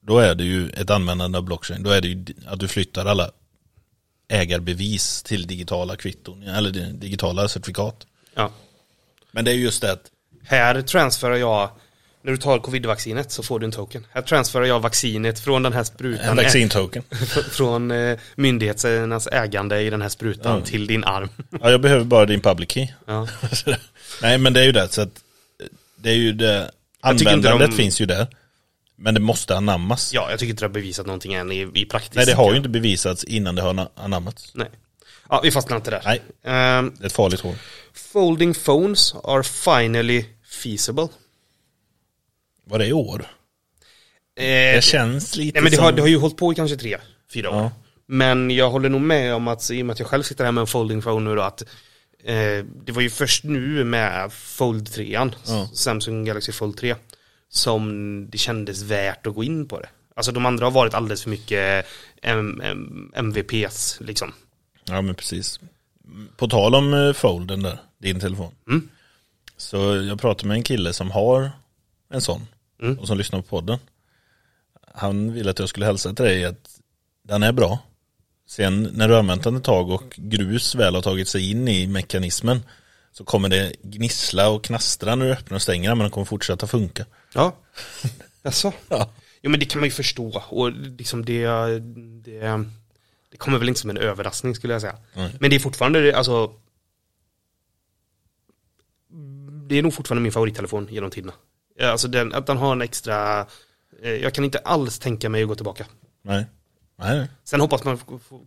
Då 0.00 0.18
är 0.18 0.34
det 0.34 0.44
ju 0.44 0.70
ett 0.70 0.90
användande 0.90 1.38
av 1.38 1.44
blockchain. 1.44 1.82
Då 1.82 1.90
är 1.90 2.00
det 2.00 2.08
ju 2.08 2.24
att 2.46 2.60
du 2.60 2.68
flyttar 2.68 3.06
alla 3.06 3.30
ägarbevis 4.28 5.22
till 5.22 5.46
digitala 5.46 5.96
kvitton. 5.96 6.42
Eller 6.42 6.70
digitala 6.92 7.48
certifikat. 7.48 8.06
ja. 8.34 8.52
Men 9.34 9.44
det 9.44 9.50
är 9.50 9.54
just 9.54 9.80
det 9.82 9.92
att 9.92 10.00
Här 10.44 10.82
transferar 10.82 11.36
jag, 11.36 11.70
när 12.22 12.32
du 12.32 12.38
tar 12.38 12.58
covid-vaccinet 12.58 13.30
så 13.30 13.42
får 13.42 13.58
du 13.60 13.66
en 13.66 13.72
token. 13.72 14.06
Här 14.10 14.22
transferar 14.22 14.64
jag 14.64 14.80
vaccinet 14.80 15.40
från 15.40 15.62
den 15.62 15.72
här 15.72 15.84
sprutan. 15.84 16.28
en 16.28 16.36
vaccintoken. 16.36 17.02
från 17.50 17.90
eh, 17.90 18.18
myndigheternas 18.36 19.26
ägande 19.26 19.80
i 19.80 19.90
den 19.90 20.02
här 20.02 20.08
sprutan 20.08 20.58
Ja. 20.58 20.64
till 20.66 20.86
din 20.86 21.04
arm. 21.04 21.28
Ja, 21.62 21.70
jag 21.70 21.80
behöver 21.80 22.04
bara 22.04 22.26
din 22.26 22.40
public 22.40 22.70
key. 22.70 22.88
Ja. 23.06 23.28
Nej, 24.22 24.38
men 24.38 24.52
det 24.52 24.60
är 24.60 24.64
ju 24.64 24.72
det. 24.72 24.88
Så 24.92 25.02
att 25.02 25.20
det 25.96 26.10
är 26.10 26.14
ju 26.16 26.32
det. 26.32 26.70
Användandet 27.00 27.70
de- 27.70 27.76
finns 27.76 28.00
ju 28.00 28.06
där. 28.06 28.26
Men 28.96 29.14
det 29.14 29.20
måste 29.20 29.56
anammas. 29.56 30.12
ja, 30.14 30.30
jag 30.30 30.38
tycker 30.38 30.50
inte 30.50 30.62
det 30.64 30.68
har 30.68 30.72
bevisat 30.74 31.06
någonting 31.06 31.34
än 31.34 31.52
i, 31.52 31.70
i 31.74 31.84
praktiskt. 31.84 32.14
Nej, 32.16 32.26
det 32.26 32.32
har 32.34 32.50
ju 32.50 32.56
inte 32.56 32.68
bevisats 32.68 33.24
innan 33.24 33.54
det 33.54 33.62
har 33.62 33.70
ana- 33.74 33.88
anammats. 33.96 34.50
Nej. 34.54 34.68
Ja, 35.28 35.40
vi 35.42 35.50
fastnar 35.50 35.76
inte 35.76 35.90
där. 35.90 36.02
Nej. 36.04 36.22
Ehm, 36.44 36.94
Det 36.98 37.04
är 37.04 37.06
ett 37.06 37.12
farligt 37.12 37.40
hål. 37.40 37.54
folding 37.92 38.54
phones 38.54 39.14
are 39.24 39.42
finally 39.42 40.24
feasible. 40.62 41.08
Var 42.64 42.78
det 42.78 42.86
i 42.86 42.92
år? 42.92 43.26
Eh, 44.36 44.44
Det 44.44 44.84
känns 44.84 45.36
lite 45.36 45.54
nej, 45.56 45.62
men 45.62 45.70
det 45.70 45.76
som... 45.76 45.84
har, 45.84 45.92
det 45.92 46.00
har 46.02 46.08
ju 46.08 46.16
hållit 46.18 46.36
på 46.36 46.52
i 46.52 46.54
kanske 46.54 46.76
tre, 46.76 46.98
fyra 47.32 47.50
år. 47.50 47.56
Ja. 47.56 47.70
Men 48.06 48.50
jag 48.50 48.70
håller 48.70 48.88
nog 48.88 49.00
med 49.00 49.34
om 49.34 49.48
att, 49.48 49.70
i 49.70 49.82
och 49.82 49.86
med 49.86 49.92
att 49.94 49.98
jag 49.98 50.08
själv 50.08 50.22
sitter 50.22 50.44
här 50.44 50.52
med 50.52 50.60
en 50.60 50.66
folding 50.66 51.02
phone 51.02 51.30
nu 51.30 51.36
då, 51.36 51.42
att 51.42 51.62
eh, 52.24 52.64
det 52.84 52.92
var 52.92 53.02
ju 53.02 53.10
först 53.10 53.44
nu 53.44 53.84
med 53.84 54.32
Fold 54.32 54.92
3, 54.92 55.12
Ja. 55.46 55.68
Samsung 55.74 56.24
Galaxy 56.24 56.52
Fold 56.52 56.76
3, 56.76 56.94
som 57.48 58.26
det 58.30 58.38
kändes 58.38 58.82
värt 58.82 59.26
att 59.26 59.34
gå 59.34 59.44
in 59.44 59.68
på 59.68 59.80
det. 59.80 59.88
Alltså 60.16 60.32
de 60.32 60.46
andra 60.46 60.66
har 60.66 60.70
varit 60.70 60.94
alldeles 60.94 61.22
för 61.22 61.30
mycket 61.30 61.86
M- 62.22 62.60
M- 62.64 63.12
MVPs 63.14 63.98
liksom. 64.00 64.32
Ja, 64.84 65.02
men 65.02 65.14
precis. 65.14 65.60
På 66.36 66.48
tal 66.48 66.74
om 66.74 66.94
eh, 66.94 67.12
folden 67.12 67.62
där, 67.62 67.78
din 67.98 68.20
telefon. 68.20 68.52
Mm. 68.68 68.88
Så 69.56 69.76
jag 69.96 70.20
pratade 70.20 70.48
med 70.48 70.54
en 70.54 70.62
kille 70.62 70.92
som 70.92 71.10
har 71.10 71.50
en 72.10 72.20
sån. 72.20 72.46
Mm. 72.82 72.98
Och 72.98 73.06
som 73.06 73.18
lyssnar 73.18 73.40
på 73.40 73.48
podden. 73.48 73.78
Han 74.94 75.32
ville 75.32 75.50
att 75.50 75.58
jag 75.58 75.68
skulle 75.68 75.86
hälsa 75.86 76.14
till 76.14 76.24
dig 76.24 76.44
att 76.44 76.80
den 77.22 77.42
är 77.42 77.52
bra. 77.52 77.78
Sen 78.46 78.82
när 78.92 79.08
du 79.08 79.16
använt 79.16 79.44
den 79.44 79.56
ett 79.56 79.64
tag 79.64 79.90
och 79.90 80.14
grus 80.16 80.74
väl 80.74 80.94
har 80.94 81.02
tagit 81.02 81.28
sig 81.28 81.50
in 81.50 81.68
i 81.68 81.86
mekanismen 81.86 82.62
så 83.12 83.24
kommer 83.24 83.48
det 83.48 83.72
gnissla 83.82 84.48
och 84.48 84.64
knastra 84.64 85.14
när 85.14 85.26
du 85.26 85.32
öppnar 85.32 85.54
och 85.54 85.62
stänger 85.62 85.88
den 85.88 85.98
men 85.98 86.04
den 86.04 86.10
kommer 86.10 86.24
fortsätta 86.24 86.66
funka. 86.66 87.06
Ja. 87.34 87.56
Jaså? 88.42 88.72
Ja. 88.88 89.10
Jo 89.42 89.50
men 89.50 89.60
det 89.60 89.66
kan 89.66 89.80
man 89.80 89.88
ju 89.88 89.92
förstå 89.92 90.42
och 90.48 90.72
liksom 90.72 91.24
det, 91.24 91.46
det, 92.24 92.64
det 93.34 93.38
kommer 93.38 93.58
väl 93.58 93.68
inte 93.68 93.80
som 93.80 93.90
en 93.90 93.96
överraskning 93.96 94.54
skulle 94.54 94.72
jag 94.72 94.80
säga. 94.80 94.96
Nej. 95.14 95.36
Men 95.40 95.50
det 95.50 95.56
är 95.56 95.60
fortfarande, 95.60 96.16
alltså 96.16 96.52
Det 99.68 99.78
är 99.78 99.82
nog 99.82 99.94
fortfarande 99.94 100.22
min 100.22 100.32
favorittelefon 100.32 100.88
genom 100.90 101.10
tiderna. 101.10 101.32
Alltså 101.82 102.08
den, 102.08 102.34
att 102.34 102.46
den 102.46 102.56
har 102.56 102.72
en 102.72 102.82
extra 102.82 103.46
eh, 104.02 104.10
Jag 104.10 104.34
kan 104.34 104.44
inte 104.44 104.58
alls 104.58 104.98
tänka 104.98 105.28
mig 105.28 105.42
att 105.42 105.48
gå 105.48 105.54
tillbaka. 105.54 105.86
Nej. 106.22 106.46
Nej. 106.96 107.28
Sen 107.44 107.60
hoppas 107.60 107.84
man 107.84 107.98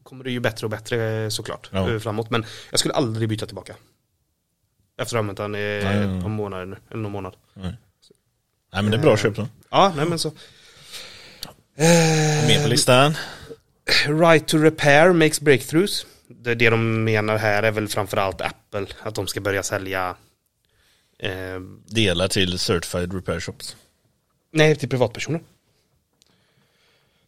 kommer 0.03 0.23
det 0.23 0.31
ju 0.31 0.39
bättre 0.39 0.65
och 0.65 0.69
bättre 0.69 1.23
eh, 1.23 1.29
såklart 1.29 1.69
Ja. 1.71 1.91
eh, 1.91 1.99
framåt. 1.99 2.29
Men 2.29 2.45
jag 2.69 2.79
skulle 2.79 2.93
aldrig 2.93 3.29
byta 3.29 3.45
tillbaka. 3.45 3.75
Efter 4.97 5.03
att 5.03 5.11
ha 5.11 5.19
använt 5.19 5.37
den 5.37 5.55
i 5.55 5.77
ett 6.17 6.21
par 6.23 6.29
månader 6.29 6.65
nu, 6.65 6.77
eller 6.89 7.01
någon 7.01 7.11
månad. 7.11 7.35
Nej. 7.53 7.77
Nej 8.73 8.81
men 8.83 8.91
det 8.91 8.97
är 8.97 9.01
bra 9.01 9.17
köp 9.17 9.35
då. 9.35 9.47
Ja, 9.69 9.93
nej 9.95 10.05
men 10.05 10.19
så. 10.19 10.31
Med 12.47 12.63
på 12.63 12.69
listan. 12.69 13.13
Right 14.07 14.47
to 14.47 14.57
repair 14.57 15.13
makes 15.13 15.41
breakthroughs. 15.41 16.05
Det, 16.27 16.55
det 16.55 16.69
de 16.69 17.03
menar 17.03 17.37
här 17.37 17.63
är 17.63 17.71
väl 17.71 17.87
framförallt 17.87 18.41
Apple. 18.41 18.85
Att 19.01 19.15
de 19.15 19.27
ska 19.27 19.41
börja 19.41 19.63
sälja 19.63 20.15
eh, 21.19 21.31
Delar 21.85 22.27
till 22.27 22.59
Certified 22.59 23.13
Repair 23.13 23.39
Shops. 23.39 23.75
Nej, 24.53 24.75
till 24.75 24.89
privatpersoner. 24.89 25.41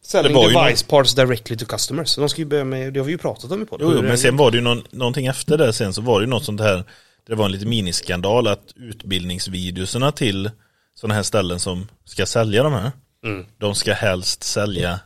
Selling 0.02 0.34
device 0.34 0.82
parts 0.82 1.14
directly 1.14 1.56
to 1.56 1.66
customers. 1.66 2.08
Så 2.08 2.20
de 2.20 2.28
ska 2.28 2.40
ju 2.40 2.46
börja 2.46 2.64
med, 2.64 2.92
det 2.92 3.00
har 3.00 3.04
vi 3.04 3.12
ju 3.12 3.18
pratat 3.18 3.52
om 3.52 3.62
i 3.62 3.66
podden. 3.66 3.88
Jo, 3.88 3.96
jo 3.96 4.02
men 4.02 4.18
sen 4.18 4.36
var 4.36 4.50
det 4.50 4.56
ju 4.56 4.62
någon, 4.62 4.82
någonting 4.90 5.26
efter 5.26 5.58
det 5.58 5.72
sen 5.72 5.94
så 5.94 6.00
var 6.00 6.20
det 6.20 6.24
ju 6.24 6.30
något 6.30 6.44
sånt 6.44 6.60
här 6.60 6.84
Det 7.26 7.34
var 7.34 7.44
en 7.44 7.52
lite 7.52 7.66
miniskandal 7.66 8.46
att 8.46 8.72
utbildningsvideorna 8.76 10.12
till 10.12 10.50
sådana 10.94 11.14
här 11.14 11.22
ställen 11.22 11.60
som 11.60 11.88
ska 12.04 12.26
sälja 12.26 12.62
de 12.62 12.72
här 12.72 12.92
Mm. 13.24 13.46
De 13.58 13.74
ska 13.74 13.92
helst 13.92 14.42
sälja 14.42 15.00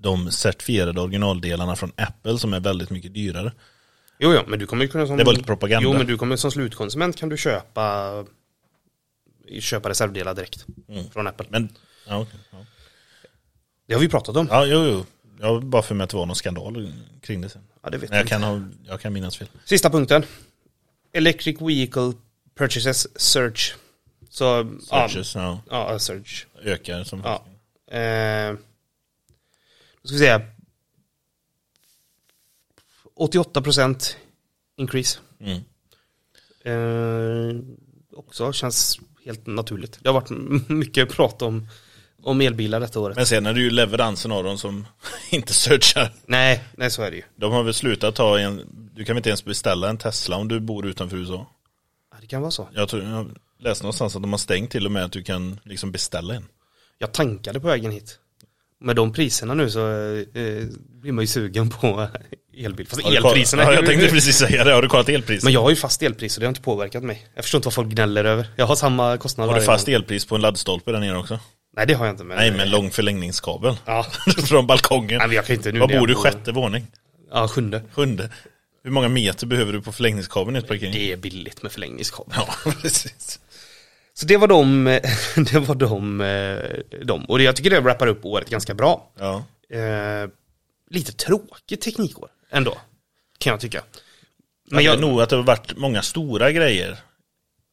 de 0.00 0.30
certifierade 0.32 1.00
originaldelarna 1.00 1.76
från 1.76 1.92
Apple 1.96 2.38
som 2.38 2.54
är 2.54 2.60
väldigt 2.60 2.90
mycket 2.90 3.14
dyrare. 3.14 3.52
Jo, 4.18 4.32
jo, 4.34 4.40
men 4.46 4.58
du 4.58 4.66
kommer 4.66 4.84
ju 4.84 4.88
kunna 4.90 5.06
som... 5.06 5.16
Det 5.16 5.24
var 5.24 5.32
lite 5.32 5.44
propaganda. 5.44 5.84
Jo, 5.88 5.92
men 5.98 6.06
du 6.06 6.18
kommer 6.18 6.36
som 6.36 6.50
slutkonsument 6.50 7.16
kan 7.16 7.28
du 7.28 7.36
köpa 7.36 8.24
köpa 9.60 9.88
reservdelar 9.88 10.34
direkt 10.34 10.66
Mm. 10.88 11.10
från 11.10 11.26
Apple. 11.26 11.46
Men, 11.50 11.68
ja, 12.06 12.18
okej, 12.18 12.40
ja. 12.50 12.58
Det 13.86 13.94
har 13.94 14.00
vi 14.00 14.08
pratat 14.08 14.36
om. 14.36 14.48
ja 14.50 14.66
jo, 14.66 14.84
jo. 14.84 15.06
Jag 15.40 15.64
bara 15.64 15.82
för 15.82 15.94
mig 15.94 16.04
att 16.04 16.10
det 16.10 16.16
var 16.16 16.26
någon 16.26 16.36
skandal 16.36 16.92
kring 17.22 17.40
det 17.40 17.48
sen. 17.48 17.62
Ja, 17.82 17.90
det 17.90 17.98
vet 17.98 18.10
Men 18.10 18.16
jag 18.16 18.24
jag 18.24 18.28
kan, 18.28 18.42
ha, 18.42 18.60
jag 18.86 19.00
kan 19.00 19.12
minnas 19.12 19.36
fel. 19.36 19.48
Sista 19.64 19.90
punkten. 19.90 20.22
Electric 21.12 21.60
Vehicle 21.60 22.12
Purchases 22.58 23.20
Surge. 23.20 23.74
Så, 24.30 24.76
Searches, 24.88 25.34
ja, 25.34 25.60
ja, 25.70 25.92
ja, 25.92 25.98
surge. 25.98 26.46
ökar 26.62 27.04
som 27.04 27.22
Ja. 27.24 27.44
Eh, 27.98 28.54
ska 30.08 30.14
vi 30.14 30.18
säga 30.18 30.42
88% 33.16 34.14
increase. 34.76 35.18
Mm. 35.40 35.60
Eh, 36.64 37.56
också 38.12 38.52
känns 38.52 39.00
helt 39.24 39.46
naturligt. 39.46 39.98
Det 40.02 40.08
har 40.08 40.14
varit 40.14 40.30
mycket 40.68 41.08
prat 41.08 41.42
om, 41.42 41.68
om 42.22 42.40
elbilar 42.40 42.80
detta 42.80 43.00
året. 43.00 43.16
Men 43.16 43.26
sen 43.26 43.46
är 43.46 43.54
det 43.54 43.60
ju 43.60 43.70
leveransen 43.70 44.32
av 44.32 44.44
dem 44.44 44.58
som 44.58 44.86
inte 45.30 45.54
searchar. 45.54 46.14
nej, 46.26 46.64
nej 46.76 46.90
så 46.90 47.02
är 47.02 47.10
det 47.10 47.16
ju. 47.16 47.22
De 47.36 47.52
har 47.52 47.62
väl 47.62 47.74
slutat 47.74 48.14
ta 48.14 48.38
en, 48.38 48.56
du 48.94 49.04
kan 49.04 49.14
väl 49.14 49.18
inte 49.20 49.30
ens 49.30 49.44
beställa 49.44 49.88
en 49.88 49.98
Tesla 49.98 50.36
om 50.36 50.48
du 50.48 50.60
bor 50.60 50.86
utanför 50.86 51.16
USA. 51.16 51.46
Ja, 52.10 52.16
Det 52.20 52.26
kan 52.26 52.40
vara 52.40 52.50
så. 52.50 52.68
Jag, 52.72 52.88
tror, 52.88 53.02
jag 53.02 53.36
läste 53.58 53.84
någonstans 53.84 54.16
att 54.16 54.22
de 54.22 54.32
har 54.32 54.38
stängt 54.38 54.70
till 54.70 54.86
och 54.86 54.92
med 54.92 55.04
att 55.04 55.12
du 55.12 55.22
kan 55.22 55.60
liksom 55.64 55.92
beställa 55.92 56.34
en. 56.34 56.44
Jag 56.98 57.12
tankade 57.12 57.60
på 57.60 57.66
vägen 57.66 57.90
hit. 57.90 58.18
Med 58.80 58.96
de 58.96 59.12
priserna 59.12 59.54
nu 59.54 59.70
så 59.70 59.88
eh, 59.88 60.64
blir 61.00 61.12
man 61.12 61.22
ju 61.22 61.26
sugen 61.26 61.70
på 61.70 62.08
elbil. 62.56 62.88
Fast 62.88 63.02
Har 63.02 63.12
elpriserna 63.12 63.62
Ja, 63.62 63.74
jag 63.74 63.86
tänkte 63.86 64.08
precis 64.08 64.36
säga 64.36 64.64
det, 64.64 64.72
har 64.72 64.82
du 64.82 64.88
kollat 64.88 65.08
elpris? 65.08 65.44
Men 65.44 65.52
jag 65.52 65.62
har 65.62 65.70
ju 65.70 65.76
fast 65.76 66.02
elpris 66.02 66.36
och 66.36 66.40
det 66.40 66.46
har 66.46 66.50
inte 66.50 66.60
påverkat 66.60 67.02
mig. 67.02 67.26
Jag 67.34 67.44
förstår 67.44 67.58
inte 67.58 67.66
vad 67.66 67.74
folk 67.74 67.88
gnäller 67.88 68.24
över. 68.24 68.46
Jag 68.56 68.66
har 68.66 68.76
samma 68.76 69.16
kostnad 69.16 69.48
har 69.48 69.56
du 69.56 69.62
fast 69.62 69.88
elpris 69.88 70.26
på 70.26 70.34
en 70.34 70.40
laddstolpe 70.40 70.92
där 70.92 71.00
nere 71.00 71.18
också? 71.18 71.38
Nej 71.76 71.86
det 71.86 71.94
har 71.94 72.06
jag 72.06 72.12
inte. 72.12 72.24
Men, 72.24 72.36
Nej 72.36 72.50
men 72.50 72.70
lång 72.70 72.90
förlängningskabel. 72.90 73.76
Ja. 73.84 74.06
Från 74.46 74.66
balkongen. 74.66 75.18
Nej 75.18 75.26
men 75.26 75.36
jag 75.36 75.46
kan 75.46 75.56
inte 75.56 75.72
nu. 75.72 75.78
Var 75.78 75.88
bor 75.88 76.06
du? 76.06 76.14
Sjätte 76.14 76.52
våning? 76.52 76.86
Ja, 77.32 77.48
sjunde. 77.48 77.82
Sjunde? 77.92 78.30
Hur 78.84 78.90
många 78.90 79.08
meter 79.08 79.46
behöver 79.46 79.72
du 79.72 79.80
på 79.82 79.92
förlängningskabeln 79.92 80.56
i 80.56 80.58
ett 80.58 80.68
parkering? 80.68 80.92
Det 80.92 81.12
är 81.12 81.16
billigt 81.16 81.62
med 81.62 81.72
förlängningskabel. 81.72 82.34
Ja, 82.36 82.72
precis. 82.82 83.40
Så 84.18 84.26
det 84.26 84.36
var 84.36 84.48
de, 84.48 84.84
det 85.52 85.58
var 85.58 85.74
de, 85.74 86.20
eh, 86.20 87.04
de. 87.04 87.24
Och 87.24 87.40
jag 87.40 87.56
tycker 87.56 87.70
det 87.70 87.80
wrappar 87.80 88.06
upp 88.06 88.24
året 88.24 88.50
ganska 88.50 88.74
bra. 88.74 89.12
Ja. 89.18 89.44
Eh, 89.70 90.30
lite 90.90 91.12
tråkigt 91.12 91.80
teknikår 91.80 92.28
ändå. 92.50 92.78
Kan 93.38 93.50
jag 93.50 93.60
tycka. 93.60 93.82
Men 94.70 94.84
jag... 94.84 94.94
jag, 94.94 95.00
nog 95.00 95.20
att 95.20 95.30
det 95.30 95.36
har 95.36 95.42
varit 95.42 95.76
många 95.76 96.02
stora 96.02 96.52
grejer. 96.52 96.96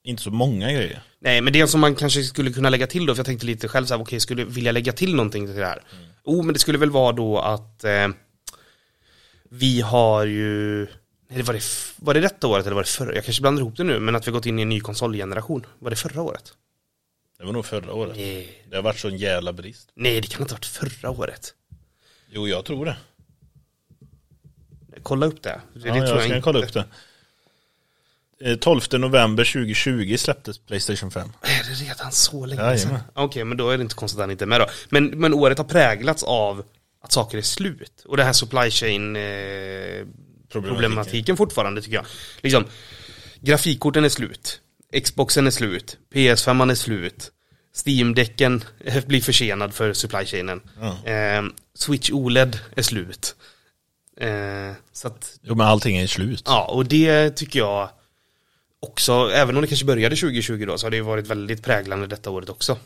Inte 0.04 0.24
så 0.24 0.32
många 0.32 0.72
grejer. 0.72 1.02
nej 1.20 1.42
men 1.42 1.54
det 1.54 1.68
som 1.68 1.82
man 1.82 1.96
kanske 1.96 2.24
skulle 2.24 2.52
kunna 2.52 2.70
lägga 2.70 2.88
till 2.88 3.06
då, 3.06 3.16
för 3.16 3.20
jag 3.20 3.26
tänkte 3.26 3.46
lite 3.46 3.68
själv 3.68 3.86
så 3.86 3.94
här, 3.94 4.02
okej, 4.02 4.20
skulle 4.20 4.44
vilja 4.44 4.72
lägga 4.72 4.94
till 4.94 5.16
någonting 5.16 5.48
till 5.48 5.56
det 5.56 5.66
här? 5.66 5.84
Mm. 5.94 6.06
Oh, 6.24 6.46
men 6.46 6.54
det 6.54 6.60
skulle 6.60 6.78
väl 6.78 6.92
vara 6.92 7.12
då 7.12 7.40
att 7.40 7.84
eh, 7.84 8.08
vi 9.50 9.82
har 9.82 10.26
ju, 10.26 10.88
nej, 11.28 11.42
var, 11.42 11.54
det, 11.54 11.64
var 11.98 12.14
det 12.14 12.20
detta 12.20 12.48
året 12.48 12.66
eller 12.66 12.76
var 12.76 12.84
det 12.84 12.90
förra? 12.90 13.16
Jag 13.16 13.24
kanske 13.26 13.42
blandar 13.42 13.62
ihop 13.62 13.78
det 13.78 13.84
nu, 13.84 14.00
men 14.00 14.16
att 14.16 14.28
vi 14.28 14.32
gått 14.32 14.46
in 14.46 14.60
i 14.60 14.62
en 14.62 14.70
ny 14.70 14.80
konsolgeneration. 14.82 15.66
Var 15.80 15.90
det 15.90 15.96
förra 15.96 16.22
året? 16.22 16.54
Det 17.38 17.46
var 17.46 17.54
nog 17.54 17.66
förra 17.66 17.94
året. 17.94 18.16
Nej, 18.16 18.66
Det 18.70 18.76
har 18.76 18.84
varit 18.84 19.00
sån 19.00 19.18
jävla 19.18 19.54
brist. 19.54 19.90
nej 19.96 20.22
det 20.22 20.28
kan 20.28 20.42
inte 20.42 20.54
ha 20.54 20.58
varit 20.58 20.66
förra 20.66 21.10
året. 21.10 21.54
Jo, 22.30 22.48
jag 22.48 22.66
tror 22.66 22.86
det. 22.86 22.98
Kolla 25.04 25.26
upp 25.26 25.42
det. 25.44 25.62
det, 25.74 25.88
Ja, 25.88 25.94
det 25.94 26.00
jag 26.00 26.08
tror 26.08 26.18
ska 26.20 26.26
inte. 26.28 26.42
kolla 26.42 26.60
upp 26.60 26.74
det. 26.74 26.86
Eh, 28.42 28.56
12 28.58 28.82
november 28.92 29.44
2020 29.46 30.18
släpptes 30.18 30.58
Playstation 30.60 31.12
5. 31.12 31.30
Är 31.42 31.70
det 31.70 31.74
redan 31.86 32.12
så 32.12 32.46
länge 32.46 32.62
Jajamän. 32.62 32.80
sedan? 32.80 33.00
Okej, 33.14 33.44
men 33.44 33.58
då 33.58 33.70
är 33.70 33.78
det 33.78 33.82
inte 33.84 33.96
konstigt 33.96 34.18
att 34.20 34.24
han 34.24 34.32
inte 34.32 34.44
är 34.44 34.48
med 34.48 34.62
då. 34.62 34.68
Men, 34.90 35.06
men 35.06 35.34
året 35.34 35.58
har 35.58 35.66
präglats 35.66 36.24
av 36.24 36.64
att 37.02 37.12
saker 37.12 37.38
är 37.38 37.42
slut. 37.42 38.04
Och 38.06 38.18
det 38.18 38.24
här 38.24 38.34
supply 38.34 38.72
chain 38.72 39.16
eh, 39.16 40.06
problematiken 40.62 41.38
fortfarande 41.38 41.82
tycker 41.82 41.96
jag. 41.96 42.06
Liksom, 42.42 42.66
grafikkorten 43.42 44.06
är 44.06 44.10
slut. 44.10 44.62
Xboxen 45.04 45.48
är 45.48 45.52
slut. 45.52 45.98
PS5 46.14 46.72
är 46.72 46.76
slut. 46.76 47.32
Steam-däcken 47.86 48.64
blir 49.08 49.22
försenad 49.22 49.74
för 49.74 49.94
supply 49.94 50.26
chainen. 50.26 50.62
Ja. 50.80 51.12
Eh, 51.12 51.44
Switch 51.74 52.10
OLED 52.12 52.60
är 52.76 52.82
slut. 52.82 53.36
Eh, 54.20 54.72
så 54.94 55.08
att, 55.08 55.40
Jo 55.42 55.56
men 55.56 55.68
allting 55.68 55.98
är 55.98 56.08
slut. 56.08 56.44
ja, 56.46 56.66
och 56.66 56.86
det 56.86 57.30
tycker 57.30 57.60
jag 57.60 57.90
också, 58.80 59.32
även 59.34 59.56
om 59.56 59.62
det 59.62 59.68
kanske 59.68 59.86
började 59.86 60.16
2020 60.16 60.66
då, 60.66 60.78
så 60.78 60.86
har 60.86 60.92
det 60.92 60.98
ju 60.98 61.04
varit 61.04 61.28
väldigt 61.28 61.64
präglande 61.64 62.08
detta 62.08 62.30
året 62.30 62.50
också. 62.50 62.78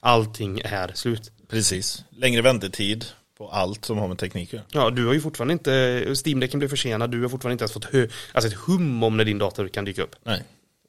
Allting 0.00 0.60
är 0.64 0.92
slut. 0.94 1.30
Precis. 1.48 2.04
Längre 2.10 2.42
väntetid 2.42 3.04
på 3.40 3.48
allt 3.48 3.84
som 3.84 3.98
har 3.98 4.08
med 4.08 4.18
teknik 4.18 4.48
att 4.48 4.52
göra. 4.52 4.64
Ja, 4.72 4.90
du 4.90 5.06
har 5.06 5.12
ju 5.12 5.20
fortfarande 5.20 5.52
inte, 5.52 5.70
Steam-däcken 6.14 6.58
blev 6.58 6.68
försenad, 6.68 7.10
du 7.10 7.22
har 7.22 7.28
fortfarande 7.28 7.52
inte 7.52 7.62
ens 7.62 7.72
fått 7.72 7.84
hö, 7.84 8.08
alltså 8.32 8.48
ett 8.50 8.56
hum 8.56 9.02
om 9.02 9.16
när 9.16 9.24
din 9.24 9.38
dator 9.38 9.68
kan 9.68 9.84
dyka 9.84 10.02
upp. 10.02 10.16
Nej. 10.24 10.42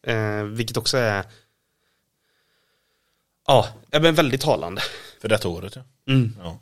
Eh, 0.03 0.43
vilket 0.43 0.77
också 0.77 0.97
är, 0.97 1.23
ja, 3.47 3.67
ja, 3.91 3.99
men 3.99 4.15
väldigt 4.15 4.41
talande. 4.41 4.81
För 5.21 5.29
detta 5.29 5.47
året 5.47 5.75
ja. 5.75 6.13
Mm. 6.13 6.35
ja. 6.43 6.59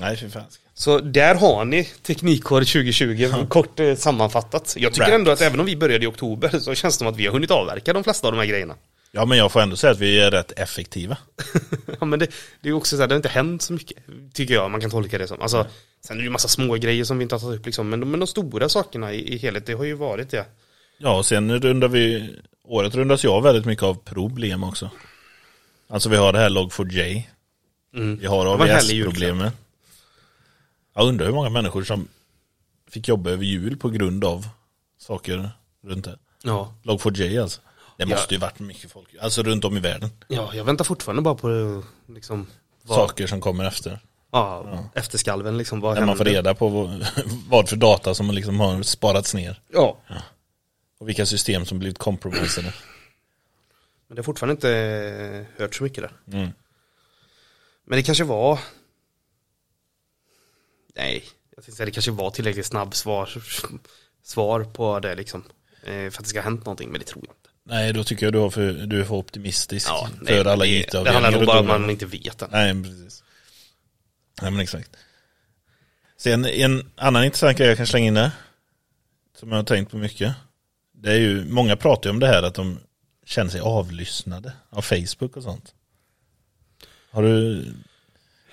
Nej 0.00 0.16
fy 0.16 0.28
fan. 0.30 0.44
Så 0.74 0.98
där 0.98 1.34
har 1.34 1.64
ni 1.64 1.84
Teknikår 1.84 2.60
2020, 2.60 3.46
kort 3.48 3.80
eh, 3.80 3.94
sammanfattat. 3.94 4.74
Jag 4.78 4.92
tycker 4.92 5.04
Wrapped. 5.04 5.14
ändå 5.14 5.30
att 5.30 5.40
även 5.40 5.60
om 5.60 5.66
vi 5.66 5.76
började 5.76 6.04
i 6.04 6.08
oktober 6.08 6.48
så 6.58 6.74
känns 6.74 6.94
det 6.94 6.98
som 6.98 7.06
att 7.06 7.16
vi 7.16 7.26
har 7.26 7.32
hunnit 7.32 7.50
avverka 7.50 7.92
de 7.92 8.04
flesta 8.04 8.28
av 8.28 8.32
de 8.32 8.38
här 8.38 8.46
grejerna. 8.46 8.74
Ja 9.14 9.24
men 9.24 9.38
jag 9.38 9.52
får 9.52 9.60
ändå 9.60 9.76
säga 9.76 9.90
att 9.92 9.98
vi 9.98 10.20
är 10.20 10.30
rätt 10.30 10.52
effektiva. 10.58 11.16
ja 12.00 12.06
men 12.06 12.18
det, 12.18 12.26
det 12.60 12.68
är 12.68 12.72
också 12.72 12.96
så 12.96 13.02
här, 13.02 13.08
det 13.08 13.14
har 13.14 13.16
inte 13.16 13.28
hänt 13.28 13.62
så 13.62 13.72
mycket, 13.72 13.96
tycker 14.32 14.54
jag, 14.54 14.70
man 14.70 14.80
kan 14.80 14.90
tolka 14.90 15.18
det 15.18 15.26
som. 15.28 15.40
Alltså, 15.40 15.66
sen 16.00 16.16
är 16.16 16.18
det 16.20 16.24
ju 16.24 16.30
massa 16.30 16.48
små 16.48 16.74
grejer 16.74 17.04
som 17.04 17.18
vi 17.18 17.22
inte 17.22 17.34
har 17.34 17.40
tagit 17.40 17.60
upp 17.60 17.66
liksom, 17.66 17.88
men, 17.88 18.00
de- 18.00 18.10
men 18.10 18.20
de 18.20 18.26
stora 18.26 18.68
sakerna 18.68 19.12
i, 19.12 19.34
i 19.34 19.36
helhet, 19.38 19.66
det 19.66 19.72
har 19.72 19.84
ju 19.84 19.94
varit 19.94 20.30
det. 20.30 20.46
Ja 20.98 21.18
och 21.18 21.26
sen 21.26 21.60
rundar 21.62 21.88
vi, 21.88 22.34
året 22.64 22.94
rundas 22.94 23.24
ju 23.24 23.28
av 23.28 23.42
väldigt 23.42 23.64
mycket 23.64 23.82
av 23.84 23.94
problem 23.94 24.64
också. 24.64 24.90
Alltså 25.88 26.08
vi 26.08 26.16
har 26.16 26.32
det 26.32 26.38
här 26.38 26.50
Log4j. 26.50 27.22
Mm. 27.94 28.16
Vi 28.18 28.26
har 28.26 28.46
AVS-problemen. 28.46 29.50
Jag 30.94 31.08
undrar 31.08 31.26
hur 31.26 31.32
många 31.34 31.50
människor 31.50 31.82
som 31.84 32.08
fick 32.90 33.08
jobba 33.08 33.30
över 33.30 33.44
jul 33.44 33.76
på 33.76 33.88
grund 33.88 34.24
av 34.24 34.46
saker 34.98 35.50
runt 35.84 36.04
det. 36.04 36.18
Ja. 36.42 36.74
Log4j 36.82 37.42
alltså. 37.42 37.60
Det 38.06 38.10
Ja. 38.10 38.16
måste 38.16 38.34
ju 38.34 38.40
varit 38.40 38.58
mycket 38.58 38.90
folk, 38.90 39.08
alltså 39.20 39.42
runt 39.42 39.64
om 39.64 39.76
i 39.76 39.80
världen. 39.80 40.10
ja, 40.28 40.54
jag 40.54 40.64
väntar 40.64 40.84
fortfarande 40.84 41.22
bara 41.22 41.34
på 41.34 41.82
liksom, 42.08 42.46
vad, 42.82 42.96
Saker 42.98 43.26
som 43.26 43.40
kommer 43.40 43.64
efter. 43.64 44.00
ja, 44.32 44.90
efterskalven 44.94 45.58
liksom, 45.58 45.80
vad 45.80 45.98
När 45.98 46.06
man 46.06 46.16
får 46.16 46.24
reda 46.24 46.54
på 46.54 46.68
vad, 46.68 47.06
vad 47.48 47.68
för 47.68 47.76
data 47.76 48.14
som 48.14 48.30
liksom 48.30 48.60
har 48.60 48.82
sparats 48.82 49.34
ner. 49.34 49.60
Ja, 49.72 49.98
Och 50.98 51.08
vilka 51.08 51.26
system 51.26 51.64
som 51.66 51.78
blivit 51.78 51.98
compromisade. 51.98 52.74
men 54.08 54.14
det 54.16 54.20
har 54.20 54.24
fortfarande 54.24 54.52
inte 54.52 54.70
eh, 55.56 55.60
hört 55.62 55.74
så 55.74 55.82
mycket 55.84 56.02
där. 56.02 56.36
Mm. 56.38 56.50
Men 57.84 57.96
det 57.96 58.02
kanske 58.02 58.24
var 58.24 58.58
Nej, 60.94 61.24
jag 61.56 61.64
tänkte 61.64 61.72
säga 61.76 61.86
det 61.86 61.92
kanske 61.92 62.10
var 62.10 62.30
tillräckligt 62.30 62.66
snabb 62.66 62.94
svar 62.94 63.30
Svar 64.22 64.64
på 64.64 65.00
det 65.00 65.14
liksom 65.14 65.44
eh, 65.82 65.90
För 65.92 66.06
att 66.06 66.18
det 66.18 66.24
ska 66.28 66.38
ha 66.38 66.44
hänt 66.44 66.64
någonting, 66.64 66.90
men 66.90 66.98
det 67.00 67.06
tror 67.06 67.24
jag 67.26 67.34
Nej, 67.64 67.92
då 67.92 68.04
tycker 68.04 68.26
jag 68.26 68.32
du, 68.32 68.38
har 68.38 68.50
för, 68.50 68.72
du 68.72 69.00
är 69.00 69.04
för 69.04 69.14
optimistisk 69.14 69.88
Ja, 69.88 70.08
för 70.18 70.24
nej, 70.24 70.40
alla 70.40 70.56
det, 70.64 70.68
IT-avdelningar. 70.68 71.04
det 71.04 71.10
handlar 71.12 71.30
nog 71.40 71.46
bara 71.46 71.60
om 71.60 71.66
världen. 71.66 71.82
man 71.82 71.90
inte 71.90 72.06
vet 72.06 72.38
det 72.38 72.48
Nej, 72.50 72.82
precis. 72.82 73.22
Nej, 74.42 74.50
men 74.50 74.60
exakt. 74.60 74.90
Sen 76.16 76.44
en 76.46 76.90
annan 76.96 77.24
intressant 77.24 77.58
grej 77.58 77.68
jag 77.68 77.76
kan 77.76 77.86
slänga 77.86 78.06
in 78.06 78.14
där. 78.14 78.30
Som 79.38 79.48
jag 79.50 79.56
har 79.56 79.64
tänkt 79.64 79.90
på 79.90 79.96
mycket. 79.96 80.34
Det 80.92 81.10
är 81.12 81.18
ju, 81.18 81.44
många 81.44 81.76
pratar 81.76 82.10
ju 82.10 82.14
om 82.14 82.20
det 82.20 82.26
här 82.26 82.42
att 82.42 82.54
de 82.54 82.78
känner 83.26 83.50
sig 83.50 83.60
avlyssnade 83.60 84.52
av 84.70 84.82
Facebook 84.82 85.36
och 85.36 85.42
sånt. 85.42 85.74
Har 87.10 87.22
du, 87.22 87.64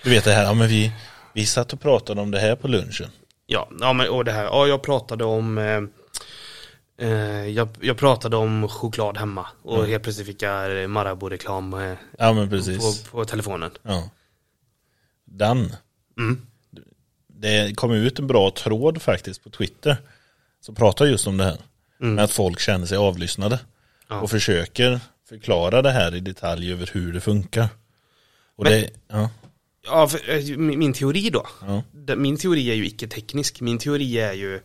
du 0.04 0.10
vet 0.10 0.24
det 0.24 0.32
här, 0.32 0.44
ja 0.44 0.54
men 0.54 0.68
vi, 0.68 0.92
vi 1.34 1.46
satt 1.46 1.74
och 1.74 1.82
pratade 1.82 2.22
om 2.22 2.32
det 2.32 2.40
här 2.40 2.56
på 2.56 2.68
lunchen. 2.68 3.10
Ja, 3.46 3.70
ja 3.80 3.94
men 3.94 4.10
och 4.10 4.26
det 4.26 4.32
här, 4.32 4.44
ja 4.44 4.68
jag 4.68 4.82
pratade 4.84 5.26
om 5.26 5.58
eh, 5.58 5.82
jag, 7.54 7.70
jag 7.82 7.98
pratade 7.98 8.36
om 8.36 8.68
choklad 8.68 9.18
hemma 9.18 9.48
och 9.62 9.86
helt 9.88 10.04
plötsligt 10.04 10.28
fick 10.28 10.42
jag 10.42 10.90
Marabou-reklam 10.90 11.74
eh, 11.74 11.94
Ja 12.18 12.48
på, 12.80 13.12
på 13.12 13.26
telefonen 13.26 13.72
Ja. 13.84 14.10
Den. 15.26 15.76
mm. 16.18 16.42
Det 17.28 17.76
kom 17.76 17.92
ut 17.92 18.20
en 18.20 18.28
bra 18.28 18.52
tråd 18.52 19.02
faktiskt 19.02 19.44
på 19.44 19.50
Twitter. 19.50 19.98
Som 20.62 20.76
pratar 20.76 21.06
just 21.06 21.28
om 21.28 21.38
det 21.38 21.44
här. 21.44 21.58
Med 21.98 22.24
att 22.24 22.32
folk 22.32 22.60
känner 22.60 22.86
sig 22.86 22.98
avlyssnade. 22.98 23.60
Ja. 24.08 24.22
Och 24.22 24.30
försöker 24.30 25.00
förklara 25.30 25.82
det 25.82 25.92
här 25.92 26.16
i 26.16 26.20
detalj 26.20 26.72
över 26.72 26.90
hur 26.94 27.14
det 27.14 27.22
funkar. 27.22 27.68
Och 28.56 28.64
Men- 28.64 28.74
det, 28.74 28.90
ja, 29.08 29.30
Ja, 29.86 30.08
för, 30.08 30.30
eh, 30.30 30.58
min, 30.58 30.94
teori 30.94 31.30
då. 31.30 31.48
Min 32.16 32.38
teori 32.38 32.72
är 32.72 32.76
ju 32.76 32.86
icke-teknisk. 32.86 33.62
Min 33.62 33.78
teori 33.78 34.20
är 34.20 34.34
ju, 34.34 34.62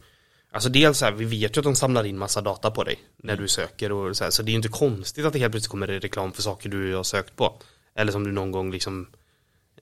alltså 0.55 0.68
dels 0.68 0.98
så 0.98 1.05
här, 1.05 1.12
vi 1.12 1.24
vet 1.24 1.57
ju 1.57 1.61
att 1.61 1.64
de 1.64 1.74
samlar 1.76 2.05
in 2.07 2.18
massa 2.18 2.40
data 2.40 2.70
på 2.70 2.84
dig 2.84 2.96
när 3.16 3.36
du 3.36 3.48
söker 3.48 3.92
och 3.92 4.16
så 4.16 4.24
här, 4.24 4.30
så 4.30 4.42
det 4.42 4.48
är 4.50 4.52
ju 4.52 4.57
inte 4.57 4.68
konstigt 4.68 5.24
att 5.26 5.32
det 5.32 5.38
helt 5.38 5.52
plötsligt 5.52 5.70
kommer 5.70 5.86
reklam 5.86 6.32
för 6.32 6.42
saker 6.42 6.68
du 6.68 6.94
har 6.94 7.02
sökt 7.02 7.36
på. 7.36 7.55
Eller 7.94 8.12
som 8.12 8.24
du 8.24 8.32
någon 8.32 8.52
gång 8.52 8.70
liksom 8.72 9.07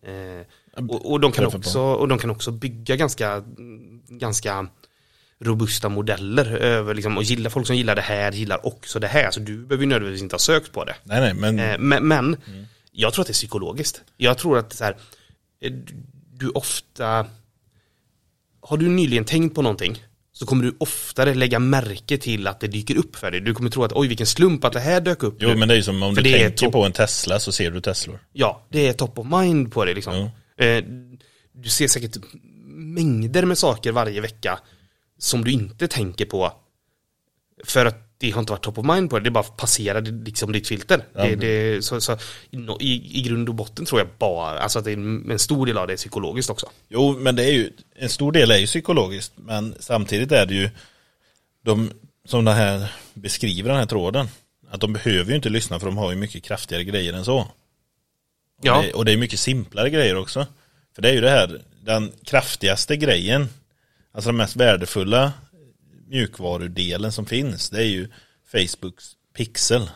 eh, 0.02 0.46
och, 0.88 1.10
och, 1.12 1.20
de 1.20 1.32
kan 1.32 1.44
också, 1.46 1.80
och 1.80 2.08
de 2.08 2.18
kan 2.18 2.30
också 2.30 2.50
bygga 2.50 2.96
ganska, 2.96 3.44
ganska 4.08 4.66
robusta 5.40 5.88
modeller 5.88 6.56
över 6.56 6.94
liksom, 6.94 7.16
och 7.16 7.22
gillar 7.22 7.50
folk 7.50 7.66
som 7.66 7.76
gillar 7.76 7.94
det 7.96 8.02
här 8.02 8.32
gillar 8.32 8.66
också 8.66 8.98
det 8.98 9.06
här. 9.06 9.30
Så 9.30 9.40
du 9.40 9.56
behöver 9.66 9.84
ju 9.84 9.88
nödvändigtvis 9.88 10.22
inte 10.22 10.34
ha 10.34 10.38
sökt 10.38 10.72
på 10.72 10.84
det. 10.84 10.94
nej 11.04 11.20
nej 11.20 11.34
men 11.34 11.58
Eh, 11.58 11.78
Men, 11.78 12.08
men 12.08 12.36
jag 12.92 13.12
tror 13.12 13.22
att 13.22 13.26
det 13.26 13.30
är 13.30 13.34
psykologiskt. 13.34 14.02
Jag 14.16 14.38
tror 14.38 14.58
att 14.58 14.72
så 14.72 14.84
här, 14.84 14.96
eh, 15.60 15.72
du- 15.72 15.94
du 16.34 16.48
ofta, 16.48 17.26
har 18.60 18.76
du 18.76 18.88
nyligen 18.88 19.24
tänkt 19.24 19.54
på 19.54 19.62
någonting 19.62 20.02
så 20.32 20.46
kommer 20.46 20.64
du 20.64 20.76
oftare 20.80 21.34
lägga 21.34 21.58
märke 21.58 22.18
till 22.18 22.46
att 22.46 22.60
det 22.60 22.66
dyker 22.68 22.96
upp 22.96 23.16
för 23.16 23.30
dig. 23.30 23.40
Du 23.40 23.54
kommer 23.54 23.70
tro 23.70 23.84
att 23.84 23.92
oj 23.92 24.08
vilken 24.08 24.26
slump 24.26 24.64
att 24.64 24.72
det 24.72 24.80
här 24.80 25.00
dök 25.00 25.22
upp 25.22 25.36
Jo 25.40 25.48
nu. 25.48 25.54
men 25.56 25.68
det 25.68 25.74
är 25.74 25.76
ju 25.76 25.82
som 25.82 26.02
om 26.02 26.14
För 26.14 26.22
du 26.22 26.32
tänker 26.32 26.68
på 26.70 26.84
en 26.84 26.92
Tesla 26.92 27.38
så 27.40 27.52
ser 27.52 27.70
du 27.70 27.80
Teslor. 27.80 28.18
Ja, 28.32 28.66
det 28.70 28.88
är 28.88 28.92
top 28.92 29.18
of 29.18 29.26
mind 29.26 29.72
på 29.72 29.84
dig 29.84 29.94
liksom. 29.94 30.14
Eh, 30.56 30.84
Du 31.54 31.68
ser 31.68 31.88
säkert 31.88 32.16
mängder 32.74 33.44
med 33.44 33.58
saker 33.58 33.92
varje 33.92 34.20
vecka 34.20 34.58
som 35.18 35.44
du 35.44 35.50
inte 35.52 35.88
tänker 35.88 36.24
på 36.24 36.52
för 37.64 37.86
att 37.86 38.11
det 38.22 38.30
har 38.30 38.40
inte 38.40 38.52
varit 38.52 38.62
top 38.62 38.78
of 38.78 38.86
mind 38.86 39.10
på 39.10 39.18
dig, 39.18 39.24
det 39.24 39.30
bara 39.30 39.42
passerade 39.42 40.10
liksom 40.10 40.52
ditt 40.52 40.68
filter. 40.68 41.04
Det, 41.12 41.34
det, 41.34 41.84
så, 41.84 42.00
så, 42.00 42.18
i, 42.80 43.18
I 43.18 43.22
grund 43.22 43.48
och 43.48 43.54
botten 43.54 43.84
tror 43.84 44.00
jag 44.00 44.08
bara, 44.18 44.58
alltså 44.58 44.78
att 44.78 44.84
det 44.84 44.90
är 44.90 44.96
en, 44.96 45.30
en 45.30 45.38
stor 45.38 45.66
del 45.66 45.78
av 45.78 45.86
det 45.86 45.92
är 45.92 45.96
psykologiskt 45.96 46.50
också. 46.50 46.66
Jo 46.88 47.16
men 47.18 47.36
det 47.36 47.44
är 47.44 47.52
ju, 47.52 47.72
en 47.96 48.08
stor 48.08 48.32
del 48.32 48.50
är 48.50 48.56
ju 48.56 48.66
psykologiskt 48.66 49.32
men 49.36 49.74
samtidigt 49.80 50.32
är 50.32 50.46
det 50.46 50.54
ju 50.54 50.70
de 51.64 51.90
som 52.24 52.44
den 52.44 52.54
här 52.54 52.92
beskriver 53.14 53.68
den 53.68 53.78
här 53.78 53.86
tråden. 53.86 54.28
Att 54.70 54.80
de 54.80 54.92
behöver 54.92 55.30
ju 55.30 55.36
inte 55.36 55.48
lyssna 55.48 55.78
för 55.78 55.86
de 55.86 55.96
har 55.96 56.10
ju 56.10 56.16
mycket 56.16 56.44
kraftigare 56.44 56.84
grejer 56.84 57.12
än 57.12 57.24
så. 57.24 57.38
Och, 57.38 57.46
Ja. 58.62 58.82
det, 58.82 58.92
och 58.92 59.04
det 59.04 59.12
är 59.12 59.16
mycket 59.16 59.40
simplare 59.40 59.90
grejer 59.90 60.16
också. 60.16 60.46
För 60.94 61.02
det 61.02 61.08
är 61.08 61.12
ju 61.12 61.20
det 61.20 61.30
här, 61.30 61.60
den 61.84 62.12
kraftigaste 62.24 62.96
grejen, 62.96 63.48
alltså 64.12 64.28
den 64.28 64.36
mest 64.36 64.56
värdefulla 64.56 65.32
mjukvarudelen 66.12 67.12
som 67.12 67.26
finns, 67.26 67.70
det 67.70 67.78
är 67.78 67.88
ju 67.88 68.08
Facebooks 68.46 69.12
pixel. 69.36 69.90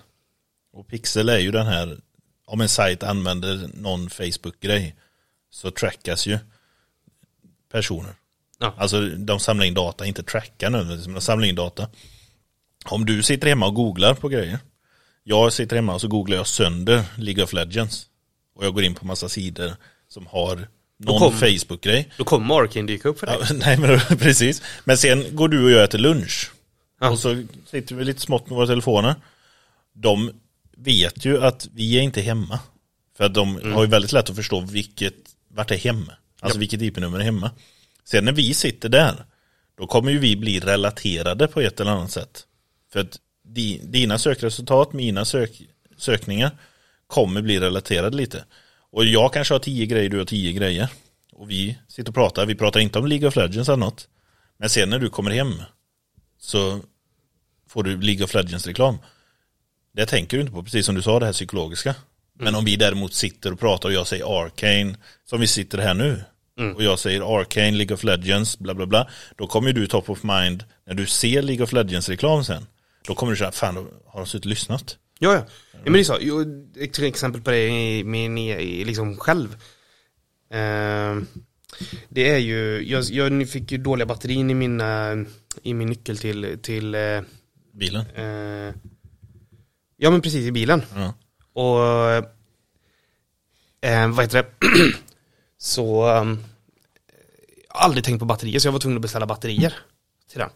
Och 0.73 0.89
pixel 0.89 1.29
är 1.29 1.39
ju 1.39 1.51
den 1.51 1.67
här, 1.67 1.99
om 2.47 2.61
en 2.61 2.69
sajt 2.69 3.03
använder 3.03 3.71
någon 3.75 4.11
Facebook-grej 4.11 4.97
så 5.51 5.71
trackas 5.71 6.27
ju 6.27 6.39
personer. 7.73 8.15
Ja. 8.59 8.75
Alltså 8.77 9.01
de 9.01 9.41
samlar 9.41 9.65
in 9.65 9.75
data, 9.75 10.07
inte 10.07 10.23
trackar 10.23 10.71
nödvändigtvis, 10.71 11.07
men 11.07 11.15
de 11.15 11.21
samlar 11.21 11.49
in 11.49 11.55
data. 11.55 11.89
Om 12.85 13.07
du 13.07 13.23
sitter 13.23 13.49
hemma 13.49 13.67
och 13.67 13.75
googlar 13.75 14.15
på 14.15 14.29
grejer. 14.29 14.59
Jag 15.25 15.53
sitter 15.53 15.77
hemma 15.77 15.95
och 15.95 16.01
så 16.01 16.09
googlar 16.09 16.37
jag 16.37 16.47
sönder 16.47 17.05
League 17.17 17.45
of 17.45 17.53
Legends. 17.53 18.07
Och 18.55 18.65
jag 18.65 18.75
går 18.75 18.85
in 18.85 18.95
på 18.95 19.07
massa 19.07 19.29
sidor 19.29 19.77
som 20.09 20.27
har 20.27 20.69
någon 20.99 21.19
kom- 21.19 21.33
Facebook-grej. 21.33 22.09
Då 22.17 22.25
kommer 22.25 22.55
Arkin 22.63 22.87
dyka 22.87 23.09
upp 23.09 23.19
för 23.19 23.27
dig. 23.27 23.37
Ja, 23.41 23.47
nej 23.55 23.77
men 23.79 24.01
precis. 24.19 24.63
Men 24.85 24.99
sen 24.99 25.25
går 25.37 25.49
du 25.49 25.65
och 25.65 25.71
jag 25.71 25.85
äter 25.85 25.99
lunch. 25.99 26.51
Ja. 27.01 27.11
Och 27.11 27.19
så 27.19 27.45
sitter 27.71 27.95
vi 27.95 28.05
lite 28.05 28.21
smått 28.21 28.47
med 28.51 28.57
våra 28.57 28.67
telefoner. 28.67 29.15
De 29.95 30.33
vet 30.77 31.25
ju 31.25 31.45
att 31.45 31.69
vi 31.75 31.99
är 31.99 32.03
inte 32.03 32.21
hemma. 32.21 32.59
För 33.17 33.25
att 33.25 33.35
de 33.35 33.57
Mm. 33.57 33.73
har 33.73 33.85
ju 33.85 33.91
väldigt 33.91 34.13
lätt 34.13 34.31
att 34.31 34.37
förstå 34.37 34.61
vilket, 34.61 35.15
vart 35.49 35.71
är 35.71 35.77
hemma. 35.77 36.13
Alltså 36.41 36.59
vilket 36.59 36.83
IP-nummer 36.83 37.19
är 37.19 37.23
hemma. 37.25 37.51
Sen 38.05 38.25
när 38.25 38.33
vi 38.33 38.55
sitter 38.55 38.89
där, 38.89 39.25
då 39.79 39.87
kommer 39.87 40.11
ju 40.13 40.19
vi 40.19 40.37
bli 40.37 40.61
relaterade 40.61 41.47
på 41.49 41.61
ett 41.61 41.81
eller 41.81 41.91
annat 41.91 42.11
sätt. 42.11 42.45
För 42.93 43.01
att 43.01 43.19
di, 43.45 43.81
dina 43.85 44.19
sökresultat, 44.19 44.93
mina 44.93 45.25
sök, 45.25 45.63
sökningar 45.99 46.51
kommer 47.07 47.43
bli 47.43 47.61
relaterade 47.61 48.17
lite. 48.17 48.45
Och 48.91 49.05
jag 49.05 49.33
kanske 49.33 49.55
har 49.55 49.59
tio 49.59 49.87
grejer, 49.87 50.11
du 50.11 50.19
har 50.19 50.25
tio 50.25 50.53
grejer. 50.53 50.89
Och 51.33 51.51
vi 51.51 51.79
sitter 51.89 52.11
och 52.11 52.15
pratar, 52.15 52.47
vi 52.47 52.55
pratar 52.55 52.81
inte 52.81 52.99
om 52.99 53.07
League 53.07 53.29
of 53.29 53.37
Legends 53.37 53.69
eller 53.69 53.77
något. 53.77 54.09
Men 54.59 54.71
sen 54.71 54.91
när 54.91 54.99
du 54.99 55.09
kommer 55.09 55.31
hem 55.31 55.63
så 56.39 56.81
får 57.69 57.83
du 57.83 58.01
League 58.01 58.25
of 58.25 58.35
Legends-reklam. 58.35 58.99
Det 59.95 60.07
tänker 60.07 60.37
du 60.37 60.41
inte 60.41 60.53
på, 60.53 60.63
precis 60.63 60.87
som 60.87 60.95
du 60.95 61.03
sa 61.03 61.21
det 61.21 61.27
här 61.27 61.33
psykologiska. 61.33 61.95
Men 62.39 62.55
om 62.55 62.65
vi 62.65 62.77
däremot 62.77 63.15
sitter 63.15 63.53
och 63.53 63.61
pratar 63.61 63.89
och 63.89 63.95
jag 63.95 64.07
säger 64.07 64.43
Arcane, 64.43 64.97
som 65.25 65.41
vi 65.41 65.47
sitter 65.47 65.79
här 65.79 65.95
nu. 65.95 66.25
Och 66.75 66.83
jag 66.83 66.99
säger 66.99 67.39
Arcane, 67.41 67.71
League 67.71 67.95
of 67.95 68.05
Legends, 68.05 68.59
bla 68.59 68.75
bla 68.75 68.87
bla. 68.87 69.09
Då 69.37 69.47
kommer 69.47 69.73
du 69.73 69.87
top 69.87 70.11
of 70.11 70.23
mind 70.23 70.65
när 70.87 70.95
du 70.95 71.07
ser 71.07 71.43
League 71.43 71.65
of 71.65 71.73
Legends-reklam 71.73 72.45
sen. 72.45 72.67
Då 73.07 73.15
kommer 73.15 73.33
du 73.33 73.37
säga, 73.37 73.53
fan, 73.53 73.77
har 74.07 74.21
de 74.21 74.27
suttit 74.27 74.45
och 74.45 74.51
lyssnat? 74.51 74.97
Ja, 75.19 75.35
ja. 75.35 75.47
ja 75.73 75.79
men 75.85 75.93
det 75.93 76.01
är 76.01 76.05
så. 76.05 76.19
Jo, 76.21 76.45
Ett 76.77 76.99
exempel 76.99 77.43
på 77.43 77.51
det 77.51 77.69
i 77.69 78.05
min, 78.05 78.35
liksom 78.87 79.17
själv. 79.17 79.57
Eh, 80.51 81.17
det 82.09 82.31
är 82.31 82.39
ju, 82.39 82.89
jag, 82.91 83.05
jag 83.05 83.49
fick 83.49 83.73
ju 83.73 83.79
dåliga 83.79 84.07
batterin 84.07 84.51
i 84.51 84.55
min, 84.55 84.81
eh, 84.81 85.17
i 85.63 85.75
min 85.75 85.89
nyckel 85.89 86.19
till, 86.19 86.59
till 86.63 86.95
eh, 86.95 87.21
Bilen? 87.73 88.05
eh, 88.15 88.75
ja 89.97 90.11
men 90.11 90.21
precis 90.21 90.47
i 90.47 90.53
bilen. 90.53 90.83
Ja. 90.95 91.15
Och 91.53 91.81
eh, 93.89 94.09
vad 94.11 94.25
heter 94.25 94.43
det? 94.43 94.67
så 95.59 96.11
um, 96.21 96.45
jag 97.69 97.83
aldrig 97.83 98.05
tänkt 98.05 98.21
på 98.21 98.25
batterier 98.27 98.59
så 98.59 98.69
jag 98.69 98.73
var 98.73 98.79
tvungen 98.81 98.99
att 98.99 99.03
beställa 99.03 99.27
batterier 99.27 99.75
till 100.31 100.39
den. 100.39 100.51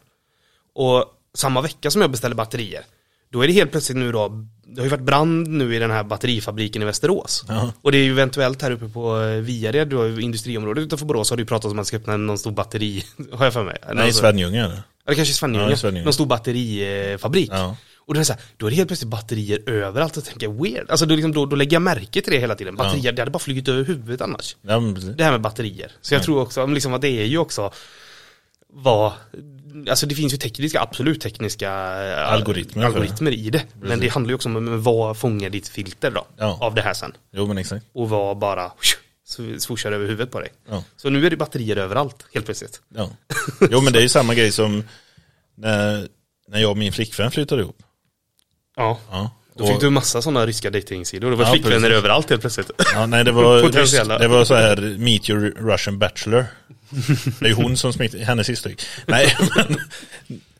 Och 0.72 1.04
samma 1.34 1.60
vecka 1.60 1.90
som 1.90 2.00
jag 2.00 2.10
beställde 2.10 2.34
batterier, 2.34 2.84
då 3.32 3.42
är 3.42 3.46
det 3.46 3.52
helt 3.52 3.70
plötsligt 3.70 3.98
nu 3.98 4.12
då, 4.12 4.46
det 4.64 4.80
har 4.80 4.84
ju 4.84 4.90
varit 4.90 5.02
brand 5.02 5.48
nu 5.48 5.74
i 5.74 5.78
den 5.78 5.90
här 5.90 6.04
batterifabriken 6.04 6.82
i 6.82 6.84
Västerås. 6.84 7.44
Ja. 7.48 7.72
Och 7.82 7.92
det 7.92 7.98
är 7.98 8.02
ju 8.02 8.10
eventuellt 8.10 8.62
här 8.62 8.70
uppe 8.70 8.88
på 8.88 9.20
eh, 9.20 9.26
Viared, 9.40 9.88
du 9.88 9.96
har 9.96 10.04
ju 10.04 10.20
industriområdet 10.20 10.82
utanför 10.84 11.06
Borås 11.06 11.30
har 11.30 11.38
ju 11.38 11.44
pratat 11.46 11.64
om 11.64 11.70
att 11.70 11.76
man 11.76 11.84
ska 11.84 11.96
öppna 11.96 12.16
någon 12.16 12.38
stor 12.38 12.50
batteri, 12.50 13.04
har 13.32 13.44
jag 13.44 13.52
för 13.52 13.64
mig. 13.64 13.76
Nej, 13.94 14.04
Alltså- 14.04 14.20
Svenljunga 14.20 14.64
eller? 14.64 14.82
Ja, 15.04 15.10
det 15.10 15.14
kanske 15.14 15.32
är 15.32 15.34
Svenljunga. 15.34 15.70
Ja, 15.70 15.76
Svenljunga. 15.76 16.04
Någon 16.04 16.12
stor 16.12 16.26
batterifabrik. 16.26 17.50
Ja. 17.52 17.76
Och 17.98 18.14
då 18.14 18.20
är, 18.20 18.24
så 18.24 18.32
här, 18.32 18.42
då 18.56 18.66
är 18.66 18.70
det 18.70 18.76
helt 18.76 18.88
plötsligt 18.88 19.10
batterier 19.10 19.68
överallt 19.70 20.16
och 20.16 20.24
tänker 20.24 20.46
jag, 20.46 20.62
weird. 20.62 20.90
Alltså 20.90 21.06
då, 21.06 21.14
liksom, 21.14 21.32
då, 21.32 21.46
då 21.46 21.56
lägger 21.56 21.74
jag 21.74 21.82
märke 21.82 22.20
till 22.22 22.32
det 22.32 22.38
hela 22.38 22.54
tiden. 22.54 22.76
Batterier, 22.76 23.12
det 23.12 23.22
hade 23.22 23.30
bara 23.30 23.38
flugit 23.38 23.68
över 23.68 23.84
huvudet 23.84 24.20
annars. 24.20 24.56
Ja. 24.62 24.80
Det 25.16 25.24
här 25.24 25.30
med 25.30 25.40
batterier. 25.40 25.92
Så 26.00 26.14
jag 26.14 26.22
tror 26.22 26.40
också, 26.42 26.66
liksom, 26.66 26.94
att 26.94 27.00
det 27.00 27.08
är 27.08 27.24
ju 27.24 27.38
också 27.38 27.72
vad, 28.72 29.12
alltså 29.90 30.06
det 30.06 30.14
finns 30.14 30.32
ju 30.32 30.36
tekniska, 30.36 30.80
absolut 30.80 31.20
tekniska 31.20 31.70
eh, 31.70 32.32
Algoritmer 32.32 32.84
algoritmer 32.84 33.30
i 33.32 33.50
det. 33.50 33.62
Men 33.82 34.00
det 34.00 34.08
handlar 34.08 34.28
ju 34.30 34.34
också 34.34 34.48
om 34.48 34.82
vad 34.82 35.16
fångar 35.16 35.50
ditt 35.50 35.68
filter 35.68 36.10
då, 36.10 36.26
Ja. 36.36 36.58
av 36.60 36.74
det 36.74 36.82
här 36.82 36.94
sen. 36.94 37.12
Jo, 37.32 37.46
men 37.46 37.58
exakt. 37.58 37.86
Och 37.92 38.08
vad 38.08 38.38
bara 38.38 38.72
swooshar 39.58 39.92
över 39.92 40.06
huvudet 40.06 40.30
på 40.32 40.40
dig. 40.40 40.48
Ja. 40.70 40.84
Så 40.96 41.10
nu 41.10 41.26
är 41.26 41.30
det 41.30 41.36
batterier 41.36 41.76
överallt, 41.76 42.24
helt 42.34 42.46
plötsligt. 42.46 42.80
Ja. 42.94 43.10
Jo, 43.70 43.80
men 43.80 43.92
det 43.92 43.98
är 43.98 44.02
ju 44.02 44.08
samma 44.08 44.34
grej 44.34 44.52
som 44.52 44.84
när, 45.56 46.08
när 46.48 46.58
jag 46.60 46.70
och 46.70 46.76
min 46.78 46.92
flickvän 46.92 47.30
flyttade 47.30 47.62
ihop. 47.62 47.82
Ja. 48.76 48.98
Ja. 49.10 49.30
Då 49.54 49.66
fick 49.66 49.80
du 49.80 49.90
massa 49.90 50.22
sådana 50.22 50.46
ryska 50.46 50.70
datingsidor. 50.70 51.30
Det 51.30 51.36
var 51.36 51.44
Ja, 51.44 51.50
flickvänner 51.52 51.80
precis. 51.80 51.96
överallt 51.96 52.30
helt 52.30 52.40
plötsligt. 52.40 52.70
Ja, 52.94 53.06
nej, 53.06 53.24
det 53.24 53.32
var, 53.32 53.62
det 54.18 54.28
var 54.28 54.44
så 54.44 54.54
här 54.54 54.76
Meet 54.98 55.30
your 55.30 55.40
Russian 55.40 55.98
Bachelor. 55.98 56.46
Det 57.40 57.44
är 57.44 57.48
ju 57.48 57.54
hon 57.54 57.76
som 57.76 57.92
smittade, 57.92 58.24
hennes 58.24 58.48
historik. 58.48 58.82
Nej, 59.06 59.36
men, 59.56 59.76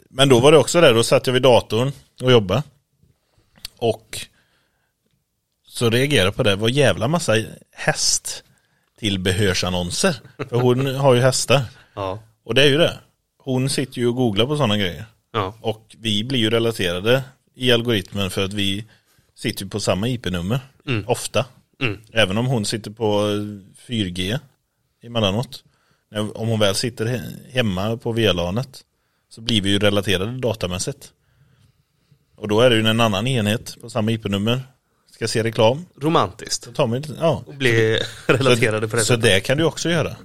men 0.09 0.28
då 0.28 0.41
var 0.41 0.53
det 0.53 0.59
också 0.59 0.81
där, 0.81 0.95
då 0.95 1.03
satt 1.03 1.26
jag 1.26 1.35
vid 1.35 1.43
datorn 1.43 1.93
och 2.22 2.33
jobbade. 2.33 2.62
Och 3.76 4.26
så 5.66 5.91
reagerade 5.91 6.26
jag 6.26 6.37
på 6.37 6.43
det, 6.43 6.51
det 6.51 6.57
var 6.57 6.68
jävla 6.68 7.09
massa 7.09 7.37
häst 7.72 8.45
tillbehörsannonser. 8.99 10.16
För 10.49 10.57
hon 10.57 10.95
har 10.95 11.14
ju 11.14 11.20
hästar. 11.20 11.62
Ja. 11.95 12.22
Och 12.45 12.55
det 12.55 12.62
är 12.62 12.68
ju 12.68 12.78
det. 12.78 12.99
Hon 13.39 13.70
sitter 13.70 13.99
ju 13.99 14.07
och 14.07 14.16
googlar 14.16 14.47
på 14.47 14.57
sådana 14.57 14.76
grejer. 14.76 15.05
Ja. 15.33 15.55
Och 15.61 15.97
vi 15.99 16.24
blir 16.24 16.39
ju 16.39 16.51
relaterade 16.51 17.22
i 17.55 17.72
algoritmen 17.72 18.31
för 18.31 18.45
att 18.45 18.53
vi 18.53 18.85
sitter 19.35 19.64
ju 19.64 19.70
på 19.70 19.81
samma 19.81 20.09
IP-nummer. 20.09 20.61
Ofta. 21.07 21.47
Mm. 21.81 22.01
Även 22.12 22.39
om 22.39 22.47
hon 22.47 22.64
sitter 22.64 22.91
på 22.91 23.22
4G 23.89 24.39
emellanåt. 25.03 25.64
Om 26.16 26.48
hon 26.48 26.61
väl 26.61 26.74
sitter 26.74 27.06
he- 27.06 27.50
hemma 27.50 27.96
på 27.96 28.12
VLANet 28.12 28.80
så 29.30 29.40
blir 29.40 29.61
vi 29.62 29.70
ju 29.70 29.78
relaterade 29.78 30.38
datamässigt. 30.38 31.12
Och 32.36 32.48
då 32.48 32.61
är 32.61 32.70
det 32.70 32.76
ju 32.76 32.86
en 32.86 33.00
annan 33.00 33.26
enhet 33.26 33.76
på 33.80 33.90
samma 33.90 34.11
IP-nummer. 34.11 34.62
Ska 35.12 35.28
se 35.28 35.42
reklam. 35.42 35.86
Romantiskt. 36.00 36.74
Tar 36.74 36.86
man 36.86 37.04
ja. 37.20 37.42
Och 37.46 37.54
bli 37.54 37.98
relaterade 38.26 38.88
på 38.88 38.96
det 38.96 39.02
Så 39.02 39.06
sättet. 39.06 39.22
det 39.22 39.40
kan 39.40 39.58
du 39.58 39.64
också 39.64 39.90
göra. 39.90 40.16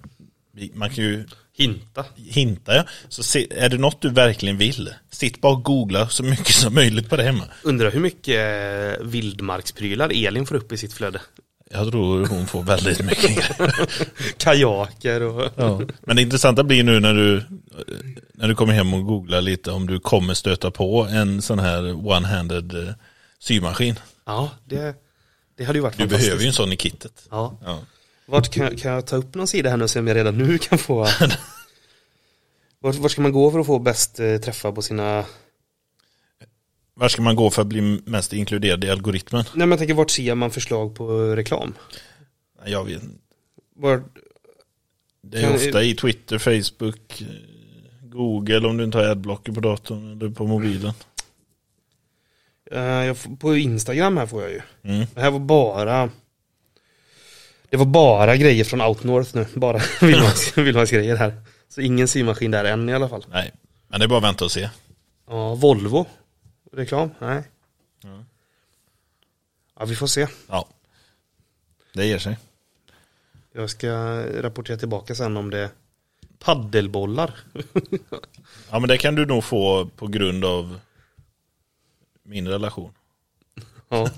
Man 0.73 0.89
kan 0.89 1.03
ju 1.03 1.25
Hinta. 1.57 2.05
hinta 2.15 2.75
ja. 2.75 2.83
Så 3.09 3.23
se, 3.23 3.47
är 3.51 3.69
det 3.69 3.77
något 3.77 4.01
du 4.01 4.09
verkligen 4.09 4.57
vill, 4.57 4.93
sitt 5.11 5.41
bara 5.41 5.53
och 5.53 5.63
googla 5.63 6.09
så 6.09 6.23
mycket 6.23 6.55
som 6.55 6.73
möjligt 6.73 7.09
på 7.09 7.15
det 7.15 7.23
hemma. 7.23 7.43
Undrar 7.63 7.91
hur 7.91 7.99
mycket 7.99 8.35
eh, 8.99 9.05
vildmarksprylar 9.05 10.11
Elin 10.25 10.45
får 10.45 10.55
upp 10.55 10.71
i 10.71 10.77
sitt 10.77 10.93
flöde. 10.93 11.21
Jag 11.71 11.91
tror 11.91 12.25
hon 12.27 12.47
får 12.47 12.63
väldigt 12.63 13.05
mycket. 13.05 13.57
Kajaker 14.37 15.21
och... 15.21 15.49
ja. 15.55 15.81
Men 16.01 16.15
det 16.15 16.21
intressanta 16.21 16.63
blir 16.63 16.83
nu 16.83 16.99
när 16.99 17.13
du, 17.13 17.43
när 18.33 18.47
du 18.47 18.55
kommer 18.55 18.73
hem 18.73 18.93
och 18.93 19.05
googlar 19.05 19.41
lite 19.41 19.71
om 19.71 19.87
du 19.87 19.99
kommer 19.99 20.33
stöta 20.33 20.71
på 20.71 21.03
en 21.11 21.41
sån 21.41 21.59
här 21.59 21.81
one-handed 21.93 22.87
eh, 22.87 22.93
symaskin. 23.39 23.99
Ja, 24.25 24.49
det, 24.65 24.95
det 25.57 25.63
hade 25.63 25.77
ju 25.77 25.83
varit 25.83 25.97
Du 25.97 26.07
behöver 26.07 26.41
ju 26.41 26.47
en 26.47 26.53
sån 26.53 26.71
i 26.71 26.77
kittet. 26.77 27.27
Ja. 27.31 27.57
Ja. 27.65 27.79
Vart 28.25 28.49
kan, 28.53 28.63
jag- 28.65 28.79
kan 28.79 28.91
jag 28.91 29.05
ta 29.07 29.15
upp 29.15 29.35
någon 29.35 29.47
sida 29.47 29.69
här 29.69 29.77
nu 29.77 29.83
och 29.83 29.89
se 29.89 29.99
om 29.99 30.07
jag 30.07 30.15
redan 30.15 30.37
nu 30.37 30.57
kan 30.57 30.77
få... 30.77 31.03
vart, 32.79 32.95
vart 32.95 33.11
ska 33.11 33.21
man 33.21 33.31
gå 33.31 33.51
för 33.51 33.59
att 33.59 33.65
få 33.65 33.79
bäst 33.79 34.19
eh, 34.19 34.37
träffar 34.37 34.71
på 34.71 34.81
sina... 34.81 35.25
Var 36.97 37.07
ska 37.09 37.21
man 37.21 37.35
gå 37.35 37.49
för 37.49 37.61
att 37.61 37.67
bli 37.67 37.81
mest 38.05 38.33
inkluderad 38.33 38.83
i 38.83 38.89
algoritmen? 38.89 39.43
Nej 39.53 39.59
men 39.67 39.69
jag 39.69 39.79
tänker 39.79 39.93
vart 39.93 40.11
ser 40.11 40.35
man 40.35 40.51
förslag 40.51 40.95
på 40.95 41.35
reklam? 41.35 41.73
Jag 42.65 42.85
vet 42.85 43.03
inte. 43.03 43.15
Var, 43.75 44.03
Det 45.21 45.37
är 45.37 45.41
Kan- 45.41 45.55
ofta 45.55 45.83
i 45.83 45.95
Twitter, 45.95 46.37
Facebook, 46.37 47.21
eh, 47.21 47.27
Google 48.01 48.67
om 48.67 48.77
du 48.77 48.83
inte 48.83 48.97
har 48.97 49.05
adblocker 49.05 49.51
på 49.51 49.59
datorn 49.59 50.11
eller 50.21 50.29
på 50.31 50.47
mobilen. 50.47 50.93
eh, 52.71 53.13
får- 53.13 53.35
på 53.35 53.55
Instagram 53.55 54.17
här 54.17 54.25
får 54.25 54.41
jag 54.41 54.51
ju. 54.51 54.61
Mm. 54.83 55.05
Det 55.15 55.21
här 55.21 55.31
var 55.31 55.39
bara... 55.39 56.09
Det 57.69 57.77
var 57.77 57.85
bara 57.85 58.37
grejer 58.37 58.63
från 58.63 58.81
Outnorth 58.81 59.35
nu. 59.35 59.45
Bara 59.53 59.77
Vildmarks- 60.01 60.61
vildmarksgrejer 60.63 61.15
här. 61.15 61.41
Så 61.69 61.81
ingen 61.81 62.07
symaskin 62.07 62.51
där 62.51 62.65
än 62.65 62.89
i 62.89 62.93
alla 62.93 63.09
fall. 63.09 63.25
Nej, 63.31 63.51
men 63.87 63.99
det 63.99 64.05
är 64.05 64.07
bara 64.07 64.17
att 64.17 64.23
vänta 64.23 64.45
och 64.45 64.51
se. 64.51 64.69
Ja, 65.27 65.55
Volvo. 65.55 66.05
Reklam? 66.75 67.09
Nej. 67.19 67.43
Ja. 68.03 68.23
Ja, 69.79 69.85
vi 69.85 69.95
får 69.95 70.07
se. 70.07 70.27
Ja. 70.47 70.67
Det 71.93 72.05
ger 72.05 72.19
sig. 72.19 72.37
Jag 73.53 73.69
ska 73.69 73.89
rapportera 74.41 74.77
tillbaka 74.77 75.15
sen 75.15 75.37
om 75.37 75.49
det 75.49 75.69
paddelbollar. 76.39 77.39
Ja 78.71 78.79
men 78.79 78.87
det 78.89 78.97
kan 78.97 79.15
du 79.15 79.25
nog 79.25 79.43
få 79.43 79.85
på 79.95 80.07
grund 80.07 80.45
av 80.45 80.79
min 82.23 82.47
relation. 82.47 82.93
ja. 83.89 84.09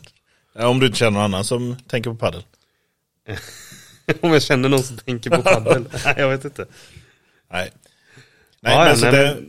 Ja, 0.53 0.67
om 0.67 0.79
du 0.79 0.85
inte 0.85 0.97
känner 0.97 1.11
någon 1.11 1.21
annan 1.23 1.45
som 1.45 1.75
tänker 1.87 2.09
på 2.09 2.15
paddel. 2.15 2.43
Om 4.21 4.31
jag 4.33 4.41
känner 4.41 4.69
någon 4.69 4.83
som 4.83 4.97
tänker 4.97 5.29
på 5.29 5.41
paddel. 5.41 5.85
Nej, 6.05 6.15
jag 6.17 6.29
vet 6.29 6.45
inte. 6.45 6.65
Nej. 7.51 7.71
Nej, 8.59 8.73
Ja, 8.73 8.79
ja, 8.83 8.85
men, 8.85 8.97
så 8.97 9.05
nej, 9.05 9.11
det, 9.13 9.43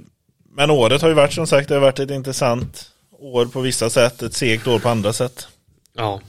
men 0.51 0.71
året 0.71 1.03
har 1.03 1.09
ju 1.09 1.15
varit 1.15 1.33
som 1.33 1.47
sagt, 1.47 1.69
det 1.69 1.75
har 1.75 1.81
varit 1.81 1.99
ett 1.99 2.11
intressant 2.11 2.93
år 3.19 3.47
på 3.47 3.61
vissa 3.61 3.91
sätt, 3.91 4.23
ett 4.23 4.35
segt 4.35 4.67
år 4.67 4.79
på 4.79 4.89
andra 4.89 5.13
sätt. 5.13 5.49
Ja. 5.95 6.21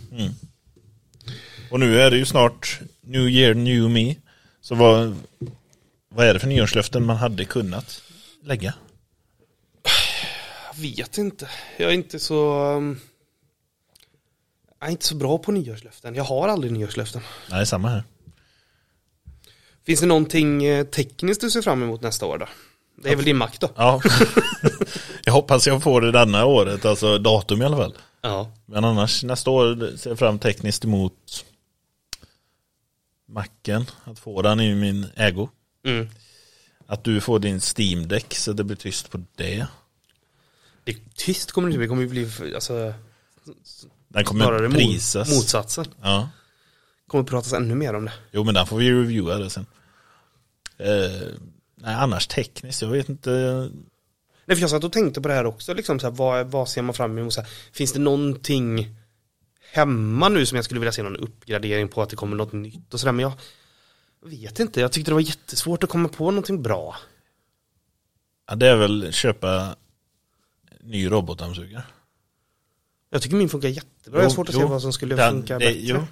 Och 1.72 1.80
nu 1.80 2.02
är 2.02 2.12
det 2.12 2.18
ju 2.18 2.26
snart 2.26 2.80
New 3.02 3.30
Year, 3.30 3.54
New 3.54 3.90
Me. 3.90 4.16
Så 4.62 4.76
vad, 4.76 5.16
vad 6.10 6.28
är 6.28 6.34
det 6.34 6.40
för 6.40 6.48
nyårslöften 6.48 7.06
man 7.06 7.18
hade 7.18 7.46
kunnat 7.46 8.02
lägga? 8.44 8.74
Jag 10.74 10.82
vet 10.82 11.18
inte. 11.18 11.50
Jag 11.78 11.90
är 11.90 11.94
inte 11.94 12.20
så... 12.20 12.66
um, 12.76 13.00
Jag 14.80 14.88
är 14.88 14.92
inte 14.92 15.06
så 15.06 15.16
bra 15.16 15.38
på 15.38 15.52
nyårslöften. 15.52 16.16
Jag 16.16 16.24
har 16.24 16.48
aldrig 16.48 16.72
nyårslöften. 16.74 17.22
Nej, 17.50 17.66
samma 17.68 17.90
här. 17.90 18.04
Finns 19.86 20.00
det 20.00 20.06
någonting 20.06 20.64
eh, 20.66 20.86
tekniskt 20.86 21.42
du 21.42 21.52
ser 21.52 21.62
fram 21.62 21.84
emot 21.84 22.02
nästa 22.02 22.26
år 22.26 22.38
då? 22.38 22.48
Det 23.04 23.10
är 23.10 23.16
väl 23.16 23.26
din 23.26 23.38
Mac 23.38 23.50
då? 23.60 23.70
Ja. 23.76 24.02
jag 25.24 25.34
hoppas 25.34 25.68
jag 25.68 25.84
får 25.84 26.02
det 26.02 26.12
denna 26.12 26.46
året, 26.46 26.86
alltså 26.86 27.18
datum 27.18 27.62
i 27.62 27.66
alla 27.66 27.78
fall. 27.78 27.94
Ja. 28.22 28.52
Men 28.66 28.86
annars 28.86 29.24
nästa 29.24 29.50
år 29.50 29.98
ser 29.98 30.10
jag 30.10 30.20
fram 30.20 30.40
tekniskt 30.40 30.86
emot 30.86 31.46
Macken, 33.28 33.86
att 34.04 34.20
få 34.20 34.42
den 34.42 34.60
i 34.60 34.76
min 34.76 35.06
ägo. 35.16 35.50
Mm. 35.86 36.10
Att 36.88 37.04
du 37.04 37.22
får 37.22 37.40
din 37.40 37.60
Steam 37.78 38.08
Deck 38.08 38.36
så 38.36 38.54
det 38.54 38.64
blir 38.64 38.76
tyst 38.76 39.10
på 39.10 39.24
det. 39.36 39.68
Det 40.84 41.16
tyst 41.16 41.52
kommer 41.52 41.68
det 41.68 41.72
inte 41.72 41.78
bli, 41.78 41.86
det 41.86 41.90
kommer 41.90 42.02
ju 42.02 42.10
bli, 42.10 42.56
alltså, 42.56 42.94
Den 44.08 44.24
kommer 44.26 44.70
prisas. 44.70 45.30
mot, 45.30 45.38
motsatsen. 45.38 45.86
Ja. 46.02 46.30
kommer 47.08 47.24
pratas 47.24 47.54
ännu 47.54 47.76
mer 47.76 47.94
om 47.94 48.06
det. 48.06 48.14
Jo 48.32 48.44
men 48.44 48.54
den 48.54 48.68
får 48.68 48.78
vi 48.78 48.92
reviewa 48.92 49.36
det 49.38 49.50
sen. 49.50 49.66
Eh, 50.78 51.28
nej 51.76 51.96
annars 51.96 52.28
tekniskt, 52.28 52.82
jag 52.82 52.90
vet 52.90 53.10
inte. 53.10 53.70
Nej, 54.50 54.56
för 54.56 54.62
jag 54.62 54.70
satt 54.70 54.84
och 54.84 54.92
tänkte 54.94 55.22
på 55.22 55.28
det 55.28 55.34
här 55.34 55.46
också, 55.46 55.74
liksom, 55.74 56.00
så 56.00 56.08
här, 56.08 56.12
vad, 56.16 56.48
vad 56.52 56.70
ser 56.70 56.82
man 56.82 56.94
fram 56.96 57.18
emot? 57.18 57.34
Så 57.34 57.42
här, 57.42 57.50
finns 57.72 57.94
det 57.94 58.00
någonting 58.00 58.96
hemma 59.72 60.30
nu 60.30 60.46
som 60.46 60.56
jag 60.56 60.66
skulle 60.66 60.80
vilja 60.80 60.92
se 60.92 61.04
någon 61.04 61.16
uppgradering 61.16 61.88
på, 61.88 62.02
att 62.02 62.10
det 62.10 62.16
kommer 62.16 62.36
något 62.36 62.54
nytt 62.54 62.94
och 62.94 63.00
sådär, 63.00 63.12
men 63.12 63.24
jag 63.24 63.34
vet 64.30 64.60
inte, 64.60 64.82
jag 64.82 64.92
tyckte 64.92 65.12
det 65.12 65.16
var 65.16 65.22
jättesvårt 65.22 65.84
att 65.84 65.90
komma 65.90 66.10
på 66.10 66.32
någonting 66.32 66.62
bra. 66.62 66.96
Ja, 68.48 68.56
det 68.56 68.68
är 68.68 68.76
väl 68.76 69.14
köpa 69.14 69.76
ny 70.84 71.12
robotdammsugare. 71.12 71.84
Jag 73.10 73.22
tycker 73.22 73.36
min 73.36 73.50
funkar 73.50 73.70
jättebra, 73.70 74.20
jag 74.20 74.26
har 74.26 74.30
Jo, 74.32 74.36
svårt 74.36 74.50
att 74.50 74.56
jo. 74.56 74.62
se 74.62 74.66
vad 74.68 74.82
som 74.82 74.94
skulle 74.94 75.16
Den- 75.16 75.32
funka 75.32 75.54
det- 75.60 75.66
bättre. 75.66 75.80
jo. 75.82 76.04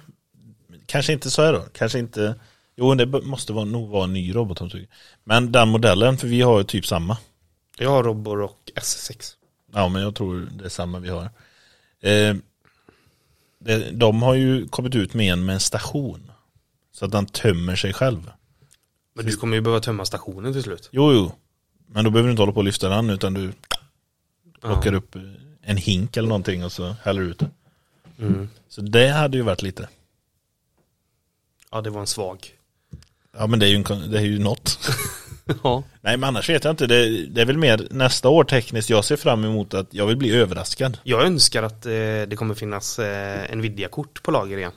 Kanske 0.86 1.12
inte 1.12 1.30
så 1.30 1.42
här 1.42 1.52
då, 1.52 1.60
kanske 1.72 1.98
inte. 1.98 2.34
Jo 2.76 2.94
det 2.94 3.06
måste 3.22 3.52
vara, 3.52 3.64
nog 3.64 3.88
vara 3.88 4.04
en 4.04 4.12
ny 4.12 4.34
robotdammsugare. 4.34 4.88
Men 5.24 5.52
den 5.52 5.68
modellen, 5.68 6.18
för 6.18 6.28
vi 6.28 6.40
har 6.40 6.58
ju 6.58 6.64
typ 6.64 6.86
samma. 6.86 7.16
Jag 7.78 7.90
har 7.90 8.02
Robor 8.04 8.40
och 8.42 8.70
S6. 8.74 9.34
Ja 9.72 9.88
men 9.88 10.02
jag 10.02 10.14
tror 10.14 10.48
det 10.58 10.64
är 10.64 10.68
samma 10.68 10.98
vi 10.98 11.08
har. 11.08 11.22
Eh, 12.00 12.36
det, 13.58 13.90
de 13.90 14.22
har 14.22 14.34
ju 14.34 14.68
kommit 14.68 14.94
ut 14.94 15.14
med 15.14 15.32
en 15.32 15.44
med 15.44 15.52
en 15.54 15.60
station. 15.60 16.30
Så 16.92 17.04
att 17.04 17.12
den 17.12 17.26
tömmer 17.26 17.76
sig 17.76 17.92
själv. 17.92 18.30
Men 19.14 19.26
du 19.26 19.36
kommer 19.36 19.56
ju 19.56 19.60
behöva 19.60 19.80
tömma 19.80 20.04
stationen 20.04 20.52
till 20.52 20.62
slut. 20.62 20.88
Jo 20.92 21.12
jo. 21.12 21.32
Men 21.86 22.04
då 22.04 22.10
behöver 22.10 22.26
du 22.28 22.30
inte 22.30 22.42
hålla 22.42 22.52
på 22.52 22.58
och 22.58 22.64
lyfta 22.64 22.88
den 22.88 23.10
utan 23.10 23.34
du 23.34 23.52
plockar 24.60 24.92
Ja. 24.92 24.98
upp 24.98 25.14
eh, 25.16 25.22
en 25.62 25.76
hink 25.76 26.16
eller 26.16 26.28
någonting 26.28 26.64
och 26.64 26.72
så 26.72 26.96
häller 27.02 27.22
ut 27.22 27.38
det. 27.38 27.50
Mm. 28.18 28.48
Så 28.68 28.80
det 28.80 29.08
hade 29.08 29.36
ju 29.36 29.42
varit 29.42 29.62
lite. 29.62 29.88
Ja, 31.70 31.80
det 31.80 31.90
var 31.90 32.00
en 32.00 32.06
svag. 32.06 32.54
Ja 33.38 33.46
men 33.46 33.58
det 33.58 33.66
är 33.66 33.70
ju, 33.70 33.76
en, 33.76 34.10
det 34.10 34.18
är 34.18 34.22
ju 34.24 34.38
något. 34.38 34.78
Ja. 35.64 35.82
Nej 36.00 36.16
men 36.16 36.28
annars 36.28 36.48
vet 36.48 36.64
jag 36.64 36.72
inte. 36.72 36.86
Det, 36.86 37.26
det 37.26 37.40
är 37.40 37.44
väl 37.46 37.58
mer 37.58 37.88
nästa 37.90 38.28
år 38.28 38.44
tekniskt. 38.44 38.90
Jag 38.90 39.04
ser 39.04 39.16
fram 39.16 39.44
emot 39.44 39.74
att 39.74 39.86
jag 39.90 40.06
vill 40.06 40.16
bli 40.16 40.36
överraskad. 40.36 40.98
Jag 41.02 41.22
önskar 41.22 41.62
att 41.62 41.86
eh, 41.86 41.92
det 42.26 42.36
kommer 42.36 42.54
finnas 42.54 42.98
eh, 42.98 43.56
Nvidia-kort 43.56 44.22
på 44.22 44.30
lager 44.30 44.58
igen. 44.58 44.72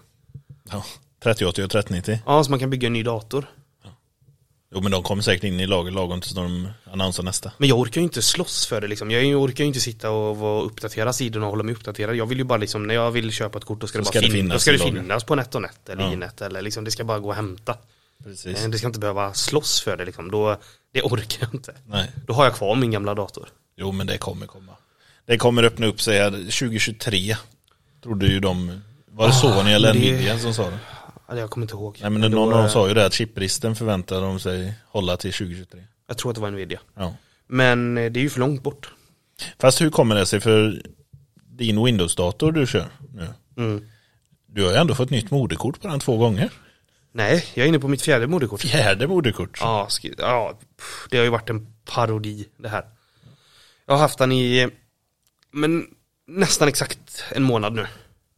Ja. 0.72 0.84
3080 1.24 1.64
och 1.64 1.70
3090. 1.72 2.20
Ja, 2.26 2.44
så 2.44 2.50
man 2.50 2.60
kan 2.60 2.70
bygga 2.70 2.88
en 2.88 2.94
ny 2.94 3.04
dator. 3.04 3.46
Jo 4.76 4.82
men 4.82 4.92
de 4.92 5.04
kommer 5.04 5.24
säkert 5.24 5.44
in 5.44 5.60
i 5.60 5.68
lager 5.68 5.92
lagom 5.92 6.22
tills 6.22 6.34
de 6.34 6.68
annonserar 6.92 7.26
nästa. 7.26 7.52
Men 7.58 7.70
jag 7.70 7.80
orkar 7.80 8.02
ju 8.02 8.04
inte 8.04 8.22
slåss 8.22 8.66
för 8.68 8.82
det 8.82 8.88
liksom. 8.88 9.12
Jag 9.12 9.42
orkar 9.42 9.64
ju 9.64 9.68
inte 9.68 9.80
sitta 9.80 10.10
och 10.10 10.66
uppdatera 10.66 11.14
sidorna 11.14 11.46
och 11.46 11.52
hålla 11.52 11.64
mig 11.64 11.76
uppdaterad. 11.76 12.16
Jag 12.16 12.26
vill 12.26 12.38
ju 12.38 12.44
bara 12.44 12.58
liksom, 12.58 12.88
när 12.88 12.96
jag 12.96 13.12
vill 13.12 13.32
köpa 13.32 13.58
ett 13.58 13.66
kort 13.66 13.82
då 13.82 13.88
ska 13.88 13.98
det 14.00 14.06
Så 14.06 14.12
bara 14.12 14.20
ska 14.20 14.28
det 14.28 14.34
finnas, 14.34 14.54
då 14.54 14.60
ska 14.60 14.72
det 14.72 14.78
finnas 14.78 15.24
på 15.24 15.36
NetOnNet 15.36 15.90
eller 15.90 16.04
Ja. 16.04 16.14
Inet 16.14 16.42
eller 16.42 16.62
liksom, 16.62 16.84
det 16.84 16.92
ska 16.92 17.04
bara 17.04 17.20
gå 17.20 17.30
att 17.32 17.36
hämta. 17.36 17.78
Precis. 18.24 18.64
Eh, 18.64 18.70
Det 18.70 18.78
ska 18.78 18.88
inte 18.88 19.00
behöva 19.00 19.34
slåss 19.34 19.82
för 19.82 19.98
det 19.98 20.06
liksom. 20.06 20.32
Då, 20.32 20.58
det 20.94 21.02
orkar 21.02 21.38
jag 21.42 21.54
inte. 21.54 21.76
Nej. 21.88 22.12
Då 22.28 22.34
har 22.34 22.44
jag 22.44 22.54
kvar 22.56 22.76
min 22.76 22.92
gamla 22.92 23.14
dator. 23.16 23.50
Jo 23.78 23.92
men 23.92 24.08
det 24.08 24.18
kommer 24.18 24.48
komma. 24.48 24.72
Det 25.26 25.38
kommer 25.38 25.64
öppna 25.64 25.88
upp 25.88 26.02
sig 26.02 26.18
här 26.18 26.32
2023. 26.32 27.36
Trodde 28.04 28.26
ju 28.28 28.40
de. 28.40 28.82
Var 29.12 29.28
det 29.28 29.34
Sony 29.34 29.72
eller 29.72 29.94
men 29.94 30.02
det- 30.02 30.12
Nvidia 30.12 30.40
som 30.40 30.54
sa 30.54 30.70
det? 30.70 30.80
Ja, 31.28 31.38
Jag 31.38 31.50
kommer 31.50 31.64
inte 31.66 31.74
ihåg. 31.76 31.98
Nej 32.02 32.10
men 32.10 32.22
då, 32.22 32.28
någon 32.30 32.54
av 32.54 32.60
dem 32.60 32.70
sa 32.70 32.88
ju 32.88 32.94
det 32.94 33.06
att 33.06 33.14
chipbristen 33.14 33.76
förväntar 33.76 34.22
de 34.22 34.40
sig 34.40 34.74
hålla 34.88 35.18
till 35.18 35.34
2023. 35.34 35.84
Jag 36.08 36.18
tror 36.18 36.32
att 36.32 36.36
det 36.36 36.42
var 36.42 36.52
Nvidia. 36.52 36.80
Ja. 36.96 37.16
Men 37.48 37.98
eh, 37.98 38.12
det 38.12 38.20
är 38.20 38.22
ju 38.22 38.30
för 38.30 38.40
långt 38.40 38.64
bort. 38.64 38.94
Fast 39.60 39.82
hur 39.82 39.90
kommer 39.90 40.16
det 40.16 40.26
sig 40.26 40.40
för 40.40 40.82
din 41.50 41.84
Windows-dator 41.86 42.52
du 42.52 42.68
kör 42.68 42.88
nu? 43.14 43.28
Mm. 43.58 43.86
Du 44.46 44.64
har 44.64 44.72
ju 44.72 44.78
ändå 44.78 44.96
fått 44.96 45.10
nytt 45.10 45.32
moderkort 45.32 45.82
på 45.82 45.88
den 45.88 46.00
två 46.00 46.18
gånger. 46.18 46.50
Nej, 47.12 47.46
jag 47.54 47.64
är 47.64 47.68
inne 47.68 47.80
på 47.80 47.88
mitt 47.88 48.02
fjärde 48.02 48.28
moderkort. 48.28 48.62
Fjärde 48.62 49.08
moderkort. 49.08 49.58
Ja, 49.62 49.88
ja, 50.18 50.60
det 51.10 51.18
har 51.18 51.24
ju 51.24 51.30
varit 51.30 51.50
en 51.50 51.68
parodi 51.86 52.48
det 52.58 52.70
här. 52.70 52.86
Jag 53.86 53.94
har 53.94 54.00
haft 54.02 54.18
den 54.18 54.32
i, 54.32 54.70
men 55.52 55.88
nästan 56.28 56.68
exakt 56.68 57.24
en 57.32 57.44
månad 57.44 57.74
nu. 57.74 57.88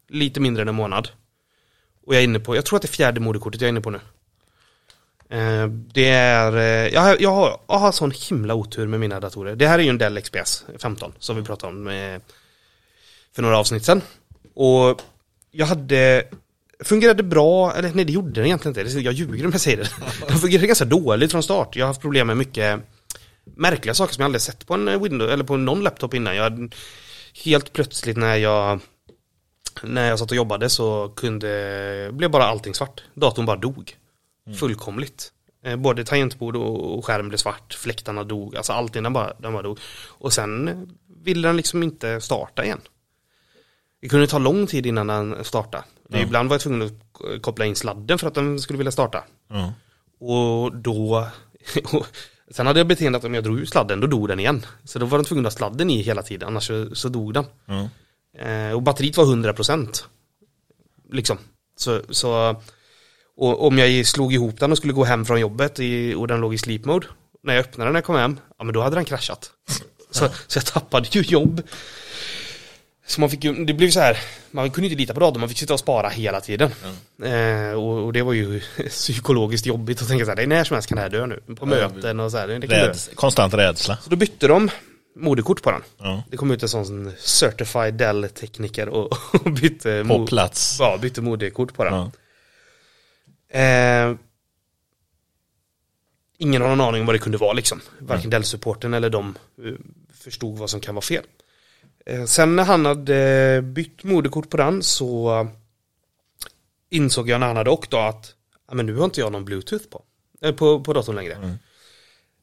Lite 0.09 0.39
mindre 0.39 0.61
än 0.61 0.67
en 0.67 0.76
månad. 0.76 1.09
Och 2.05 2.13
jag 2.15 2.19
är 2.19 2.24
inne 2.24 2.39
på, 2.39 2.55
jag 2.55 2.65
tror 2.65 2.78
att 2.78 2.82
det 2.82 2.86
är 2.86 2.93
fjärde 2.93 3.19
moderkortet 3.19 3.61
jag 3.61 3.67
är 3.67 3.69
inne 3.69 3.82
på 3.82 3.89
nu. 3.89 3.99
Eh, 5.30 5.67
Det 5.67 6.09
är, 6.09 6.57
eh, 6.57 6.93
jag 6.93 7.01
har, 7.01 7.17
jag 7.19 7.30
har, 7.32 7.59
jag 7.67 7.78
har 7.78 7.91
sån 7.91 8.11
himla 8.11 8.53
otur 8.53 8.88
med 8.88 8.99
mina 8.99 9.19
datorer. 9.19 9.55
Det 9.55 9.67
här 9.67 9.80
är 9.80 9.84
ju 9.84 9.89
en 9.89 9.97
Dell 9.97 10.21
XPS 10.21 10.65
15 10.78 11.13
som 11.19 11.36
vi 11.36 11.43
pratade 11.43 11.74
om 11.74 11.88
eh, 11.88 12.19
för 13.36 13.41
några 13.41 13.57
avsnitt 13.57 13.86
sedan. 13.86 14.01
Och 14.53 15.01
jag 15.51 15.65
hade 15.65 16.24
Fungerade 16.84 17.24
bra, 17.24 17.74
eller 17.74 17.92
nej 17.94 18.06
det 18.06 18.14
gjorde 18.14 18.32
den 18.32 18.46
egentligen 18.46 18.88
inte, 18.88 19.00
jag 19.00 19.14
ljuger 19.14 19.46
om 19.46 19.52
jag 19.52 19.62
säger 19.62 19.78
det. 19.78 19.90
Den 20.28 20.38
fungerade 20.38 20.68
ganska 20.68 20.86
dåligt 20.86 21.32
från 21.32 21.44
start. 21.44 21.76
Jag 21.76 21.86
har 21.86 21.88
haft 21.88 22.02
problem 22.02 22.28
med 22.28 22.38
mycket 22.38 22.80
märkliga 23.56 23.94
saker 23.94 24.14
som 24.14 24.22
jag 24.22 24.26
aldrig 24.26 24.42
sett 24.42 24.68
på 24.68 24.74
en 24.74 25.04
Windows, 25.04 25.32
eller 25.32 25.44
på 25.44 25.58
någon 25.58 25.84
laptop 25.84 26.14
innan. 26.14 26.36
Jag, 26.36 26.74
helt 27.46 27.74
plötsligt 27.74 28.18
när 28.18 28.36
jag 28.36 28.80
när 29.84 30.10
jag 30.10 30.20
satt 30.20 30.32
och 30.32 30.38
jobbade 30.38 30.70
så 30.70 31.10
kunde, 31.16 32.10
blev 32.14 32.32
bara 32.32 32.44
allting 32.44 32.74
svart. 32.74 33.04
Datorn 33.14 33.46
bara 33.46 33.58
dog. 33.58 33.98
Fullkomligt. 34.60 35.32
Eh, 35.66 35.76
Både 35.76 36.04
tangentbord 36.06 36.56
och 36.56 36.98
och 36.98 37.06
skärm 37.06 37.30
blev 37.30 37.38
svart, 37.38 37.74
fläktarna 37.74 38.24
dog, 38.24 38.56
alltså 38.56 38.74
allting 38.74 39.04
den 39.04 39.14
bara, 39.14 39.34
den 39.40 39.54
bara 39.54 39.64
dog. 39.64 39.80
Och 40.08 40.34
sen 40.34 40.88
ville 41.24 41.48
den 41.48 41.58
liksom 41.58 41.84
inte 41.84 42.22
starta 42.22 42.64
igen. 42.66 42.82
Det 44.02 44.10
kunde 44.10 44.28
ta 44.28 44.38
lång 44.38 44.68
tid 44.68 44.86
innan 44.86 45.08
den 45.08 45.44
startade. 45.44 45.84
Ja. 46.10 46.20
Ibland 46.20 46.49
var 46.49 46.54
jag 46.54 46.62
tvungen 46.62 46.82
att 46.82 47.41
koppla 47.41 47.66
in 47.66 47.76
sladden 47.76 48.20
för 48.20 48.28
att 48.28 48.36
den 48.36 48.60
skulle 48.60 48.78
vilja 48.78 48.91
starta. 48.91 49.24
Ja. 49.49 49.74
Och 50.20 50.76
då, 50.76 51.28
sen 52.51 52.68
hade 52.68 52.80
jag 52.80 52.88
beteendet 52.88 53.20
att 53.20 53.26
om 53.26 53.34
jag 53.34 53.43
drog 53.43 53.60
ut 53.60 53.70
sladden, 53.70 53.99
då 53.99 54.08
dog 54.08 54.28
den 54.28 54.39
igen. 54.39 54.66
Så 54.84 54.99
då 54.99 55.06
var 55.06 55.18
den 55.18 55.26
tvungen 55.26 55.45
att 55.45 55.54
ha 55.54 55.58
sladden 55.58 55.89
i 55.89 56.01
hela 56.01 56.22
tiden, 56.22 56.47
annars 56.47 56.68
så, 56.68 56.95
så 56.95 57.10
dog 57.10 57.34
den. 57.34 57.45
Ja. 57.66 57.89
Eh, 58.47 58.72
och 58.72 58.82
batteriet 58.82 59.18
var 59.18 59.26
100% 59.26 60.04
Liksom. 61.12 61.38
Så, 61.76 62.01
så 62.10 62.56
och 63.36 63.68
om 63.68 63.78
jag 63.78 64.06
slog 64.06 64.34
ihop 64.34 64.60
den 64.60 64.72
och 64.72 64.78
skulle 64.78 64.93
gå 64.93 65.04
hem 65.04 65.26
från 65.26 65.39
jobbet 65.39 65.80
i, 65.80 66.14
och 66.14 66.28
den 66.28 66.41
låg 66.41 66.54
i 66.54 66.58
sleep 66.58 66.86
mode. 66.86 67.08
När 67.43 67.54
jag 67.54 67.62
öppnade 67.62 67.88
den 67.88 67.93
när 67.93 67.97
jag 67.97 68.06
kom 68.06 68.16
hem, 68.16 68.39
ja 68.58 68.64
men 68.64 68.74
då 68.74 68.82
hade 68.82 68.95
den 68.95 69.06
kraschat. 69.06 69.51
Så, 70.12 70.30
så 70.47 70.58
jag 70.58 70.66
tappade 70.66 71.08
ju 71.12 71.22
jobb. 71.22 71.62
Så 73.06 73.22
man 73.22 73.30
fick 73.30 73.43
ju, 73.43 73.66
det 73.66 73.74
blev 73.74 73.89
så 73.89 73.99
här, 73.99 74.18
man 74.51 74.72
kunde 74.72 74.88
inte 74.88 74.97
lita 74.99 75.14
på 75.14 75.20
datorn, 75.20 75.39
man 75.39 75.49
fick 75.49 75.58
sitta 75.58 75.74
och 75.74 75.80
spara 75.80 76.10
hela 76.10 76.41
tiden. 76.41 76.72
Eh, 77.24 77.72
och, 77.72 78.06
och 78.06 78.14
det 78.14 78.22
var 78.22 78.34
ju 78.34 78.62
psykologiskt 78.89 79.66
jobbigt 79.66 80.01
att 80.01 80.08
tänka 80.08 80.26
så 80.26 80.32
här, 80.32 80.36
det 80.36 80.43
är 80.43 80.47
när 80.47 80.64
som 80.64 80.74
helst 80.76 80.89
kan 80.89 80.95
det 80.95 81.01
här 81.01 81.10
dö 81.10 81.26
nu. 81.26 81.56
På 81.56 81.66
möten 81.66 82.20
och 82.20 82.32
så 82.32 82.38
här, 82.38 82.47
det. 82.47 82.68
Räds, 82.68 83.10
konstant 83.16 83.54
rädsla. 83.54 83.97
Så 83.97 84.10
då 84.10 84.16
bytte 84.16 84.47
de 84.47 84.70
moderkort 85.16 85.62
på 85.62 85.72
den. 85.72 85.82
Ja. 85.97 86.24
Det 86.32 86.38
kom 86.38 86.51
ut 86.51 86.64
en 86.64 86.70
sån 86.70 87.12
certified 87.20 87.93
Dell-tekniker 87.93 88.89
och, 88.89 89.18
och 89.45 89.51
bytte, 89.51 90.06
På 90.08 90.28
plats. 90.28 90.78
ja, 90.80 90.97
bytte 91.01 91.22
moderkort 91.22 91.74
på 91.74 91.84
den. 91.84 92.12
Eh, 93.49 94.18
ingen 96.38 96.62
har 96.62 96.70
någon 96.70 96.82
aning 96.82 97.01
om 97.01 97.06
vad 97.08 97.16
det 97.16 97.20
kunde 97.20 97.38
vara 97.38 97.54
liksom. 97.54 97.82
Varken 97.99 98.30
Dell-supporten 98.30 98.93
eller 98.93 99.10
de 99.10 99.38
eh, 99.66 99.74
förstod 100.14 100.58
vad 100.58 100.70
som 100.70 100.80
kan 100.80 100.95
vara 100.95 101.06
fel. 101.06 101.24
Eh, 102.06 102.26
sen 102.26 102.56
när 102.56 102.64
han 102.64 102.86
hade 102.86 103.62
bytt 103.62 104.04
moderkort 104.04 104.49
på 104.49 104.58
den 104.58 104.84
så 104.84 105.39
eh, 105.39 105.47
insåg 106.89 107.30
jag 107.30 107.39
när 107.39 107.47
han 107.47 107.58
hade 107.58 107.70
åkt 107.70 107.91
då 107.91 107.97
att 107.97 108.36
men 108.74 108.86
nu 108.86 108.95
har 108.95 109.06
inte 109.06 109.20
jag 109.20 109.32
någon 109.32 109.45
bluetooth 109.45 109.86
på, 109.89 110.04
eh, 110.41 110.56
på, 110.56 110.80
på 110.80 110.93
datorn 110.93 111.16
längre. 111.16 111.34
Mm. 111.34 111.58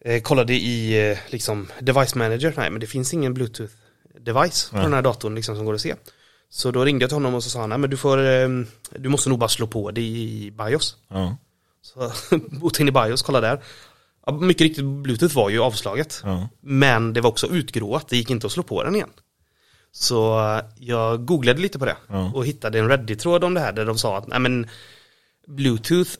Eh, 0.05 0.23
kollade 0.23 0.55
i 0.55 1.11
eh, 1.11 1.19
liksom 1.29 1.69
device 1.81 2.15
manager, 2.15 2.55
nej 2.57 2.71
men 2.71 2.81
det 2.81 2.87
finns 2.87 3.15
ingen 3.15 3.35
bluetooth 3.35 3.73
device 4.21 4.71
på 4.71 4.77
Nej. 4.77 4.85
den 4.85 4.95
här 4.95 5.03
datorn 5.03 5.35
liksom 5.35 5.57
som 5.57 5.65
går 5.65 5.75
att 5.75 5.81
se. 5.81 5.95
Så 6.49 6.71
då 6.71 6.85
ringde 6.85 7.03
jag 7.03 7.11
till 7.11 7.17
honom 7.17 7.35
och 7.35 7.45
så 7.45 7.51
sa 7.51 7.61
han, 7.61 7.69
nej 7.69 7.79
men 7.79 7.91
du 7.91 7.97
får, 7.97 8.19
eh, 8.19 8.49
du 8.91 9.09
måste 9.09 9.29
nog 9.29 9.39
bara 9.39 9.49
slå 9.49 9.67
på 9.67 9.91
det 9.91 10.01
i 10.01 10.51
BIOS. 10.51 10.97
Ja. 11.09 11.37
Så 11.83 12.13
botade 12.51 12.83
in 12.83 12.89
i 12.89 12.93
BIOS, 12.93 13.23
kolla 13.23 13.41
där. 13.41 13.63
Ja, 14.27 14.33
mycket 14.33 14.61
riktigt, 14.61 14.85
bluetooth 14.85 15.37
var 15.37 15.51
ju 15.51 15.61
avslaget. 15.61 16.23
Men 16.61 17.13
det 17.13 17.21
var 17.21 17.31
också 17.31 17.47
utgråat, 17.47 18.09
det 18.09 18.17
gick 18.17 18.31
inte 18.31 18.47
att 18.47 18.53
slå 18.53 18.63
på 18.63 18.83
den 18.83 18.95
igen. 18.97 19.11
Så 19.93 20.41
eh, 20.57 20.61
jag 20.79 21.25
googlade 21.27 21.61
lite 21.61 21.79
på 21.79 21.85
det 21.85 21.97
Ja. 22.09 22.31
och 22.35 22.47
hittade 22.47 22.79
en 22.79 22.89
Reddit-tråd 22.89 23.45
om 23.45 23.55
det 23.55 23.61
här 23.61 23.73
där 23.73 23.85
de 23.87 23.99
sa 23.99 24.19
att 24.19 24.27
nej 24.27 24.39
men 24.39 24.67
Bluetooth 25.47 26.11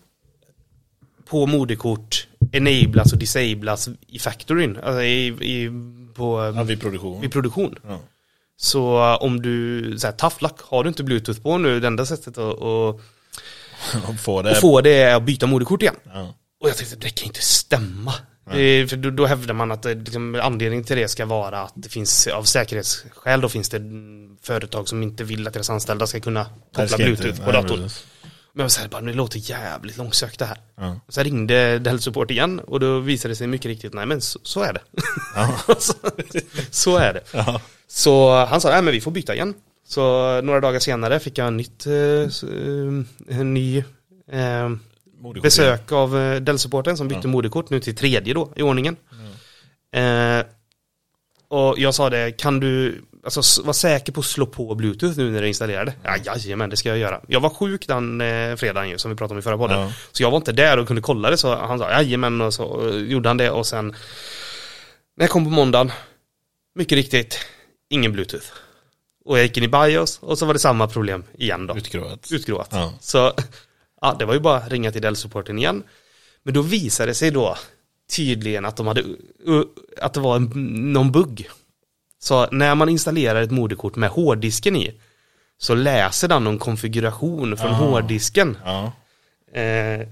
på 1.29 1.47
moderkort 1.47 2.27
enablas 2.53 3.13
och 3.13 3.19
disablas 3.19 3.89
i 4.07 4.19
factoryn, 4.19 4.77
alltså 4.77 5.03
i, 5.03 5.27
i, 5.27 5.71
på, 6.15 6.53
ja, 6.57 6.63
vid 6.63 6.81
produktion. 6.81 7.21
vid 7.21 7.33
produktion. 7.33 7.75
Ja. 7.89 8.01
Så 8.57 8.99
eh, 9.13 9.23
om 9.23 9.43
du, 9.43 9.95
så 9.99 10.07
här, 10.07 10.15
tough 10.15 10.37
luck, 10.43 10.61
har 10.61 10.83
du 10.85 10.89
inte 10.89 11.03
bluetooth 11.05 11.41
på 11.43 11.59
nu, 11.59 11.81
det 11.81 11.87
enda 11.87 12.07
sättet 12.07 12.39
att, 12.39 12.55
att, 12.63 12.63
Och 12.63 13.01
få 14.21 14.43
det. 14.43 14.51
att 14.51 14.61
få 14.61 14.81
det 14.81 14.91
är 14.95 15.15
att 15.17 15.23
byta 15.23 15.47
moderkort 15.47 15.83
igen. 15.83 15.97
Ja. 16.05 16.35
Och 16.61 16.69
jag 16.69 16.77
tänkte, 16.77 16.97
det 16.97 17.09
kan 17.11 17.27
inte 17.27 17.41
stämma. 17.43 18.15
Eh, 18.47 18.87
För 18.87 18.97
då, 18.97 19.11
då 19.11 19.27
hävdar 19.27 19.55
man 19.55 19.73
att 19.73 19.83
det, 19.83 19.95
liksom, 19.95 20.41
anledningen 20.43 20.85
till 20.85 20.97
det 20.97 21.09
ska 21.09 21.27
vara 21.27 21.61
att 21.61 21.73
det 21.75 21.89
finns 21.89 22.27
av 22.27 22.45
säkerhetsskäl 22.45 23.41
då 23.41 23.49
finns 23.49 23.69
det 23.69 23.81
företag 24.43 24.89
som 24.89 25.03
inte 25.03 25.25
vill 25.25 25.47
att 25.47 25.53
deras 25.53 25.71
anställda 25.71 26.07
ska 26.07 26.21
kunna 26.21 26.47
koppla 26.75 26.97
bluetooth 26.97 27.45
på 27.45 27.53
datorn. 27.53 27.89
Men 28.53 28.65
jag 28.65 28.71
säger 28.71 28.89
bara, 28.89 29.03
det 29.03 29.13
låter 29.13 29.51
jävligt 29.51 29.97
långsökt 29.97 30.39
det 30.39 30.45
här. 30.45 30.59
Ja. 30.77 31.01
Så 31.09 31.23
ringde 31.23 31.79
Dell 31.79 32.01
Support 32.01 32.31
igen 32.31 32.61
och 32.61 32.81
då 32.81 32.99
visade 32.99 33.33
det 33.33 33.37
sig 33.37 33.47
mycket 33.47 33.67
riktigt, 33.67 33.95
nej 33.95 34.07
men 34.07 34.21
så, 34.21 34.39
så 34.43 34.63
är 34.63 34.73
det. 34.73 34.81
Ja. 35.35 35.59
så, 35.79 35.95
så 36.71 36.97
är 36.97 37.13
det. 37.13 37.23
Ja. 37.33 37.61
Så 37.89 38.45
han 38.45 38.61
sa, 38.61 38.71
nej 38.71 38.83
men 38.83 38.93
vi 38.93 39.01
får 39.01 39.11
byta 39.11 39.35
igen. 39.35 39.55
Så 39.89 40.01
några 40.41 40.61
dagar 40.61 40.81
senare 40.81 41.21
fick 41.21 41.39
jag 41.39 41.47
en 41.47 41.57
nytt, 41.57 41.87
eh, 41.87 41.95
eh, 41.95 43.39
en 43.41 43.55
ny 43.55 43.79
eh, 44.33 44.71
Moderkort. 45.21 45.43
besök 45.43 45.93
av 45.93 46.19
eh, 46.19 46.41
Dell-supporten 46.41 46.97
som 46.97 47.09
bytte 47.09 47.21
Ja. 47.25 47.29
moderkort 47.31 47.71
nu 47.71 47.81
till 47.81 47.97
tredje 47.97 48.35
då 48.35 48.53
i 48.57 48.63
ordningen. 48.63 48.97
Eh, 49.93 50.47
och 51.49 51.79
jag 51.79 51.95
sa 51.95 52.11
det, 52.11 52.33
kan 52.33 52.61
du 52.61 53.03
alltså, 53.25 53.63
vara 53.63 53.73
säker 53.73 54.13
på 54.13 54.21
att 54.21 54.27
slå 54.27 54.47
på 54.47 54.75
bluetooth 54.75 55.19
nu 55.19 55.31
när 55.31 55.43
du 55.43 55.49
installerar 55.49 55.85
det? 55.85 55.95
Ja, 56.05 56.17
jajamän, 56.25 56.71
det 56.71 56.77
ska 56.77 56.89
jag 56.89 56.99
göra. 56.99 57.21
Jag 57.29 57.41
var 57.41 57.51
sjuk 57.51 57.87
den 57.89 58.21
eh, 58.21 58.57
fredagen 58.57 58.91
ju, 58.91 58.99
som 58.99 59.11
vi 59.11 59.17
pratade 59.17 59.35
om 59.35 59.39
i 59.39 59.43
förra 59.43 59.59
podden. 59.59 59.81
Ja. 59.81 59.93
Så 60.13 60.23
jag 60.23 60.31
var 60.31 60.37
inte 60.37 60.53
där 60.53 60.79
och 60.79 60.87
kunde 60.87 61.03
kolla 61.03 61.31
det, 61.31 61.37
så 61.37 61.57
han 61.57 61.79
sa 61.79 61.91
jajamän 61.91 62.41
och 62.41 62.55
så 62.55 62.89
eh, 62.89 62.97
gjorde 62.97 63.29
han 63.29 63.37
det 63.37 63.51
och 63.51 63.67
sen 63.67 63.87
när 65.17 65.25
jag 65.25 65.31
kom 65.31 65.45
på 65.45 65.51
måndagen, 65.51 65.93
mycket 66.75 66.97
riktigt, 66.97 67.39
ingen 67.89 68.13
bluetooth. 68.13 68.47
Och 69.25 69.39
jag 69.39 69.43
gick 69.45 69.57
in 69.57 69.65
i 69.65 69.69
BIOS 69.69 70.19
och 70.23 70.39
så 70.39 70.47
var 70.47 70.53
det 70.53 70.59
samma 70.61 70.89
problem 70.89 71.25
igen 71.39 71.67
då 71.67 71.77
Utgrovat. 71.77 72.29
utgrovat. 72.33 72.69
Ja. 72.73 72.93
Så 73.01 73.33
ja, 74.01 74.17
det 74.19 74.25
var 74.25 74.35
ju 74.35 74.41
bara 74.41 74.57
att 74.57 74.71
ringa 74.71 74.93
till 74.93 75.03
Dell-supporten 75.03 75.59
igen. 75.59 75.83
Men 76.43 76.55
då 76.55 76.63
visade 76.63 77.11
det 77.11 77.15
sig 77.15 77.31
då 77.31 77.57
tydligen 78.17 78.65
att 78.65 78.77
de 78.77 78.87
hade, 78.87 79.05
att 80.01 80.15
det 80.15 80.21
var 80.21 80.37
en, 80.37 80.45
någon 80.93 81.13
bugg. 81.13 81.49
Så 82.19 82.47
när 82.51 82.75
man 82.75 82.89
installerar 82.89 83.43
ett 83.43 83.51
moderkort 83.51 83.97
med 83.97 84.11
hårddisken 84.11 84.77
i 84.77 85.01
så 85.59 85.75
läser 85.75 86.29
den 86.29 86.45
någon 86.45 86.59
konfiguration 86.59 87.57
från 87.57 87.71
Ah. 87.71 87.75
hårddisken 87.75 88.57
Ja. 88.65 88.93
eh, 89.61 90.09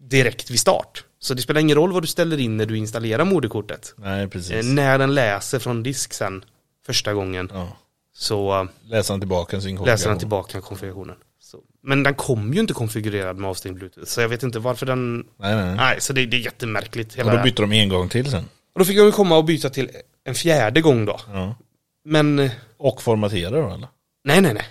direkt 0.00 0.50
vid 0.50 0.60
start. 0.60 1.04
Så 1.18 1.34
det 1.34 1.42
spelar 1.42 1.60
ingen 1.60 1.76
roll 1.76 1.92
vad 1.92 2.02
du 2.02 2.06
ställer 2.06 2.40
in 2.40 2.56
när 2.56 2.66
du 2.66 2.76
installerar 2.76 3.24
moderkortet. 3.24 3.94
Nej, 3.96 4.22
Eh, 4.22 4.28
precis. 4.28 4.66
när 4.66 4.98
den 4.98 5.14
läser 5.14 5.58
från 5.58 5.82
disk 5.82 6.12
sen 6.12 6.44
första 6.86 7.14
gången 7.14 7.50
Ja. 7.54 7.68
så 8.14 8.68
Läser 8.84 9.14
han 9.14 9.20
tillbaka 9.20 9.60
sin 9.60 9.76
läser 9.84 10.08
den 10.10 10.18
tillbaka 10.18 10.60
konfigurationen. 10.60 11.16
Men 11.82 12.02
den 12.02 12.14
kom 12.14 12.54
ju 12.54 12.60
inte 12.60 12.74
konfigurerad 12.74 13.36
med 13.38 13.50
avstängd 13.50 13.76
bluetooth. 13.76 14.06
Så 14.06 14.20
jag 14.20 14.28
vet 14.28 14.42
inte 14.42 14.58
varför 14.58 14.86
den... 14.86 15.16
Nej, 15.38 15.56
nej. 15.56 15.76
nej. 15.76 15.96
Så 16.00 16.12
det, 16.12 16.26
det 16.26 16.36
är 16.36 16.40
jättemärkligt. 16.40 17.14
Hela 17.14 17.32
Och 17.32 17.38
då 17.38 17.44
bytte 17.44 17.62
de 17.62 17.72
en 17.72 17.88
gång 17.88 18.08
till 18.08 18.30
sen. 18.30 18.44
och 18.72 18.78
då 18.78 18.84
fick 18.84 18.96
jag 18.96 19.06
ju 19.06 19.12
komma 19.12 19.36
och 19.36 19.44
byta 19.44 19.70
till 19.70 19.90
en 20.24 20.34
fjärde 20.34 20.80
gång 20.80 21.04
då. 21.04 21.20
Ja. 21.32 21.54
Men 22.04 22.50
Och 22.78 23.02
formatera 23.02 23.50
då 23.50 23.68
eller? 23.74 23.88
nej, 24.24 24.40
nej, 24.40 24.54
nej. 24.54 24.64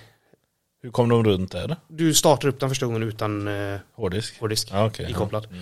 Hur 0.81 0.91
kom 0.91 1.09
de 1.09 1.23
runt 1.23 1.51
det? 1.51 1.77
Du 1.87 2.13
startar 2.13 2.47
upp 2.47 2.59
den 2.59 2.69
första 2.69 2.85
gången 2.85 3.03
utan 3.03 3.47
eh, 3.47 3.79
Hårddisk? 3.95 4.39
hårddisk 4.39 4.67
Ja, 4.71 4.85
okej. 4.85 5.11
ikopplad. 5.11 5.47
Ja. 5.49 5.55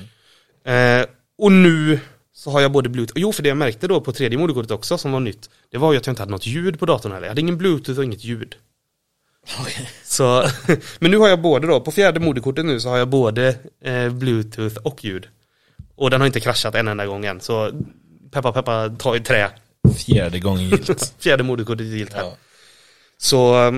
Mm. 0.63 1.01
Eh, 1.01 1.07
och 1.37 1.51
nu 1.51 1.99
så 2.33 2.51
har 2.51 2.61
jag 2.61 2.71
både 2.71 2.89
bluetooth, 2.89 3.19
jo 3.21 3.31
för 3.31 3.43
det 3.43 3.49
jag 3.49 3.57
märkte 3.57 3.87
då 3.87 4.01
på 4.01 4.11
tredje 4.11 4.37
moderkortet 4.39 4.71
också 4.71 4.97
som 4.97 5.11
var 5.11 5.19
nytt. 5.19 5.49
Det 5.71 5.77
var 5.77 5.91
ju 5.91 5.97
att 5.97 6.05
jag 6.07 6.11
inte 6.11 6.21
hade 6.21 6.31
något 6.31 6.45
ljud 6.45 6.79
på 6.79 6.85
datorn 6.85 7.11
heller. 7.11 7.25
Jag 7.25 7.31
hade 7.31 7.41
ingen 7.41 7.57
bluetooth 7.57 7.99
och 7.99 8.05
inget 8.05 8.23
ljud. 8.23 8.55
Så, 10.03 10.49
men 10.99 11.11
nu 11.11 11.17
har 11.17 11.27
jag 11.27 11.41
både 11.41 11.67
då, 11.67 11.81
på 11.81 11.91
fjärde 11.91 12.19
moderkortet 12.19 12.65
nu 12.65 12.79
så 12.79 12.89
har 12.89 12.97
jag 12.97 13.09
både 13.09 13.55
eh, 13.81 14.09
bluetooth 14.09 14.77
och 14.77 15.05
ljud. 15.05 15.27
Och 15.95 16.09
den 16.09 16.21
har 16.21 16.25
inte 16.25 16.39
kraschat 16.39 16.75
en 16.75 16.87
enda 16.87 17.05
gång 17.05 17.25
än. 17.25 17.41
Så 17.41 17.71
peppa 18.31 18.51
peppa, 18.51 18.89
ta 18.89 19.15
i 19.15 19.19
trä. 19.19 19.49
Fjärde 19.97 20.39
gången 20.39 20.69
gilt. 20.69 21.13
Fjärde 21.19 21.43
moderkortet 21.43 21.81
är 21.81 21.95
gilt 21.95 22.13
här. 22.13 22.21
ja. 22.23 22.37
Så, 23.17 23.53
eh, 23.53 23.63
ja, 23.63 23.71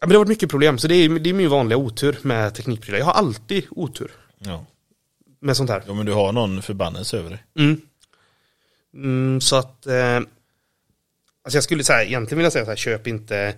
men 0.00 0.08
det 0.08 0.14
har 0.14 0.18
varit 0.18 0.28
mycket 0.28 0.50
problem. 0.50 0.78
Så 0.78 0.88
det 0.88 0.94
är, 0.94 1.08
det 1.08 1.30
är 1.30 1.34
min 1.34 1.50
vanliga 1.50 1.78
otur 1.78 2.18
med 2.22 2.54
teknikprylar. 2.54 2.98
Jag 2.98 3.06
har 3.06 3.12
alltid 3.12 3.64
otur 3.70 4.10
ja. 4.38 4.64
med 5.40 5.56
sånt 5.56 5.70
här. 5.70 5.82
Ja 5.86 5.94
men 5.94 6.06
du 6.06 6.12
har 6.12 6.32
någon 6.32 6.62
förbannelse 6.62 7.18
över 7.18 7.30
dig. 7.30 7.44
Mm. 7.58 7.80
Mm, 8.94 9.40
så 9.40 9.56
att, 9.56 9.86
eh, 9.86 10.16
alltså 10.16 11.56
jag 11.56 11.64
skulle 11.64 11.84
säga, 11.84 12.04
egentligen 12.04 12.38
vilja 12.38 12.50
säga 12.50 12.64
så 12.64 12.70
här, 12.70 12.76
köp 12.76 13.06
inte 13.06 13.54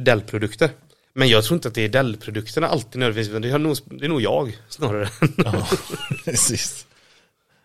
Dell-produkter. 0.00 0.70
Men 1.14 1.28
jag 1.28 1.44
tror 1.44 1.56
inte 1.56 1.68
att 1.68 1.74
det 1.74 1.82
är 1.84 1.88
Dell-produkterna 1.88 2.68
alltid 2.68 3.00
nödvändigtvis, 3.00 3.42
det 3.42 3.48
är 3.50 3.58
nog, 3.58 3.76
det 3.86 4.04
är 4.04 4.08
nog 4.08 4.20
jag 4.20 4.58
snarare. 4.68 5.08
Ja, 5.36 5.68
precis. 6.24 6.86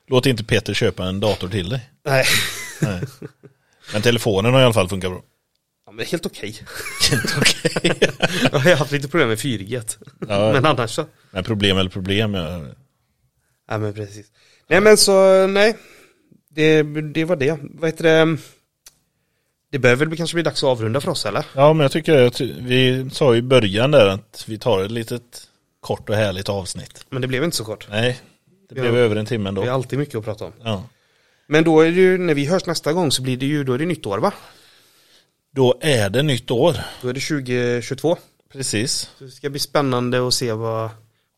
Låt 0.08 0.26
inte 0.26 0.44
Peter 0.44 0.74
köpa 0.74 1.06
en 1.06 1.20
dator 1.20 1.48
till 1.50 1.70
dig. 1.70 1.90
Nej, 2.06 2.26
Nej. 2.82 3.02
Men 3.94 4.02
telefonen 4.02 4.54
har 4.54 4.62
i 4.62 4.64
alla 4.64 4.74
fall 4.74 4.90
funkat 4.90 5.12
bra. 5.12 5.22
ja, 5.86 5.92
men 5.92 6.06
helt 6.06 6.26
okej. 6.26 6.56
Okej. 7.38 7.94
Jag 8.52 8.60
har 8.60 8.76
haft 8.76 8.92
lite 8.92 9.08
problem 9.08 9.30
med 9.30 9.38
4G. 9.38 9.98
Ja. 10.28 10.54
Men 10.54 10.66
annars 10.66 10.92
så. 10.92 11.06
Men 11.32 11.44
problem 11.44 11.78
eller 11.78 11.90
problem. 11.90 12.34
Ja. 12.34 12.66
Ja 13.70 13.78
men 13.78 13.94
precis. 13.94 14.26
Nej 14.68 14.82
men 14.82 14.98
så, 14.98 15.48
nej. 15.48 15.78
Det, 16.50 16.84
det 17.14 17.26
var 17.26 17.36
det. 17.36 17.60
Vad 17.62 17.90
heter 17.90 18.04
det? 18.04 18.38
Det 19.72 19.80
börjar 19.80 19.96
väl 19.96 20.18
kanske 20.18 20.34
bli 20.36 20.44
dags 20.44 20.64
att 20.64 20.68
avrunda 20.70 21.02
för 21.02 21.12
oss 21.12 21.26
eller? 21.26 21.46
ja 21.56 21.74
men 21.74 21.82
jag 21.84 21.92
tycker 21.92 22.22
att 22.24 22.42
vi 22.42 23.10
sa 23.12 23.36
i 23.36 23.42
början 23.42 23.92
där 23.92 24.08
att 24.08 24.44
vi 24.48 24.58
tar 24.58 24.84
ett 24.84 24.92
litet 24.92 25.48
kort 25.80 26.10
och 26.10 26.16
härligt 26.16 26.50
avsnitt. 26.50 27.06
Men 27.10 27.22
det 27.22 27.28
blev 27.28 27.44
inte 27.44 27.58
så 27.58 27.66
kort. 27.66 27.88
Nej, 27.90 28.20
det 28.70 28.76
Ja. 28.76 28.82
blev 28.82 28.96
över 28.98 29.16
en 29.16 29.26
timme 29.26 29.44
Vi 29.44 29.48
ändå. 29.50 29.62
har 29.62 29.68
alltid 29.70 30.00
mycket 30.00 30.16
att 30.16 30.26
prata 30.26 30.46
om. 30.46 30.54
Ja. 30.64 30.84
Men 31.48 31.64
då 31.64 31.82
är 31.82 31.86
det 31.92 31.98
ju, 31.98 32.18
när 32.18 32.34
vi 32.34 32.46
hörs 32.46 32.66
nästa 32.66 32.94
gång 32.94 33.12
så 33.12 33.22
blir 33.22 33.38
det 33.38 33.46
ju, 33.46 33.64
då 33.64 33.74
är 33.74 33.78
det 33.78 33.86
nytt 33.86 34.06
år 34.06 34.18
va? 34.18 34.34
Då 35.52 35.78
är 35.82 36.10
det 36.10 36.24
nytt 36.24 36.52
år. 36.52 36.76
Då 37.02 37.10
är 37.10 37.14
det 37.14 37.20
2022. 37.20 38.18
Precis. 38.52 39.10
Så 39.18 39.24
det 39.24 39.32
ska 39.32 39.50
bli 39.50 39.60
spännande 39.60 40.28
att 40.28 40.34
se 40.34 40.52
vad, 40.54 40.90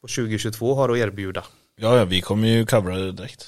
vad 0.01 0.11
2022 0.11 0.75
har 0.75 0.89
att 0.89 0.97
erbjuda. 0.97 1.43
Ja, 1.75 1.97
ja, 1.97 2.05
vi 2.05 2.21
kommer 2.21 2.47
ju 2.47 2.65
covera 2.65 2.97
det 2.97 3.11
direkt. 3.11 3.47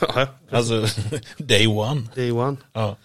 Alltså, 0.50 0.86
day 1.38 1.66
one. 1.66 2.02
Day 2.14 2.30
one. 2.32 2.56
Ja. 2.72 2.96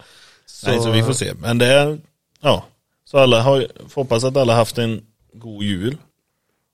Nej, 0.66 0.80
så 0.80 0.90
vi 0.90 1.02
får 1.02 1.12
se. 1.12 1.34
Men 1.34 1.58
det 1.58 1.66
är, 1.66 1.98
ja. 2.40 2.64
Så 3.04 3.18
alla 3.18 3.42
har, 3.42 3.66
får 3.88 4.02
hoppas 4.02 4.24
att 4.24 4.36
alla 4.36 4.54
haft 4.54 4.78
en 4.78 5.06
god 5.32 5.62
jul. 5.62 5.96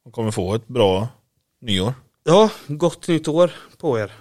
Och 0.05 0.13
kommer 0.13 0.31
få 0.31 0.55
ett 0.55 0.69
bra 0.69 1.09
nyår. 1.61 1.95
Ja, 2.25 2.51
gott 2.67 3.09
nytt 3.09 3.29
år 3.29 3.51
på 3.79 3.99
er. 3.99 4.13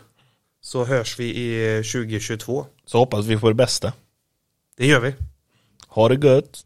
Så 0.62 0.86
hörs 0.86 1.20
vi 1.20 1.26
i 1.26 1.84
2022. 1.84 2.66
Så 2.86 2.98
hoppas 2.98 3.26
vi 3.26 3.38
på 3.38 3.48
det 3.48 3.54
bästa. 3.54 3.94
Det 4.78 4.88
gör 4.88 5.00
vi. 5.00 5.14
Ha 5.88 6.10
det 6.10 6.28
gött. 6.28 6.66